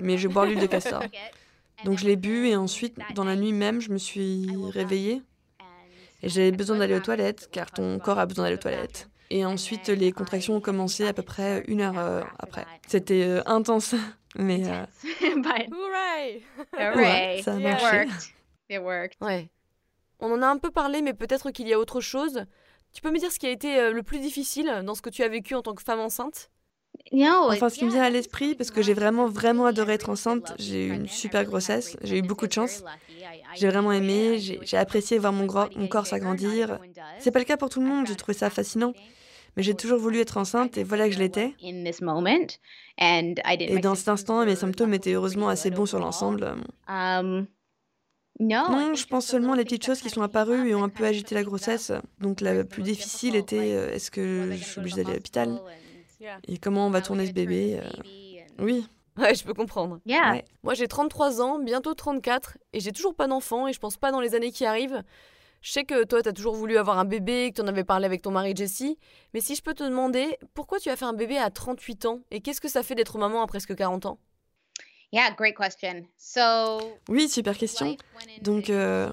Mais 0.00 0.18
je 0.18 0.28
bois 0.28 0.46
l'huile 0.46 0.60
de 0.60 0.66
castor. 0.66 1.02
Donc 1.84 1.98
je 1.98 2.06
l'ai 2.06 2.16
bu 2.16 2.48
et 2.48 2.56
ensuite, 2.56 2.96
dans 3.14 3.24
la 3.24 3.36
nuit 3.36 3.52
même, 3.52 3.80
je 3.80 3.90
me 3.90 3.98
suis 3.98 4.48
réveillée. 4.72 5.22
Et 6.22 6.28
j'avais 6.28 6.50
besoin 6.50 6.78
d'aller 6.78 6.96
aux 6.96 7.00
toilettes, 7.00 7.48
car 7.52 7.70
ton 7.70 7.98
corps 7.98 8.18
a 8.18 8.26
besoin 8.26 8.44
d'aller 8.44 8.56
aux 8.56 8.60
toilettes. 8.60 9.08
Et 9.30 9.44
ensuite, 9.44 9.88
les 9.88 10.10
contractions 10.10 10.56
ont 10.56 10.60
commencé 10.60 11.06
à 11.06 11.12
peu 11.12 11.22
près 11.22 11.62
une 11.68 11.80
heure 11.80 11.98
euh, 11.98 12.22
après. 12.38 12.66
C'était 12.86 13.24
euh, 13.24 13.42
intense, 13.46 13.94
mais... 14.36 14.68
Euh... 14.68 14.84
Ouais, 16.96 17.40
ça 17.44 17.54
a 17.54 17.58
marché. 17.58 18.08
Ouais. 19.20 19.48
On 20.20 20.32
en 20.32 20.42
a 20.42 20.46
un 20.46 20.58
peu 20.58 20.70
parlé, 20.70 21.02
mais 21.02 21.14
peut-être 21.14 21.50
qu'il 21.50 21.68
y 21.68 21.72
a 21.72 21.78
autre 21.78 22.00
chose. 22.00 22.44
Tu 22.92 23.02
peux 23.02 23.10
me 23.10 23.18
dire 23.18 23.30
ce 23.30 23.38
qui 23.38 23.46
a 23.46 23.50
été 23.50 23.78
euh, 23.78 23.92
le 23.92 24.02
plus 24.02 24.18
difficile 24.18 24.82
dans 24.84 24.94
ce 24.94 25.02
que 25.02 25.10
tu 25.10 25.22
as 25.22 25.28
vécu 25.28 25.54
en 25.54 25.62
tant 25.62 25.74
que 25.74 25.82
femme 25.82 26.00
enceinte? 26.00 26.50
Enfin, 27.48 27.68
ce 27.68 27.78
qui 27.78 27.84
me 27.84 27.90
vient 27.90 28.02
à 28.02 28.10
l'esprit, 28.10 28.54
parce 28.54 28.70
que 28.70 28.82
j'ai 28.82 28.94
vraiment, 28.94 29.26
vraiment 29.26 29.66
adoré 29.66 29.92
être 29.94 30.08
enceinte, 30.10 30.52
j'ai 30.58 30.86
eu 30.86 30.92
une 30.94 31.06
super 31.06 31.44
grossesse, 31.44 31.96
j'ai 32.02 32.18
eu 32.18 32.22
beaucoup 32.22 32.46
de 32.46 32.52
chance. 32.52 32.82
J'ai 33.54 33.68
vraiment 33.68 33.92
aimé, 33.92 34.38
j'ai 34.38 34.76
apprécié 34.76 35.18
voir 35.18 35.32
mon, 35.32 35.46
mon 35.76 35.86
corps 35.86 36.06
s'agrandir. 36.06 36.78
C'est 37.18 37.30
pas 37.30 37.38
le 37.38 37.44
cas 37.44 37.56
pour 37.56 37.68
tout 37.68 37.80
le 37.80 37.86
monde, 37.86 38.06
j'ai 38.06 38.16
trouvé 38.16 38.36
ça 38.36 38.50
fascinant. 38.50 38.94
Mais 39.56 39.62
j'ai 39.62 39.74
toujours 39.74 39.98
voulu 39.98 40.20
être 40.20 40.36
enceinte 40.36 40.76
et 40.78 40.84
voilà 40.84 41.08
que 41.08 41.14
je 41.14 41.18
l'étais. 41.18 41.54
Et 43.00 43.78
dans 43.80 43.94
cet 43.94 44.08
instant, 44.08 44.44
mes 44.44 44.56
symptômes 44.56 44.94
étaient 44.94 45.12
heureusement 45.14 45.48
assez 45.48 45.70
bons 45.70 45.86
sur 45.86 45.98
l'ensemble. 45.98 46.54
Non, 48.40 48.94
je 48.94 49.06
pense 49.06 49.26
seulement 49.26 49.54
les 49.54 49.64
petites 49.64 49.84
choses 49.84 50.00
qui 50.00 50.10
sont 50.10 50.22
apparues 50.22 50.68
et 50.68 50.74
ont 50.74 50.84
un 50.84 50.88
peu 50.88 51.04
agité 51.04 51.34
la 51.34 51.42
grossesse. 51.42 51.92
Donc 52.20 52.40
la 52.40 52.64
plus 52.64 52.82
difficile 52.82 53.34
était 53.34 53.74
euh, 53.74 53.92
est-ce 53.92 54.10
que 54.10 54.48
je 54.52 54.62
suis 54.62 54.78
obligée 54.78 54.96
d'aller 54.96 55.10
à 55.10 55.14
l'hôpital 55.14 55.60
Et 56.46 56.58
comment 56.58 56.86
on 56.86 56.90
va 56.90 57.00
tourner 57.00 57.26
ce 57.26 57.32
bébé 57.32 57.80
euh, 57.82 57.88
Oui. 58.60 58.86
Ouais, 59.18 59.34
je 59.34 59.42
peux 59.42 59.52
comprendre. 59.52 59.98
Moi, 60.62 60.74
j'ai 60.74 60.86
33 60.86 61.42
ans, 61.42 61.58
bientôt 61.58 61.92
34, 61.92 62.56
et 62.72 62.78
j'ai 62.78 62.92
toujours 62.92 63.16
pas 63.16 63.26
d'enfant, 63.26 63.66
et 63.66 63.72
je 63.72 63.80
pense 63.80 63.96
pas 63.96 64.12
dans 64.12 64.20
les 64.20 64.36
années 64.36 64.52
qui 64.52 64.64
arrivent. 64.64 65.02
Je 65.60 65.72
sais 65.72 65.82
que 65.82 66.04
toi, 66.04 66.22
tu 66.22 66.28
as 66.28 66.32
toujours 66.32 66.54
voulu 66.54 66.76
avoir 66.76 67.00
un 67.00 67.04
bébé, 67.04 67.50
que 67.50 67.56
tu 67.56 67.62
en 67.62 67.66
avais 67.66 67.82
parlé 67.82 68.06
avec 68.06 68.22
ton 68.22 68.30
mari 68.30 68.54
Jessie, 68.54 68.96
mais 69.34 69.40
si 69.40 69.56
je 69.56 69.62
peux 69.62 69.74
te 69.74 69.82
demander, 69.82 70.38
pourquoi 70.54 70.78
tu 70.78 70.88
as 70.88 70.94
fait 70.94 71.04
un 71.04 71.14
bébé 71.14 71.36
à 71.36 71.50
38 71.50 72.06
ans, 72.06 72.20
et 72.30 72.40
qu'est-ce 72.40 72.60
que 72.60 72.68
ça 72.68 72.84
fait 72.84 72.94
d'être 72.94 73.18
maman 73.18 73.42
à 73.42 73.48
presque 73.48 73.74
40 73.74 74.06
ans? 74.06 74.20
Yeah, 75.10 75.30
great 75.30 75.56
question. 75.56 76.04
oui, 77.08 77.28
super 77.30 77.56
question. 77.56 77.96
Donc, 78.42 78.68
euh, 78.68 79.10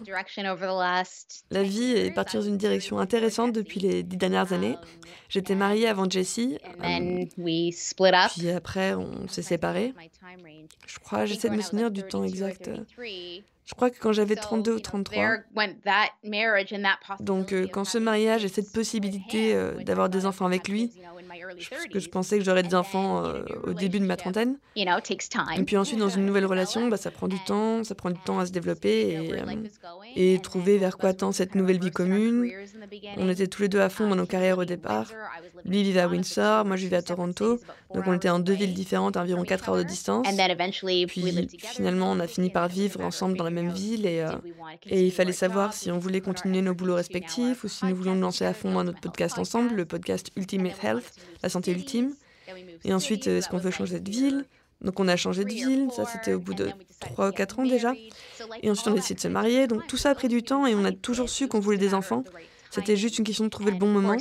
la 1.51 1.63
vie 1.63 1.91
est 1.91 2.11
partie 2.11 2.35
dans 2.35 2.43
une 2.43 2.57
direction 2.57 2.99
intéressante 2.99 3.53
depuis 3.53 3.79
les 3.79 4.03
dix 4.03 4.17
dernières 4.17 4.51
années. 4.51 4.75
Um, 4.75 5.09
J'étais 5.29 5.55
mariée 5.55 5.87
avant 5.87 6.09
Jessie. 6.09 6.59
Euh, 6.83 7.25
puis 7.37 8.49
après, 8.49 8.93
on 8.93 9.27
s'est 9.29 9.41
séparés. 9.41 9.93
Je 10.85 10.99
crois, 10.99 11.25
j'essaie 11.25 11.49
de 11.49 11.55
me 11.55 11.61
souvenir 11.61 11.91
du 11.91 12.03
temps 12.03 12.25
exact. 12.25 12.69
Je 13.65 13.73
crois 13.73 13.89
que 13.89 13.97
quand 13.97 14.11
j'avais 14.13 14.35
32 14.35 14.75
ou 14.75 14.79
33. 14.79 15.37
Donc, 17.19 17.51
euh, 17.51 17.67
quand 17.67 17.83
ce 17.83 17.97
mariage 17.97 18.45
et 18.45 18.47
cette 18.47 18.71
possibilité 18.71 19.55
euh, 19.55 19.83
d'avoir 19.83 20.09
des 20.09 20.27
enfants 20.27 20.45
avec 20.45 20.67
lui, 20.67 20.91
parce 21.69 21.87
que 21.87 21.99
je 21.99 22.09
pensais 22.09 22.37
que 22.37 22.43
j'aurais 22.43 22.63
des 22.63 22.75
enfants 22.75 23.23
euh, 23.25 23.43
au 23.63 23.73
début 23.73 23.99
de 23.99 24.05
ma 24.05 24.17
trentaine. 24.17 24.57
Et 24.75 25.63
puis 25.63 25.77
ensuite, 25.77 25.99
dans 25.99 26.09
une 26.09 26.25
nouvelle 26.25 26.45
relation, 26.45 26.87
bah, 26.87 26.97
ça 26.97 27.11
prend 27.11 27.27
du 27.27 27.39
temps, 27.45 27.83
ça 27.83 27.95
prend 27.95 28.09
du 28.11 28.19
temps 28.19 28.39
à 28.39 28.45
se 28.45 28.51
développer 28.51 29.31
et, 30.15 30.33
et 30.33 30.39
trouver 30.39 30.77
vers 30.77 30.97
quoi 30.97 31.13
tend 31.13 31.31
cette 31.31 31.55
nouvelle 31.55 31.79
vie 31.79 31.91
commune. 31.91 32.51
On 33.17 33.29
était 33.29 33.47
tous 33.47 33.63
les 33.63 33.69
deux 33.69 33.81
à 33.81 33.89
fond 33.89 34.07
dans 34.07 34.15
nos 34.15 34.25
carrières 34.25 34.57
au 34.57 34.65
départ. 34.65 35.11
Lui 35.65 35.83
vivait 35.83 36.01
à 36.01 36.07
Windsor, 36.07 36.65
moi 36.65 36.75
je 36.75 36.83
vivais 36.83 36.97
à 36.97 37.01
Toronto. 37.01 37.59
Donc 37.93 38.03
on 38.07 38.13
était 38.13 38.29
en 38.29 38.39
deux 38.39 38.53
villes 38.53 38.73
différentes, 38.73 39.17
environ 39.17 39.43
4 39.43 39.69
heures 39.69 39.77
de 39.77 39.83
distance. 39.83 40.27
Puis 41.07 41.47
finalement, 41.57 42.11
on 42.11 42.19
a 42.19 42.27
fini 42.27 42.49
par 42.49 42.67
vivre 42.67 43.01
ensemble 43.01 43.37
dans 43.37 43.43
la 43.43 43.49
même 43.49 43.71
ville 43.71 44.05
et, 44.05 44.21
euh, 44.21 44.31
et 44.87 45.05
il 45.05 45.11
fallait 45.11 45.31
savoir 45.31 45.73
si 45.73 45.91
on 45.91 45.97
voulait 45.97 46.21
continuer 46.21 46.61
nos 46.61 46.73
boulots 46.73 46.95
respectifs 46.95 47.63
ou 47.63 47.67
si 47.67 47.85
nous 47.85 47.95
voulions 47.95 48.15
nous 48.15 48.21
lancer 48.21 48.45
à 48.45 48.53
fond 48.53 48.71
dans 48.73 48.83
notre 48.83 48.99
podcast 48.99 49.37
ensemble, 49.39 49.75
le 49.75 49.85
podcast 49.85 50.31
Ultimate 50.35 50.83
Health, 50.83 51.13
la 51.43 51.49
santé 51.49 51.71
ultime. 51.71 52.13
Et 52.83 52.93
ensuite, 52.93 53.27
est-ce 53.27 53.49
qu'on 53.49 53.57
veut 53.57 53.71
changer 53.71 53.99
de 53.99 54.09
ville? 54.09 54.45
Donc 54.81 54.99
on 54.99 55.07
a 55.07 55.15
changé 55.15 55.45
de 55.45 55.49
ville, 55.49 55.87
ça 55.95 56.05
c'était 56.05 56.33
au 56.33 56.39
bout 56.39 56.53
de 56.53 56.69
3 56.99 57.29
ou 57.29 57.31
4 57.31 57.59
ans 57.59 57.65
déjà. 57.65 57.93
Et 58.61 58.69
ensuite 58.69 58.87
on 58.87 58.91
a 58.91 58.95
décidé 58.95 59.15
de 59.15 59.21
se 59.21 59.27
marier, 59.27 59.67
donc 59.67 59.87
tout 59.87 59.97
ça 59.97 60.11
a 60.11 60.15
pris 60.15 60.27
du 60.27 60.43
temps 60.43 60.67
et 60.67 60.75
on 60.75 60.83
a 60.83 60.91
toujours 60.91 61.29
su 61.29 61.47
qu'on 61.47 61.59
voulait 61.59 61.77
des 61.77 61.93
enfants. 61.93 62.23
C'était 62.75 62.97
juste 62.97 63.17
une 63.17 63.23
question 63.23 63.45
de 63.45 63.49
trouver 63.49 63.71
le 63.71 63.77
bon 63.77 63.87
moment. 63.87 64.15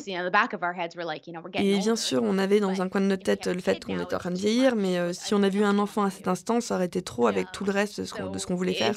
Et 1.54 1.78
bien 1.78 1.96
sûr, 1.96 2.22
on 2.22 2.38
avait 2.38 2.60
dans 2.60 2.82
un 2.82 2.88
coin 2.88 3.00
de 3.00 3.06
notre 3.06 3.24
tête 3.24 3.46
le 3.46 3.60
fait 3.60 3.84
qu'on 3.84 3.98
était 3.98 4.14
en 4.14 4.18
train 4.18 4.30
de 4.30 4.38
vieillir, 4.38 4.76
mais 4.76 4.98
euh, 4.98 5.12
si 5.12 5.34
on 5.34 5.42
avait 5.42 5.58
eu 5.58 5.64
un 5.64 5.78
enfant 5.78 6.04
à 6.04 6.10
cet 6.10 6.28
instant, 6.28 6.60
ça 6.60 6.76
aurait 6.76 6.86
été 6.86 7.02
trop 7.02 7.26
avec 7.26 7.50
tout 7.52 7.64
le 7.64 7.72
reste 7.72 8.00
de 8.00 8.04
ce 8.38 8.46
qu'on 8.46 8.54
voulait 8.54 8.74
faire. 8.74 8.94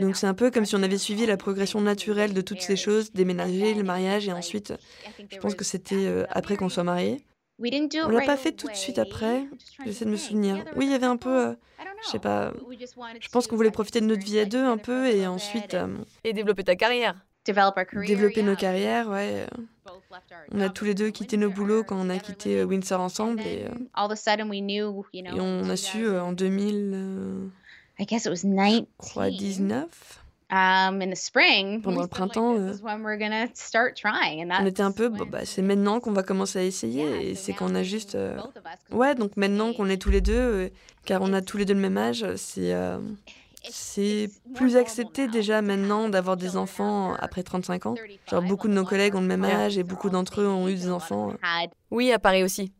Donc 0.00 0.16
c'est 0.16 0.26
un 0.26 0.34
peu 0.34 0.50
comme 0.50 0.64
si 0.64 0.74
on 0.74 0.82
avait 0.82 0.98
suivi 0.98 1.26
la 1.26 1.36
progression 1.36 1.80
naturelle 1.80 2.34
de 2.34 2.40
toutes 2.40 2.60
ces 2.60 2.76
choses, 2.76 3.12
déménager, 3.12 3.74
le 3.74 3.82
mariage, 3.82 4.28
et 4.28 4.32
ensuite, 4.32 4.74
je 5.30 5.38
pense 5.38 5.54
que 5.54 5.64
c'était 5.64 6.06
euh, 6.06 6.24
après 6.30 6.56
qu'on 6.56 6.68
soit 6.68 6.84
mariés. 6.84 7.24
On 7.60 8.08
l'a 8.08 8.24
pas 8.24 8.36
fait 8.36 8.52
tout 8.52 8.68
de 8.68 8.74
suite 8.74 8.98
après. 8.98 9.44
J'essaie 9.84 10.04
de 10.04 10.10
me 10.10 10.16
souvenir. 10.16 10.64
Oui, 10.76 10.86
il 10.86 10.92
y 10.92 10.94
avait 10.94 11.06
un 11.06 11.16
peu, 11.16 11.48
euh, 11.48 11.54
je 12.04 12.10
sais 12.10 12.18
pas. 12.20 12.52
Je 13.20 13.28
pense 13.30 13.46
qu'on 13.48 13.56
voulait 13.56 13.72
profiter 13.72 14.00
de 14.00 14.06
notre 14.06 14.24
vie 14.24 14.38
à 14.38 14.44
deux 14.44 14.64
un 14.64 14.78
peu 14.78 15.08
et 15.08 15.26
ensuite. 15.26 15.76
Et 16.22 16.32
développer 16.32 16.62
ta 16.62 16.76
carrière. 16.76 17.16
Développer 18.06 18.42
nos 18.42 18.56
carrières, 18.56 19.08
ouais. 19.08 19.46
On 20.52 20.60
a 20.60 20.68
tous 20.68 20.84
les 20.84 20.94
deux 20.94 21.10
quitté 21.10 21.36
nos 21.36 21.50
boulots 21.50 21.84
quand 21.84 21.96
on 21.98 22.10
a 22.10 22.18
quitté 22.18 22.58
euh, 22.60 22.64
Windsor 22.64 23.00
ensemble 23.00 23.40
et, 23.40 23.64
euh, 23.64 23.74
et 25.36 25.40
on 25.40 25.68
a 25.70 25.76
su 25.76 26.04
euh, 26.06 26.22
en 26.22 26.32
2000, 26.32 27.50
je 29.02 29.08
crois 29.10 29.30
19. 29.30 29.86
Um, 30.50 31.02
in 31.02 31.10
the 31.10 31.14
spring, 31.14 31.82
pendant 31.82 32.00
le 32.00 32.06
printemps, 32.08 32.54
euh, 32.56 32.72
on 34.62 34.66
était 34.66 34.82
un 34.82 34.92
peu, 34.92 35.10
bah, 35.10 35.40
c'est 35.44 35.60
maintenant 35.60 36.00
qu'on 36.00 36.12
va 36.12 36.22
commencer 36.22 36.58
à 36.58 36.62
essayer, 36.62 37.04
et 37.30 37.34
c'est 37.34 37.52
qu'on 37.52 37.74
a 37.74 37.82
juste, 37.82 38.14
euh, 38.14 38.38
ouais, 38.90 39.14
donc 39.14 39.36
maintenant 39.36 39.74
qu'on 39.74 39.90
est 39.90 40.00
tous 40.00 40.08
les 40.08 40.22
deux, 40.22 40.70
car 41.04 41.20
on 41.20 41.34
a 41.34 41.42
tous 41.42 41.58
les 41.58 41.66
deux 41.66 41.74
le 41.74 41.80
même 41.80 41.98
âge, 41.98 42.24
c'est 42.36 42.72
c'est 43.70 44.28
plus 44.54 44.76
accepté 44.76 45.28
déjà 45.28 45.62
maintenant 45.62 46.08
d'avoir 46.08 46.36
des 46.36 46.56
enfants 46.56 47.14
après 47.14 47.42
35 47.42 47.86
ans. 47.86 47.94
Genre 48.30 48.42
beaucoup 48.42 48.68
de 48.68 48.72
nos 48.72 48.84
collègues 48.84 49.14
ont 49.14 49.20
le 49.20 49.26
même 49.26 49.44
âge 49.44 49.78
et 49.78 49.82
beaucoup 49.84 50.10
d'entre 50.10 50.40
eux 50.40 50.46
ont 50.48 50.68
eu 50.68 50.74
des 50.74 50.90
enfants. 50.90 51.34
Oui, 51.90 52.12
à 52.12 52.18
Paris 52.18 52.42
aussi. 52.42 52.72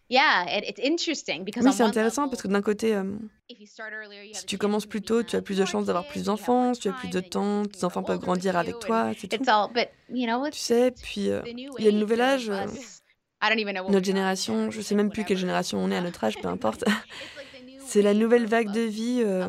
Oui, 1.61 1.73
c'est 1.73 1.83
intéressant 1.83 2.29
parce 2.29 2.43
que 2.43 2.49
d'un 2.49 2.63
côté, 2.63 2.95
euh, 2.95 3.05
si 4.33 4.47
tu 4.47 4.59
commences 4.59 4.87
plus 4.87 5.03
tôt, 5.03 5.23
tu 5.23 5.37
as 5.37 5.43
plus 5.43 5.59
de 5.59 5.65
chances 5.65 5.87
d'avoir 5.87 6.07
plus 6.07 6.25
d'enfants, 6.25 6.73
tu 6.73 6.89
as 6.89 6.93
plus 6.93 7.09
de 7.09 7.21
temps, 7.21 7.65
tes 7.65 7.85
enfants 7.85 8.03
peuvent 8.03 8.19
grandir 8.19 8.57
avec 8.57 8.79
toi, 8.79 9.13
c'est 9.19 9.29
tout. 9.29 9.45
Tu 10.51 10.59
sais, 10.59 10.91
puis 10.93 11.31
euh, 11.31 11.43
il 11.79 11.85
y 11.85 11.89
a 11.89 11.91
le 11.91 11.99
nouvel 11.99 12.21
âge. 12.21 12.51
Euh, 12.51 12.67
notre 13.89 14.07
génération, 14.07 14.71
je 14.71 14.81
sais 14.81 14.95
même 14.95 15.11
plus 15.11 15.25
quelle 15.25 15.39
génération 15.39 15.79
on 15.79 15.91
est 15.91 15.97
à 15.97 16.01
notre 16.01 16.25
âge, 16.25 16.39
peu 16.41 16.49
importe. 16.49 16.85
C'est 17.89 18.03
la 18.03 18.13
nouvelle 18.13 18.45
vague 18.45 18.71
de 18.71 18.83
vie 18.83 19.23
euh, 19.25 19.49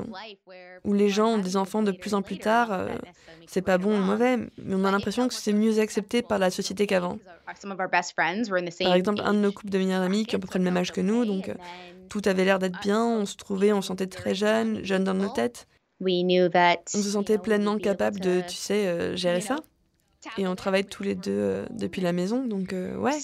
où 0.86 0.94
les 0.94 1.10
gens 1.10 1.34
ont 1.34 1.38
des 1.40 1.58
enfants 1.58 1.84
de 1.84 1.92
plus 1.92 2.14
en 2.14 2.22
plus 2.22 2.38
tard. 2.38 2.72
Euh, 2.72 2.88
c'est 3.48 3.62
pas 3.62 3.78
bon 3.78 4.00
ou 4.00 4.02
mauvais, 4.02 4.38
mais 4.38 4.76
on 4.76 4.86
a 4.86 4.92
l'impression 4.92 5.28
que 5.28 5.34
c'est 5.34 5.52
mieux 5.52 5.80
accepté 5.80 6.22
par 6.22 6.40
la 6.40 6.50
société 6.50 6.88
qu'avant. 6.88 7.20
Par 8.86 8.96
exemple, 8.96 9.22
un 9.26 9.34
de 9.34 9.40
nos 9.40 9.52
couples 9.52 9.72
de 9.72 9.78
meilleurs 9.78 10.04
amis 10.04 10.26
qui 10.26 10.36
ont 10.36 10.40
à 10.40 10.42
peu 10.42 10.48
près 10.48 10.58
le 10.58 10.64
même 10.64 10.78
âge 10.78 10.94
que 10.94 11.02
nous, 11.02 11.26
donc 11.26 11.50
euh, 11.50 11.56
tout 12.08 12.22
avait 12.24 12.46
l'air 12.46 12.60
d'être 12.60 12.80
bien, 12.80 13.06
on 13.06 13.26
se 13.26 13.36
trouvait, 13.36 13.74
on 13.74 13.82
se 13.82 13.90
sentait 13.90 14.08
très 14.08 14.34
jeune, 14.36 14.86
jeune 14.86 15.04
dans 15.04 15.14
nos 15.14 15.28
têtes. 15.28 15.68
On 16.96 17.02
se 17.02 17.10
sentait 17.10 17.40
pleinement 17.40 17.78
capable 17.78 18.22
de, 18.22 18.40
tu 18.48 18.56
sais, 18.56 19.18
gérer 19.18 19.42
ça. 19.42 19.58
Et 20.38 20.48
on 20.48 20.56
travaille 20.56 20.86
tous 20.86 21.04
les 21.04 21.16
deux 21.16 21.66
depuis 21.72 22.02
la 22.02 22.14
maison, 22.14 22.46
donc 22.48 22.74
ouais. 22.74 23.20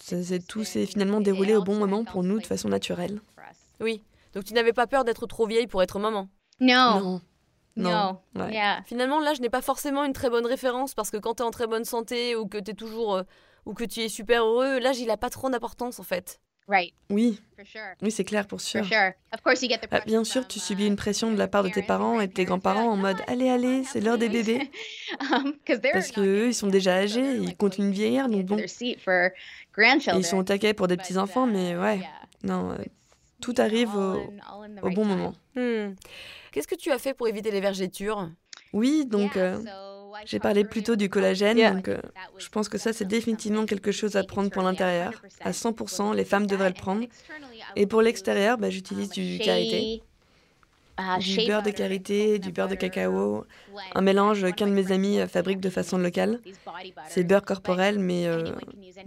C'est 0.00 0.46
tout 0.46 0.62
s'est 0.62 0.86
finalement 0.86 1.20
déroulé 1.20 1.56
au 1.56 1.62
bon 1.62 1.74
moment 1.74 2.04
pour 2.04 2.22
nous 2.22 2.38
de 2.38 2.46
façon 2.46 2.68
naturelle. 2.68 3.20
Oui. 3.84 4.02
Donc 4.34 4.44
tu 4.44 4.54
n'avais 4.54 4.72
pas 4.72 4.86
peur 4.86 5.04
d'être 5.04 5.26
trop 5.26 5.46
vieille 5.46 5.66
pour 5.66 5.82
être 5.82 5.98
maman? 5.98 6.28
Non. 6.60 7.20
Non. 7.76 8.18
Finalement, 8.86 9.20
l'âge 9.20 9.40
n'est 9.40 9.50
pas 9.50 9.62
forcément 9.62 10.04
une 10.04 10.12
très 10.12 10.30
bonne 10.30 10.46
référence 10.46 10.94
parce 10.94 11.10
que 11.10 11.16
quand 11.16 11.34
tu 11.34 11.42
es 11.42 11.46
en 11.46 11.50
très 11.50 11.66
bonne 11.66 11.84
santé 11.84 12.34
ou 12.36 12.46
que 12.46 12.58
tu 12.58 12.70
es 12.70 12.74
toujours 12.74 13.14
euh, 13.14 13.22
ou 13.66 13.74
que 13.74 13.84
tu 13.84 14.00
es 14.00 14.08
super 14.08 14.44
heureux, 14.44 14.78
l'âge 14.78 14.98
il 14.98 15.10
a 15.10 15.16
pas 15.16 15.30
trop 15.30 15.50
d'importance 15.50 15.98
en 15.98 16.02
fait. 16.02 16.40
Right. 16.66 16.94
Oui. 17.10 17.40
Oui, 18.00 18.10
c'est 18.10 18.24
clair 18.24 18.46
pour 18.46 18.60
sûr. 18.62 18.86
Ah, 19.90 20.00
bien 20.06 20.24
sûr, 20.24 20.48
tu 20.48 20.58
subis 20.58 20.86
une 20.86 20.96
pression 20.96 21.30
de 21.30 21.36
la 21.36 21.46
part 21.46 21.62
de 21.62 21.68
tes 21.68 21.82
parents 21.82 22.20
et 22.20 22.26
de 22.26 22.32
tes 22.32 22.46
grands-parents 22.46 22.88
en 22.88 22.96
mode 22.96 23.18
allez, 23.26 23.50
allez, 23.50 23.84
c'est 23.84 24.00
l'heure 24.00 24.16
des 24.18 24.28
bébés. 24.30 24.70
Um, 25.30 25.54
parce 25.92 26.10
qu'eux, 26.10 26.48
ils 26.48 26.54
sont 26.54 26.66
déjà 26.66 26.94
âgés, 26.94 27.36
ils 27.36 27.56
continuent 27.56 27.90
de 27.90 27.94
vieillir, 27.94 28.28
donc 28.28 28.46
bon. 28.46 28.56
Et 28.58 30.18
ils 30.18 30.24
sont 30.24 30.38
au 30.38 30.42
taquet 30.42 30.74
pour 30.74 30.88
des 30.88 30.96
petits-enfants, 30.96 31.46
mais 31.46 31.76
ouais. 31.76 32.00
Non, 32.42 32.72
euh, 32.72 32.76
tout 33.44 33.54
arrive 33.58 33.94
au, 33.94 34.90
bon 34.90 35.04
moment. 35.04 35.34
Hmm. 35.54 35.94
Qu'est-ce 36.50 36.68
que 36.68 36.74
tu 36.74 36.90
as 36.90 36.98
fait 36.98 37.12
pour 37.12 37.28
éviter 37.28 37.50
les 37.50 37.60
vergetures? 37.60 38.30
Oui, 38.72 39.04
donc 39.04 39.36
euh, 39.36 39.58
j'ai 40.24 40.38
parlé 40.38 40.64
plutôt 40.64 40.96
du 40.96 41.10
collagène, 41.10 41.76
donc 41.76 41.88
euh, 41.88 42.00
je 42.38 42.48
pense 42.48 42.68
que 42.68 42.78
ça 42.78 42.92
c'est 42.92 43.04
définitivement 43.04 43.66
quelque 43.66 43.92
chose 43.92 44.16
à 44.16 44.24
prendre 44.24 44.50
pour 44.50 44.62
l'intérieur. 44.62 45.12
À 45.40 45.50
100%, 45.50 46.14
les 46.14 46.24
femmes 46.24 46.46
devraient 46.46 46.70
le 46.70 46.74
prendre. 46.74 47.04
Et 47.76 47.86
pour 47.86 48.00
l'extérieur, 48.00 48.56
bah, 48.56 48.70
j'utilise 48.70 49.10
du 49.10 49.38
karité. 49.38 50.02
Ah, 50.96 51.18
du 51.18 51.46
beurre 51.46 51.62
de 51.62 51.70
karité, 51.70 52.38
du 52.38 52.52
beurre 52.52 52.68
de 52.68 52.76
cacao, 52.76 53.44
un 53.94 54.00
mélange 54.00 54.52
qu'un 54.54 54.68
de 54.68 54.72
mes 54.72 54.92
amis 54.92 55.18
euh, 55.18 55.26
fabrique 55.26 55.58
de 55.58 55.68
façon 55.68 55.98
locale. 55.98 56.40
C'est 57.08 57.24
beurre 57.24 57.44
corporel, 57.44 57.98
mais 57.98 58.26
euh, 58.26 58.52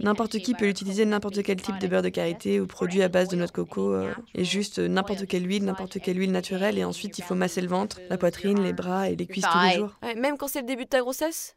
n'importe 0.00 0.38
qui 0.38 0.54
peut 0.54 0.66
l'utiliser, 0.66 1.06
n'importe 1.06 1.42
quel 1.42 1.60
type 1.62 1.78
de 1.78 1.86
beurre 1.86 2.02
de 2.02 2.10
karité 2.10 2.60
ou 2.60 2.66
produit 2.66 3.02
à 3.02 3.08
base 3.08 3.28
de 3.28 3.36
noix 3.36 3.46
de 3.46 3.52
coco, 3.52 3.94
euh, 3.94 4.12
et 4.34 4.44
juste 4.44 4.78
n'importe 4.78 5.26
quelle 5.26 5.48
huile, 5.48 5.64
n'importe 5.64 5.98
quelle 5.98 6.18
huile 6.18 6.32
naturelle, 6.32 6.78
et 6.78 6.84
ensuite 6.84 7.18
il 7.18 7.22
faut 7.22 7.34
masser 7.34 7.62
le 7.62 7.68
ventre, 7.68 7.98
la 8.10 8.18
poitrine, 8.18 8.62
les 8.62 8.74
bras 8.74 9.08
et 9.08 9.16
les 9.16 9.26
cuisses 9.26 9.46
tous 9.50 9.68
les 9.68 9.76
jours. 9.76 9.98
même 10.16 10.36
quand 10.36 10.48
c'est 10.48 10.60
le 10.60 10.66
début 10.66 10.84
de 10.84 10.90
ta 10.90 11.00
grossesse? 11.00 11.54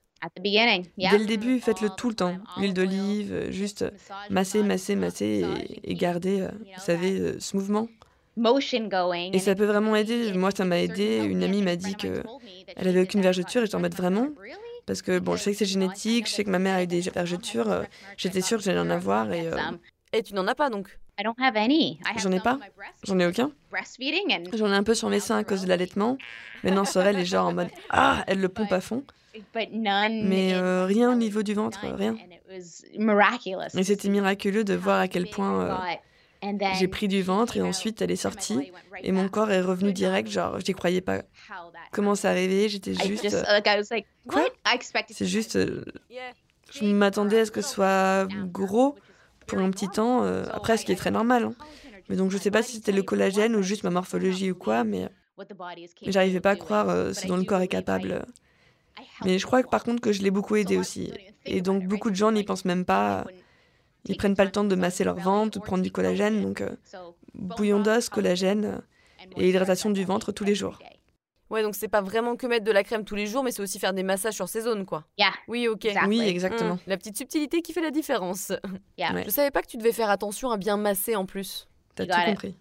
Dès 0.97 1.17
le 1.17 1.25
début, 1.25 1.59
faites-le 1.59 1.89
tout 1.97 2.07
le 2.07 2.15
temps. 2.15 2.37
Huile 2.57 2.75
d'olive, 2.75 3.47
juste 3.49 3.83
masser, 4.29 4.61
masser, 4.61 4.95
masser 4.95 5.43
et, 5.67 5.91
et 5.91 5.95
garder, 5.95 6.41
vous 6.41 6.81
savez, 6.81 7.39
ce 7.39 7.57
mouvement. 7.57 7.87
Et 9.33 9.39
ça 9.39 9.55
peut 9.55 9.65
vraiment 9.65 9.95
aider. 9.95 10.33
Moi, 10.33 10.51
ça 10.51 10.65
m'a 10.65 10.79
aidé. 10.79 11.17
Une 11.23 11.43
amie 11.43 11.61
m'a 11.61 11.75
dit 11.75 11.95
que 11.95 12.23
elle 12.75 12.87
avait 12.87 13.01
aucune 13.01 13.21
vergeture 13.21 13.63
et 13.63 13.67
j'en 13.67 13.79
mets 13.79 13.89
vraiment? 13.89 14.27
Parce 14.85 15.01
que 15.01 15.19
bon, 15.19 15.35
je 15.35 15.43
sais 15.43 15.51
que 15.51 15.57
c'est 15.57 15.65
génétique, 15.65 16.27
je 16.27 16.33
sais 16.33 16.43
que 16.43 16.49
ma 16.49 16.59
mère 16.59 16.75
a 16.75 16.83
eu 16.83 16.87
des 16.87 17.01
vergetures. 17.01 17.83
J'étais 18.17 18.41
sûre 18.41 18.57
que 18.57 18.63
j'allais 18.63 18.79
en 18.79 18.89
avoir 18.89 19.31
et. 19.31 19.47
Euh, 19.47 19.55
et 20.13 20.23
tu 20.23 20.33
n'en 20.33 20.47
as 20.47 20.55
pas 20.55 20.69
donc? 20.69 20.97
J'en 22.17 22.31
ai 22.31 22.39
pas. 22.39 22.57
J'en 23.03 23.19
ai 23.19 23.25
aucun. 23.27 23.51
J'en 24.53 24.67
ai 24.71 24.75
un 24.75 24.83
peu 24.83 24.95
sur 24.95 25.09
mes 25.09 25.19
seins 25.19 25.37
à 25.37 25.43
cause 25.43 25.61
de 25.61 25.67
l'allaitement. 25.67 26.17
Maintenant, 26.63 26.83
Sorel 26.85 27.17
est 27.19 27.25
genre 27.25 27.47
en 27.47 27.53
mode 27.53 27.69
Ah, 27.89 28.23
elle 28.27 28.39
le 28.41 28.49
pompe 28.49 28.71
à 28.71 28.81
fond. 28.81 29.03
Mais 30.27 30.53
euh, 30.53 30.85
rien 30.85 31.11
au 31.11 31.15
niveau 31.15 31.43
du 31.43 31.53
ventre, 31.53 31.79
rien. 31.95 32.15
Et 33.77 33.83
c'était 33.83 34.09
miraculeux 34.09 34.63
de 34.63 34.73
voir 34.73 34.99
à 34.99 35.07
quel 35.07 35.27
point 35.29 35.69
j'ai 36.79 36.87
pris 36.87 37.07
du 37.07 37.21
ventre 37.21 37.57
et 37.57 37.61
ensuite 37.61 38.01
elle 38.01 38.11
est 38.11 38.15
sortie 38.15 38.71
et 39.03 39.11
mon 39.11 39.29
corps 39.29 39.51
est 39.51 39.61
revenu 39.61 39.93
direct, 39.93 40.29
genre 40.29 40.59
je 40.59 40.65
n'y 40.67 40.73
croyais 40.73 41.01
pas. 41.01 41.21
Comment 41.91 42.15
ça 42.15 42.29
arrivait? 42.29 42.69
J'étais 42.69 42.93
juste. 42.93 43.35
Quoi? 44.27 44.47
C'est 45.09 45.25
juste. 45.25 45.55
Euh, 45.57 45.83
je 46.71 46.85
m'attendais 46.85 47.41
à 47.41 47.45
ce 47.45 47.51
que 47.51 47.61
ce 47.61 47.69
soit 47.69 48.27
gros 48.45 48.95
pour 49.45 49.59
un 49.59 49.69
petit 49.71 49.89
temps, 49.89 50.23
euh, 50.23 50.45
après 50.51 50.77
ce 50.77 50.85
qui 50.85 50.91
est 50.91 50.95
très 50.95 51.11
normal. 51.11 51.43
Hein. 51.43 51.53
Mais 52.09 52.15
donc 52.15 52.31
je 52.31 52.37
sais 52.37 52.51
pas 52.51 52.63
si 52.63 52.73
c'était 52.73 52.91
le 52.91 53.03
collagène 53.03 53.55
ou 53.55 53.61
juste 53.61 53.83
ma 53.83 53.89
morphologie 53.89 54.51
ou 54.51 54.55
quoi, 54.55 54.83
mais 54.83 55.09
j'arrivais 56.07 56.39
pas 56.39 56.51
à 56.51 56.55
croire 56.55 56.89
euh, 56.89 57.13
ce 57.13 57.27
dont 57.27 57.37
le 57.37 57.43
corps 57.43 57.61
est 57.61 57.67
capable. 57.67 58.25
Mais 59.25 59.39
je 59.39 59.45
crois 59.45 59.63
que 59.63 59.69
par 59.69 59.83
contre 59.83 60.01
que 60.01 60.11
je 60.11 60.21
l'ai 60.21 60.31
beaucoup 60.31 60.55
aidé 60.55 60.77
aussi. 60.77 61.11
Et 61.45 61.61
donc 61.61 61.85
beaucoup 61.85 62.09
de 62.09 62.15
gens 62.15 62.31
n'y 62.31 62.43
pensent 62.43 62.65
même 62.65 62.85
pas. 62.85 63.25
Ils 64.05 64.17
prennent 64.17 64.35
pas 64.35 64.45
le 64.45 64.51
temps 64.51 64.63
de 64.63 64.75
masser 64.75 65.03
leur 65.03 65.15
ventre 65.17 65.59
de 65.59 65.63
prendre 65.63 65.83
du 65.83 65.91
collagène, 65.91 66.41
donc 66.41 66.61
euh, 66.61 66.71
bouillon 67.35 67.79
d'os, 67.79 68.09
collagène 68.09 68.65
euh, 68.65 69.27
et 69.37 69.49
hydratation 69.49 69.89
du 69.91 70.03
ventre 70.03 70.31
tous 70.31 70.43
les 70.43 70.55
jours. 70.55 70.79
Ouais, 71.51 71.63
donc 71.63 71.75
c'est 71.75 71.89
pas 71.89 72.01
vraiment 72.01 72.37
que 72.37 72.47
mettre 72.47 72.63
de 72.63 72.71
la 72.71 72.81
crème 72.83 73.03
tous 73.03 73.15
les 73.15 73.27
jours, 73.27 73.43
mais 73.43 73.51
c'est 73.51 73.61
aussi 73.61 73.77
faire 73.77 73.93
des 73.93 74.03
massages 74.03 74.35
sur 74.35 74.47
ces 74.47 74.61
zones, 74.61 74.85
quoi. 74.85 75.03
Oui, 75.49 75.67
ok. 75.67 75.85
Oui, 76.07 76.21
exactement. 76.21 76.75
Mmh, 76.75 76.79
la 76.87 76.97
petite 76.97 77.17
subtilité 77.17 77.61
qui 77.61 77.73
fait 77.73 77.81
la 77.81 77.91
différence. 77.91 78.53
Je 78.97 79.29
savais 79.29 79.51
pas 79.51 79.61
que 79.61 79.67
tu 79.67 79.77
devais 79.77 79.91
faire 79.91 80.09
attention 80.09 80.49
à 80.49 80.57
bien 80.57 80.77
masser 80.77 81.15
en 81.17 81.25
plus. 81.25 81.67
T'as 81.95 82.05
tout 82.05 82.11
compris. 82.25 82.55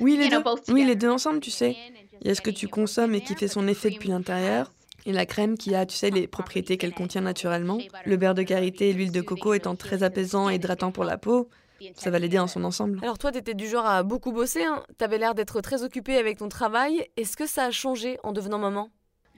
Oui, 0.00 0.16
les 0.18 0.28
deux. 0.28 0.42
Oui, 0.68 0.84
les 0.84 0.96
deux 0.96 1.08
ensemble, 1.08 1.40
tu 1.40 1.50
sais. 1.50 1.74
Il 2.20 2.28
y 2.28 2.30
a 2.30 2.34
ce 2.34 2.42
que 2.42 2.50
tu 2.50 2.68
consommes 2.68 3.14
et 3.14 3.22
qui 3.22 3.34
fait 3.34 3.48
son 3.48 3.66
effet 3.66 3.90
depuis 3.90 4.10
l'intérieur. 4.10 4.70
Et 5.06 5.12
la 5.12 5.26
crème 5.26 5.56
qui 5.56 5.74
a, 5.74 5.86
tu 5.86 5.96
sais, 5.96 6.10
les 6.10 6.26
propriétés 6.26 6.76
qu'elle 6.76 6.94
contient 6.94 7.22
naturellement. 7.22 7.78
Le 8.04 8.16
beurre 8.16 8.34
de 8.34 8.42
karité 8.42 8.90
et 8.90 8.92
l'huile 8.92 9.12
de 9.12 9.20
coco 9.20 9.54
étant 9.54 9.76
très 9.76 10.02
apaisant 10.02 10.50
et 10.50 10.56
hydratant 10.56 10.92
pour 10.92 11.04
la 11.04 11.18
peau, 11.18 11.48
ça 11.94 12.10
va 12.10 12.18
l'aider 12.18 12.38
en 12.38 12.46
son 12.46 12.64
ensemble. 12.64 12.98
Alors 13.02 13.18
toi, 13.18 13.32
t'étais 13.32 13.54
du 13.54 13.66
genre 13.66 13.86
à 13.86 14.02
beaucoup 14.02 14.32
bosser, 14.32 14.64
hein. 14.64 14.82
t'avais 14.98 15.18
l'air 15.18 15.34
d'être 15.34 15.60
très 15.60 15.82
occupée 15.82 16.16
avec 16.16 16.38
ton 16.38 16.48
travail. 16.48 17.06
Est-ce 17.16 17.36
que 17.36 17.46
ça 17.46 17.64
a 17.64 17.70
changé 17.70 18.18
en 18.22 18.32
devenant 18.32 18.58
maman? 18.58 18.90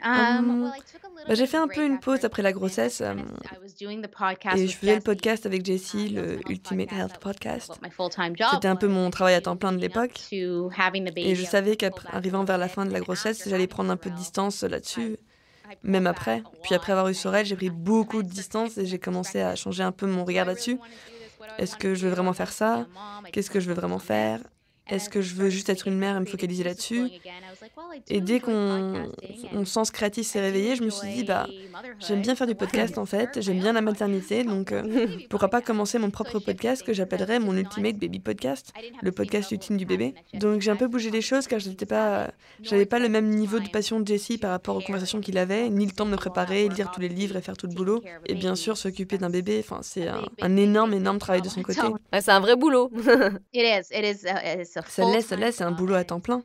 Um, 0.04 0.72
bah, 1.28 1.34
j'ai 1.34 1.46
fait 1.46 1.58
un 1.58 1.68
peu 1.68 1.86
une 1.86 2.00
pause 2.00 2.24
après 2.24 2.42
la 2.42 2.50
grossesse 2.50 3.00
euh, 3.02 3.14
et 4.56 4.66
je 4.66 4.76
faisais 4.76 4.96
le 4.96 5.00
podcast 5.00 5.46
avec 5.46 5.64
Jessie, 5.64 6.08
le 6.08 6.40
Ultimate 6.50 6.90
Health 6.90 7.18
Podcast. 7.20 7.72
C'était 8.52 8.66
un 8.66 8.74
peu 8.74 8.88
mon 8.88 9.10
travail 9.10 9.34
à 9.34 9.40
temps 9.40 9.56
plein 9.56 9.70
de 9.70 9.78
l'époque 9.78 10.18
et 10.32 11.34
je 11.36 11.44
savais 11.44 11.76
qu'arrivant 11.76 12.42
vers 12.42 12.58
la 12.58 12.68
fin 12.68 12.84
de 12.84 12.90
la 12.90 12.98
grossesse, 12.98 13.48
j'allais 13.48 13.68
prendre 13.68 13.92
un 13.92 13.96
peu 13.96 14.10
de 14.10 14.16
distance 14.16 14.64
là-dessus 14.64 15.18
même 15.82 16.06
après. 16.06 16.42
Puis 16.62 16.74
après 16.74 16.92
avoir 16.92 17.08
eu 17.08 17.14
Sorel, 17.14 17.46
j'ai 17.46 17.56
pris 17.56 17.70
beaucoup 17.70 18.22
de 18.22 18.28
distance 18.28 18.78
et 18.78 18.86
j'ai 18.86 18.98
commencé 18.98 19.40
à 19.40 19.54
changer 19.56 19.82
un 19.82 19.92
peu 19.92 20.06
mon 20.06 20.24
regard 20.24 20.46
là-dessus. 20.46 20.78
Est-ce 21.58 21.76
que 21.76 21.94
je 21.94 22.06
veux 22.06 22.12
vraiment 22.12 22.32
faire 22.32 22.52
ça? 22.52 22.86
Qu'est-ce 23.32 23.50
que 23.50 23.60
je 23.60 23.68
veux 23.68 23.74
vraiment 23.74 23.98
faire? 23.98 24.40
Est-ce 24.88 25.08
que 25.08 25.20
je 25.22 25.34
veux 25.34 25.48
juste 25.50 25.68
être 25.68 25.86
une 25.88 25.98
mère 25.98 26.16
et 26.16 26.20
me 26.20 26.26
focaliser 26.26 26.64
là-dessus? 26.64 27.12
Et 28.08 28.20
dès 28.20 28.40
qu'on 28.40 29.08
sens 29.64 29.90
créatif 29.90 30.26
s'est 30.26 30.40
réveillé, 30.40 30.76
je 30.76 30.82
me 30.82 30.90
suis 30.90 31.08
dit, 31.08 31.24
bah, 31.24 31.46
j'aime 32.00 32.20
bien 32.20 32.34
faire 32.34 32.46
du 32.46 32.54
podcast 32.54 32.98
en 32.98 33.06
fait, 33.06 33.40
j'aime 33.40 33.60
bien 33.60 33.72
la 33.72 33.80
maternité, 33.80 34.44
donc 34.52 34.72
euh, 34.72 35.06
pourquoi 35.30 35.48
pas 35.48 35.60
commencer 35.60 35.98
mon 35.98 36.10
propre 36.10 36.38
podcast 36.38 36.82
que 36.82 36.92
j'appellerais 36.92 37.38
mon 37.38 37.56
Ultimate 37.56 37.96
Baby 37.96 38.18
Podcast, 38.18 38.72
le 39.02 39.12
podcast 39.12 39.50
ultime 39.50 39.76
du 39.76 39.86
bébé. 39.86 40.14
Donc 40.34 40.60
j'ai 40.60 40.70
un 40.70 40.76
peu 40.76 40.88
bougé 40.88 41.10
les 41.10 41.20
choses 41.20 41.46
car 41.46 41.58
je 41.58 41.68
n'étais 41.68 41.86
pas, 41.86 42.30
j'avais 42.62 42.86
pas 42.86 42.98
le 42.98 43.08
même 43.08 43.28
niveau 43.28 43.58
de 43.58 43.68
passion 43.68 44.00
de 44.00 44.06
Jessie 44.06 44.38
par 44.38 44.50
rapport 44.50 44.76
aux 44.76 44.80
conversations 44.80 45.20
qu'il 45.20 45.38
avait, 45.38 45.68
ni 45.68 45.86
le 45.86 45.92
temps 45.92 46.06
de 46.06 46.10
me 46.10 46.16
préparer, 46.16 46.68
lire 46.68 46.90
tous 46.90 47.00
les 47.00 47.08
livres 47.08 47.36
et 47.36 47.42
faire 47.42 47.56
tout 47.56 47.66
le 47.66 47.74
boulot. 47.74 48.02
Et 48.26 48.34
bien 48.34 48.54
sûr, 48.54 48.76
s'occuper 48.76 49.18
d'un 49.18 49.30
bébé, 49.30 49.62
enfin, 49.64 49.80
c'est 49.82 50.08
un, 50.08 50.56
énorme, 50.56 50.94
énorme 50.94 51.18
travail 51.18 51.42
de 51.42 51.48
son 51.48 51.62
côté. 51.62 51.80
c'est 52.12 52.30
un 52.30 52.40
vrai 52.40 52.56
boulot. 52.56 52.90
Ça 54.88 55.04
l'est, 55.04 55.20
ça 55.22 55.36
l'est, 55.36 55.52
c'est 55.52 55.64
un 55.64 55.70
boulot 55.70 55.94
à 55.94 56.04
temps 56.04 56.20
plein. 56.20 56.42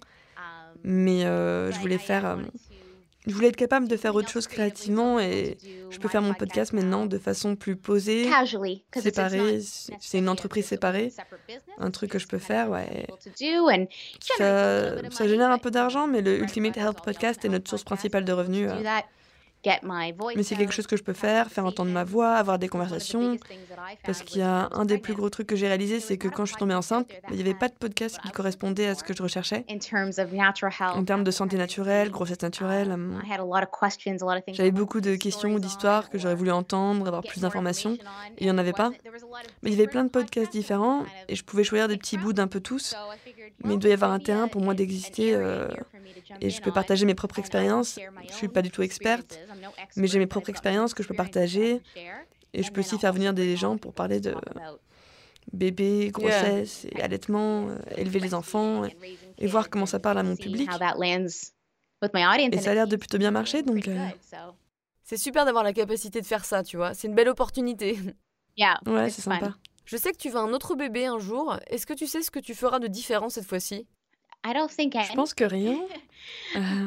Mais 0.83 1.25
euh, 1.25 1.71
je 1.71 1.79
voulais 1.79 1.97
faire. 1.97 2.25
Euh, 2.25 2.37
je 3.25 3.33
voulais 3.33 3.49
être 3.49 3.57
capable 3.57 3.89
de 3.89 3.97
faire 3.97 4.15
autre 4.15 4.29
chose 4.29 4.47
créativement 4.47 5.19
et 5.19 5.57
je 5.89 5.97
peux 5.99 6.07
faire 6.07 6.21
mon 6.21 6.33
podcast 6.33 6.71
maintenant 6.71 7.05
de 7.05 7.17
façon 7.17 7.57
plus 7.57 7.75
posée, 7.75 8.25
séparée. 9.01 9.59
C'est 9.99 10.19
une 10.19 10.29
entreprise 10.29 10.65
séparée, 10.65 11.11
un 11.77 11.91
truc 11.91 12.11
que 12.11 12.19
je 12.19 12.27
peux 12.27 12.37
faire, 12.37 12.69
ouais. 12.69 13.05
Ça, 14.37 15.09
ça 15.11 15.27
génère 15.27 15.51
un 15.51 15.57
peu 15.57 15.71
d'argent, 15.71 16.07
mais 16.07 16.21
le 16.21 16.39
Ultimate 16.39 16.77
Health 16.77 17.01
Podcast 17.03 17.43
est 17.43 17.49
notre 17.49 17.69
source 17.69 17.83
principale 17.83 18.23
de 18.23 18.31
revenus. 18.31 18.69
Euh. 18.71 18.75
Mais 20.35 20.43
c'est 20.43 20.55
quelque 20.55 20.73
chose 20.73 20.87
que 20.87 20.97
je 20.97 21.03
peux 21.03 21.13
faire, 21.13 21.49
faire 21.49 21.65
entendre 21.65 21.91
ma 21.91 22.03
voix, 22.03 22.33
avoir 22.33 22.59
des 22.59 22.67
conversations. 22.67 23.37
Parce 24.03 24.21
qu'il 24.21 24.39
y 24.39 24.43
a 24.43 24.69
un 24.71 24.85
des 24.85 24.97
plus 24.97 25.13
gros 25.13 25.29
trucs 25.29 25.47
que 25.47 25.55
j'ai 25.55 25.67
réalisé, 25.67 25.99
c'est 25.99 26.17
que 26.17 26.27
quand 26.27 26.45
je 26.45 26.51
suis 26.51 26.59
tombée 26.59 26.73
enceinte, 26.73 27.09
il 27.29 27.35
n'y 27.35 27.41
avait 27.41 27.53
pas 27.53 27.67
de 27.67 27.73
podcast 27.73 28.19
qui 28.21 28.31
correspondait 28.31 28.87
à 28.87 28.95
ce 28.95 29.03
que 29.03 29.13
je 29.15 29.23
recherchais. 29.23 29.65
En 30.81 31.03
termes 31.03 31.23
de 31.23 31.31
santé 31.31 31.57
naturelle, 31.57 32.09
grossesse 32.09 32.41
naturelle. 32.41 32.91
Um, 32.91 33.21
j'avais 34.53 34.71
beaucoup 34.71 35.01
de 35.01 35.15
questions 35.15 35.53
ou 35.53 35.59
d'histoires 35.59 36.09
que 36.09 36.17
j'aurais 36.17 36.35
voulu 36.35 36.51
entendre, 36.51 37.07
avoir 37.07 37.23
plus 37.23 37.41
d'informations. 37.41 37.97
Et 38.37 38.41
il 38.41 38.45
n'y 38.45 38.51
en 38.51 38.57
avait 38.57 38.73
pas. 38.73 38.91
Mais 39.61 39.71
il 39.71 39.77
y 39.77 39.81
avait 39.81 39.89
plein 39.89 40.03
de 40.03 40.09
podcasts 40.09 40.51
différents 40.51 41.03
et 41.27 41.35
je 41.35 41.43
pouvais 41.43 41.63
choisir 41.63 41.87
des 41.87 41.97
petits 41.97 42.17
bouts 42.17 42.33
d'un 42.33 42.47
peu 42.47 42.59
tous. 42.59 42.95
Mais 43.63 43.73
il 43.73 43.79
doit 43.79 43.89
y 43.89 43.93
avoir 43.93 44.11
un 44.11 44.19
terrain 44.19 44.47
pour 44.47 44.61
moi 44.61 44.73
d'exister 44.73 45.33
euh, 45.33 45.67
et 46.41 46.49
je 46.49 46.61
peux 46.61 46.71
partager 46.71 47.05
mes 47.05 47.15
propres 47.15 47.39
expériences. 47.39 47.99
Je 48.29 48.33
suis 48.33 48.47
pas 48.47 48.61
du 48.61 48.71
tout 48.71 48.81
experte, 48.81 49.39
mais 49.95 50.07
j'ai 50.07 50.19
mes 50.19 50.27
propres 50.27 50.49
expériences 50.49 50.93
que 50.93 51.03
je 51.03 51.07
peux 51.07 51.15
partager. 51.15 51.81
Et 52.53 52.63
je 52.63 52.71
peux 52.71 52.81
aussi 52.81 52.97
faire 52.97 53.13
venir 53.13 53.33
des 53.33 53.55
gens 53.55 53.77
pour 53.77 53.93
parler 53.93 54.19
de 54.19 54.33
bébé, 55.53 56.09
grossesse, 56.11 56.85
et 56.91 57.01
allaitement, 57.01 57.69
euh, 57.69 57.77
élever 57.95 58.19
les 58.19 58.33
enfants, 58.33 58.83
et, 59.37 59.47
voir 59.47 59.69
comment 59.69 59.85
ça 59.85 59.99
parle 59.99 60.17
à 60.17 60.23
mon 60.23 60.35
public. 60.35 60.69
Et 62.53 62.57
ça 62.57 62.71
a 62.71 62.73
l'air 62.73 62.87
de 62.87 62.95
plutôt 62.95 63.17
bien 63.17 63.31
marcher, 63.31 63.63
donc... 63.63 63.87
Euh, 63.87 64.07
c'est 65.03 65.17
super 65.17 65.45
d'avoir 65.45 65.63
la 65.63 65.71
capacité 65.71 66.19
de 66.19 66.25
faire 66.25 66.43
ça, 66.43 66.63
tu 66.63 66.75
vois. 66.75 66.93
C'est 66.93 67.07
une 67.07 67.15
belle 67.15 67.29
opportunité. 67.29 67.97
ouais, 68.85 69.09
c'est 69.09 69.21
sympa. 69.21 69.55
Je 69.85 69.95
sais 69.95 70.11
que 70.11 70.17
tu 70.17 70.29
veux 70.29 70.37
un 70.37 70.51
autre 70.51 70.75
bébé 70.75 71.05
un 71.05 71.17
jour. 71.17 71.57
Est-ce 71.67 71.85
que 71.85 71.93
tu 71.93 72.07
sais 72.07 72.21
ce 72.21 72.29
que 72.29 72.39
tu 72.39 72.53
feras 72.53 72.79
de 72.79 72.87
différent 72.87 73.29
cette 73.29 73.45
fois-ci? 73.45 73.87
Je 75.09 75.13
pense 75.15 75.33
que 75.33 75.45
rien. 75.45 75.77
Euh, 76.57 76.85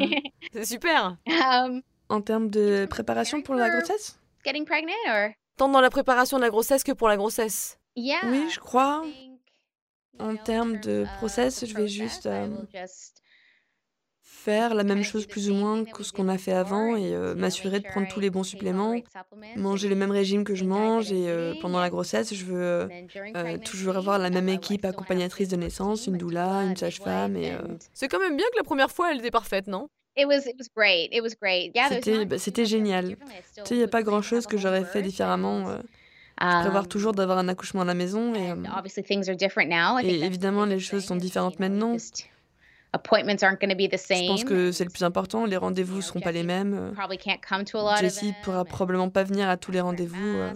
c'est 0.52 0.64
super. 0.66 1.16
Um, 1.26 1.80
en 2.11 2.20
termes 2.20 2.50
de 2.50 2.86
préparation 2.90 3.40
pour 3.42 3.54
la 3.54 3.68
grossesse? 3.70 4.18
Tant 5.56 5.68
dans 5.68 5.80
la 5.80 5.90
préparation 5.90 6.36
de 6.38 6.42
la 6.42 6.50
grossesse 6.50 6.82
que 6.84 6.92
pour 6.92 7.08
la 7.08 7.16
grossesse. 7.16 7.78
Oui, 8.24 8.48
je 8.50 8.58
crois. 8.61 9.04
En 10.18 10.36
termes 10.36 10.78
de 10.80 11.06
process, 11.18 11.64
je 11.64 11.74
vais 11.74 11.88
juste 11.88 12.26
euh, 12.26 12.46
faire 14.45 14.74
la 14.74 14.84
même 14.84 15.03
chose 15.03 15.26
plus 15.26 15.51
ou 15.51 15.55
moins 15.55 15.84
que 15.84 16.03
ce 16.03 16.12
qu'on 16.12 16.28
a 16.28 16.38
fait 16.38 16.53
avant 16.53 16.97
et 16.97 17.14
euh, 17.14 17.34
m'assurer 17.34 17.80
de 17.80 17.86
prendre 17.86 18.09
tous 18.09 18.20
les 18.20 18.30
bons 18.30 18.43
suppléments, 18.43 18.95
manger 19.57 19.88
le 19.88 19.97
même 19.97 20.11
régime 20.11 20.45
que 20.45 20.55
je 20.55 20.64
mange 20.64 21.12
et 21.12 21.28
euh, 21.28 21.55
pendant 21.61 21.80
la 21.80 21.91
grossesse, 21.91 22.32
je 22.34 22.45
veux 22.45 22.88
toujours 23.64 23.97
avoir 23.97 24.18
la 24.18 24.30
même 24.30 24.49
équipe 24.49 24.84
accompagnatrice 24.84 25.49
de 25.49 25.57
naissance, 25.57 26.07
une 26.07 26.16
doula, 26.16 26.62
une 26.62 26.76
sage-femme 26.76 27.36
et... 27.36 27.53
C'est 27.93 28.09
quand 28.09 28.20
même 28.20 28.36
bien 28.36 28.47
que 28.53 28.57
la 28.57 28.64
première 28.64 28.91
fois, 28.91 29.12
elle 29.12 29.18
était 29.18 29.30
parfaite, 29.30 29.66
non? 29.66 29.88
C'était 32.38 32.66
génial. 32.66 33.16
Tu 33.16 33.62
sais, 33.64 33.74
il 33.74 33.78
n'y 33.78 33.84
a 33.84 33.88
pas 33.88 34.03
grand-chose 34.03 34.47
que 34.47 34.57
j'aurais 34.59 34.84
fait 34.84 35.03
différemment. 35.03 35.68
Euh. 35.68 35.78
Je 36.41 36.61
prévois 36.62 36.84
toujours 36.84 37.12
d'avoir 37.12 37.38
un 37.38 37.49
accouchement 37.49 37.82
à 37.82 37.84
la 37.84 37.95
maison 37.95 38.34
et, 38.34 38.51
euh, 38.51 38.57
et 40.03 40.24
évidemment, 40.24 40.64
les 40.64 40.78
choses 40.80 41.05
sont 41.05 41.16
différentes 41.16 41.61
maintenant. 41.61 41.97
Je 44.24 44.28
pense 44.28 44.45
que 44.45 44.72
c'est 44.72 44.84
le 44.84 44.91
plus 44.91 45.05
important. 45.05 45.45
Les 45.45 45.57
rendez-vous 45.57 45.97
ne 45.97 46.01
seront 46.01 46.20
pas 46.20 46.32
les 46.32 46.43
mêmes. 46.43 46.93
Jessie 48.01 48.34
pourra 48.43 48.64
probablement 48.64 49.11
pas 49.11 49.24
venir 49.24 49.49
à 49.49 49.57
tous 49.57 49.70
les 49.70 49.80
rendez-vous. 49.80 50.36
Euh, 50.36 50.53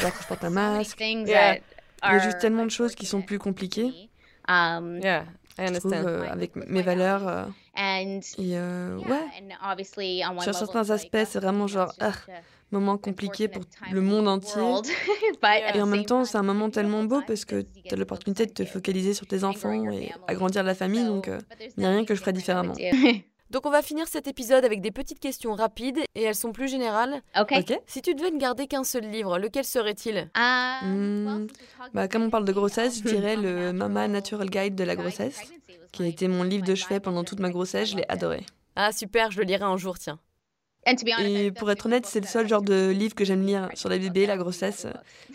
alors 0.00 0.12
que 0.16 0.22
je 0.22 0.28
porte 0.28 0.44
un 0.44 0.50
masque. 0.50 1.00
Il 1.00 1.26
y 1.28 1.34
a 1.34 2.18
juste 2.18 2.38
tellement 2.38 2.64
de 2.64 2.70
choses 2.70 2.94
qui 2.94 3.06
sont 3.06 3.22
plus 3.22 3.38
compliquées. 3.38 4.10
Um, 4.46 5.00
yeah, 5.02 5.24
I 5.58 5.66
understand. 5.66 6.06
Euh, 6.06 6.28
avec 6.28 6.54
mes 6.56 6.82
valeurs. 6.82 7.26
Euh, 7.26 7.44
et 7.76 8.58
euh, 8.58 8.98
ouais. 8.98 10.42
Sur 10.42 10.54
certains 10.54 10.90
aspects, 10.90 11.24
c'est 11.26 11.40
vraiment 11.40 11.66
genre. 11.66 11.92
Ah, 12.00 12.12
moment 12.72 12.98
compliqué 12.98 13.48
pour 13.48 13.62
le 13.92 14.00
monde 14.00 14.28
entier. 14.28 14.62
et 15.74 15.80
en 15.80 15.86
même 15.86 16.04
temps, 16.04 16.24
c'est 16.24 16.38
un 16.38 16.42
moment 16.42 16.70
tellement 16.70 17.04
beau 17.04 17.22
parce 17.26 17.44
que 17.44 17.62
tu 17.62 17.94
as 17.94 17.96
l'opportunité 17.96 18.46
de 18.46 18.52
te 18.52 18.64
focaliser 18.64 19.14
sur 19.14 19.26
tes 19.26 19.44
enfants 19.44 19.90
et 19.90 20.12
agrandir 20.26 20.62
la 20.62 20.74
famille, 20.74 21.04
donc 21.04 21.30
il 21.60 21.68
n'y 21.78 21.86
a 21.86 21.90
rien 21.90 22.04
que 22.04 22.14
je 22.14 22.20
ferais 22.20 22.32
différemment. 22.32 22.74
Donc 23.54 23.66
on 23.66 23.70
va 23.70 23.82
finir 23.82 24.08
cet 24.08 24.26
épisode 24.26 24.64
avec 24.64 24.80
des 24.80 24.90
petites 24.90 25.20
questions 25.20 25.54
rapides 25.54 26.00
et 26.16 26.22
elles 26.22 26.34
sont 26.34 26.50
plus 26.50 26.66
générales. 26.66 27.22
Ok. 27.38 27.78
Si 27.86 28.02
tu 28.02 28.14
devais 28.14 28.32
ne 28.32 28.38
garder 28.38 28.66
qu'un 28.66 28.82
seul 28.82 29.04
livre, 29.04 29.38
lequel 29.38 29.64
serait-il? 29.64 30.28
Hmm, 30.34 31.46
bah, 31.92 32.08
Comme 32.08 32.24
on 32.24 32.30
parle 32.30 32.44
de 32.44 32.52
grossesse, 32.52 32.98
je 32.98 33.04
dirais 33.04 33.36
le 33.36 33.72
Mama 33.72 34.08
Natural 34.08 34.48
Guide 34.50 34.74
de 34.74 34.82
la 34.82 34.96
grossesse, 34.96 35.40
qui 35.92 36.02
a 36.02 36.06
été 36.06 36.26
mon 36.26 36.42
livre 36.42 36.64
de 36.64 36.74
chevet 36.74 36.98
pendant 36.98 37.22
toute 37.22 37.38
ma 37.38 37.50
grossesse. 37.50 37.90
Je 37.90 37.96
l'ai 37.96 38.04
adoré. 38.08 38.44
Ah 38.74 38.90
super, 38.90 39.30
je 39.30 39.38
le 39.38 39.44
lirai 39.44 39.62
un 39.62 39.76
jour, 39.76 40.00
tiens. 40.00 40.18
Et 40.86 41.50
pour 41.52 41.70
être 41.70 41.86
honnête, 41.86 42.06
c'est 42.06 42.20
le 42.20 42.26
seul 42.26 42.48
genre 42.48 42.62
de 42.62 42.90
livre 42.90 43.14
que 43.14 43.24
j'aime 43.24 43.44
lire 43.44 43.68
sur 43.74 43.88
la 43.88 43.98
bébé, 43.98 44.26
la 44.26 44.36
grossesse. 44.36 44.86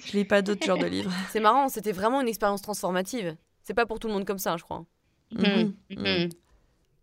Je 0.06 0.18
lis 0.18 0.26
pas 0.26 0.42
d'autres 0.42 0.66
genres 0.66 0.78
de 0.78 0.86
livres. 0.86 1.12
C'est 1.32 1.40
marrant, 1.40 1.70
c'était 1.70 1.92
vraiment 1.92 2.22
une 2.22 2.28
expérience 2.28 2.62
transformative. 2.62 3.36
C'est 3.64 3.74
pas 3.74 3.86
pour 3.86 4.00
tout 4.00 4.08
le 4.08 4.14
monde 4.14 4.26
comme 4.26 4.40
ça, 4.40 4.58
je 4.58 4.64
crois. 4.64 4.86
Mhm, 5.32 5.74
mhm. 5.92 6.30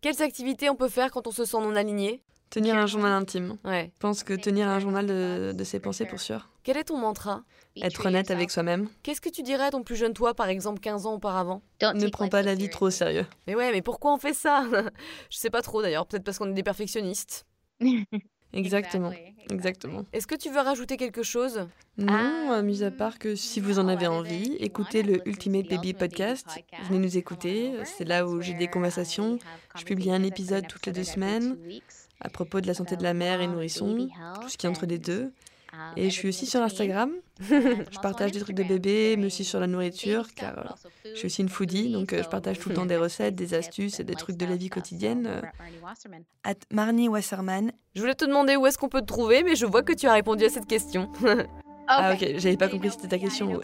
Quelles 0.01 0.21
activités 0.21 0.69
on 0.69 0.75
peut 0.75 0.89
faire 0.89 1.11
quand 1.11 1.27
on 1.27 1.31
se 1.31 1.45
sent 1.45 1.57
non 1.61 1.75
aligné? 1.75 2.21
Tenir 2.49 2.75
un 2.75 2.85
journal 2.85 3.11
intime. 3.11 3.57
Ouais. 3.65 3.91
Je 3.93 3.99
pense 3.99 4.23
que 4.23 4.33
tenir 4.33 4.67
un 4.67 4.79
journal 4.79 5.05
de, 5.05 5.63
ses 5.63 5.79
pensées 5.79 6.05
pour 6.05 6.19
sûr. 6.19 6.49
Quel 6.63 6.77
est 6.77 6.85
ton 6.85 6.97
mantra? 6.97 7.43
Être 7.81 8.05
honnête 8.05 8.31
avec 8.31 8.51
soi-même. 8.51 8.87
Qu'est-ce 9.03 9.21
que 9.21 9.29
tu 9.29 9.43
dirais 9.43 9.65
à 9.65 9.71
ton 9.71 9.83
plus 9.83 9.95
jeune 9.95 10.13
toi, 10.13 10.33
par 10.33 10.47
exemple 10.47 10.79
15 10.79 11.05
ans 11.05 11.13
auparavant? 11.13 11.61
Ne 11.81 12.09
prends 12.09 12.29
pas 12.29 12.41
la 12.41 12.55
vie 12.55 12.69
trop 12.69 12.87
au 12.87 12.91
sérieux. 12.91 13.25
Mais 13.47 13.55
ouais, 13.55 13.71
mais 13.71 13.81
pourquoi 13.81 14.13
on 14.13 14.17
fait 14.17 14.33
ça? 14.33 14.65
Je 15.29 15.37
sais 15.37 15.49
pas 15.49 15.61
trop 15.61 15.81
d'ailleurs, 15.81 16.07
peut-être 16.07 16.23
parce 16.23 16.37
qu'on 16.37 16.49
est 16.49 16.53
des 16.53 16.63
perfectionnistes. 16.63 17.45
Exactement, 18.53 19.11
exactement. 19.49 20.05
Est-ce 20.13 20.27
que 20.27 20.35
tu 20.35 20.49
veux 20.49 20.59
rajouter 20.59 20.97
quelque 20.97 21.23
chose? 21.23 21.67
Non, 21.97 22.51
ah, 22.51 22.61
mis 22.61 22.83
à 22.83 22.91
part 22.91 23.19
que 23.19 23.35
si 23.35 23.59
vous 23.59 23.79
en 23.79 23.87
avez 23.87 24.07
envie, 24.07 24.55
écoutez 24.59 25.03
le 25.03 25.27
Ultimate 25.27 25.67
Baby 25.67 25.93
Podcast. 25.93 26.47
Venez 26.87 26.99
nous 26.99 27.17
écouter, 27.17 27.73
c'est 27.85 28.05
là 28.05 28.25
où 28.27 28.41
j'ai 28.41 28.53
des 28.53 28.67
conversations. 28.67 29.39
Je 29.77 29.83
publie 29.83 30.11
un 30.11 30.23
épisode 30.23 30.67
toutes 30.67 30.85
les 30.85 30.91
deux 30.91 31.03
semaines 31.03 31.57
à 32.19 32.29
propos 32.29 32.61
de 32.61 32.67
la 32.67 32.73
santé 32.73 32.95
de 32.95 33.03
la 33.03 33.13
mère 33.13 33.41
et 33.41 33.47
nourrisson, 33.47 34.09
tout 34.41 34.49
ce 34.49 34.57
qui 34.57 34.65
est 34.65 34.69
entre 34.69 34.85
les 34.85 34.97
deux. 34.97 35.31
Et 35.95 36.09
je 36.09 36.13
suis 36.13 36.27
aussi 36.29 36.45
sur 36.45 36.61
Instagram. 36.61 37.11
je 37.41 37.99
partage 37.99 38.31
des 38.31 38.39
trucs 38.39 38.55
de 38.55 38.63
bébé, 38.63 39.15
mais 39.17 39.27
aussi 39.27 39.43
sur 39.43 39.59
la 39.59 39.67
nourriture, 39.67 40.33
car 40.33 40.57
euh, 40.57 40.63
je 41.05 41.15
suis 41.15 41.25
aussi 41.27 41.41
une 41.41 41.49
foodie, 41.49 41.91
donc 41.91 42.13
euh, 42.13 42.23
je 42.23 42.29
partage 42.29 42.59
tout 42.59 42.69
le 42.69 42.75
temps 42.75 42.85
des 42.85 42.97
recettes, 42.97 43.35
des 43.35 43.53
astuces 43.53 43.99
et 43.99 44.03
des 44.03 44.15
trucs 44.15 44.37
de 44.37 44.45
la 44.45 44.55
vie 44.55 44.69
quotidienne. 44.69 45.41
At 46.43 46.55
Marnie 46.71 47.09
Wasserman. 47.09 47.71
Je 47.95 48.01
voulais 48.01 48.15
te 48.15 48.25
demander 48.25 48.55
où 48.55 48.65
est-ce 48.65 48.77
qu'on 48.77 48.89
peut 48.89 49.01
te 49.01 49.05
trouver, 49.05 49.43
mais 49.43 49.55
je 49.55 49.65
vois 49.65 49.83
que 49.83 49.93
tu 49.93 50.07
as 50.07 50.13
répondu 50.13 50.45
à 50.45 50.49
cette 50.49 50.67
question. 50.67 51.11
ah 51.87 52.13
ok, 52.13 52.37
j'avais 52.37 52.57
pas 52.57 52.69
compris 52.69 52.91
c'était 52.91 53.07
ta 53.07 53.19
question. 53.19 53.59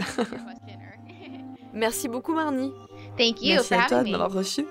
Merci 1.74 2.07
beaucoup 2.07 2.34
Marnie. 2.34 2.72
Thank 3.18 3.41
you 3.41 3.55
Merci 3.55 3.74
à 3.74 3.88
toi 3.88 4.03
de 4.03 4.11
m'avoir 4.11 4.32
reçu. 4.32 4.66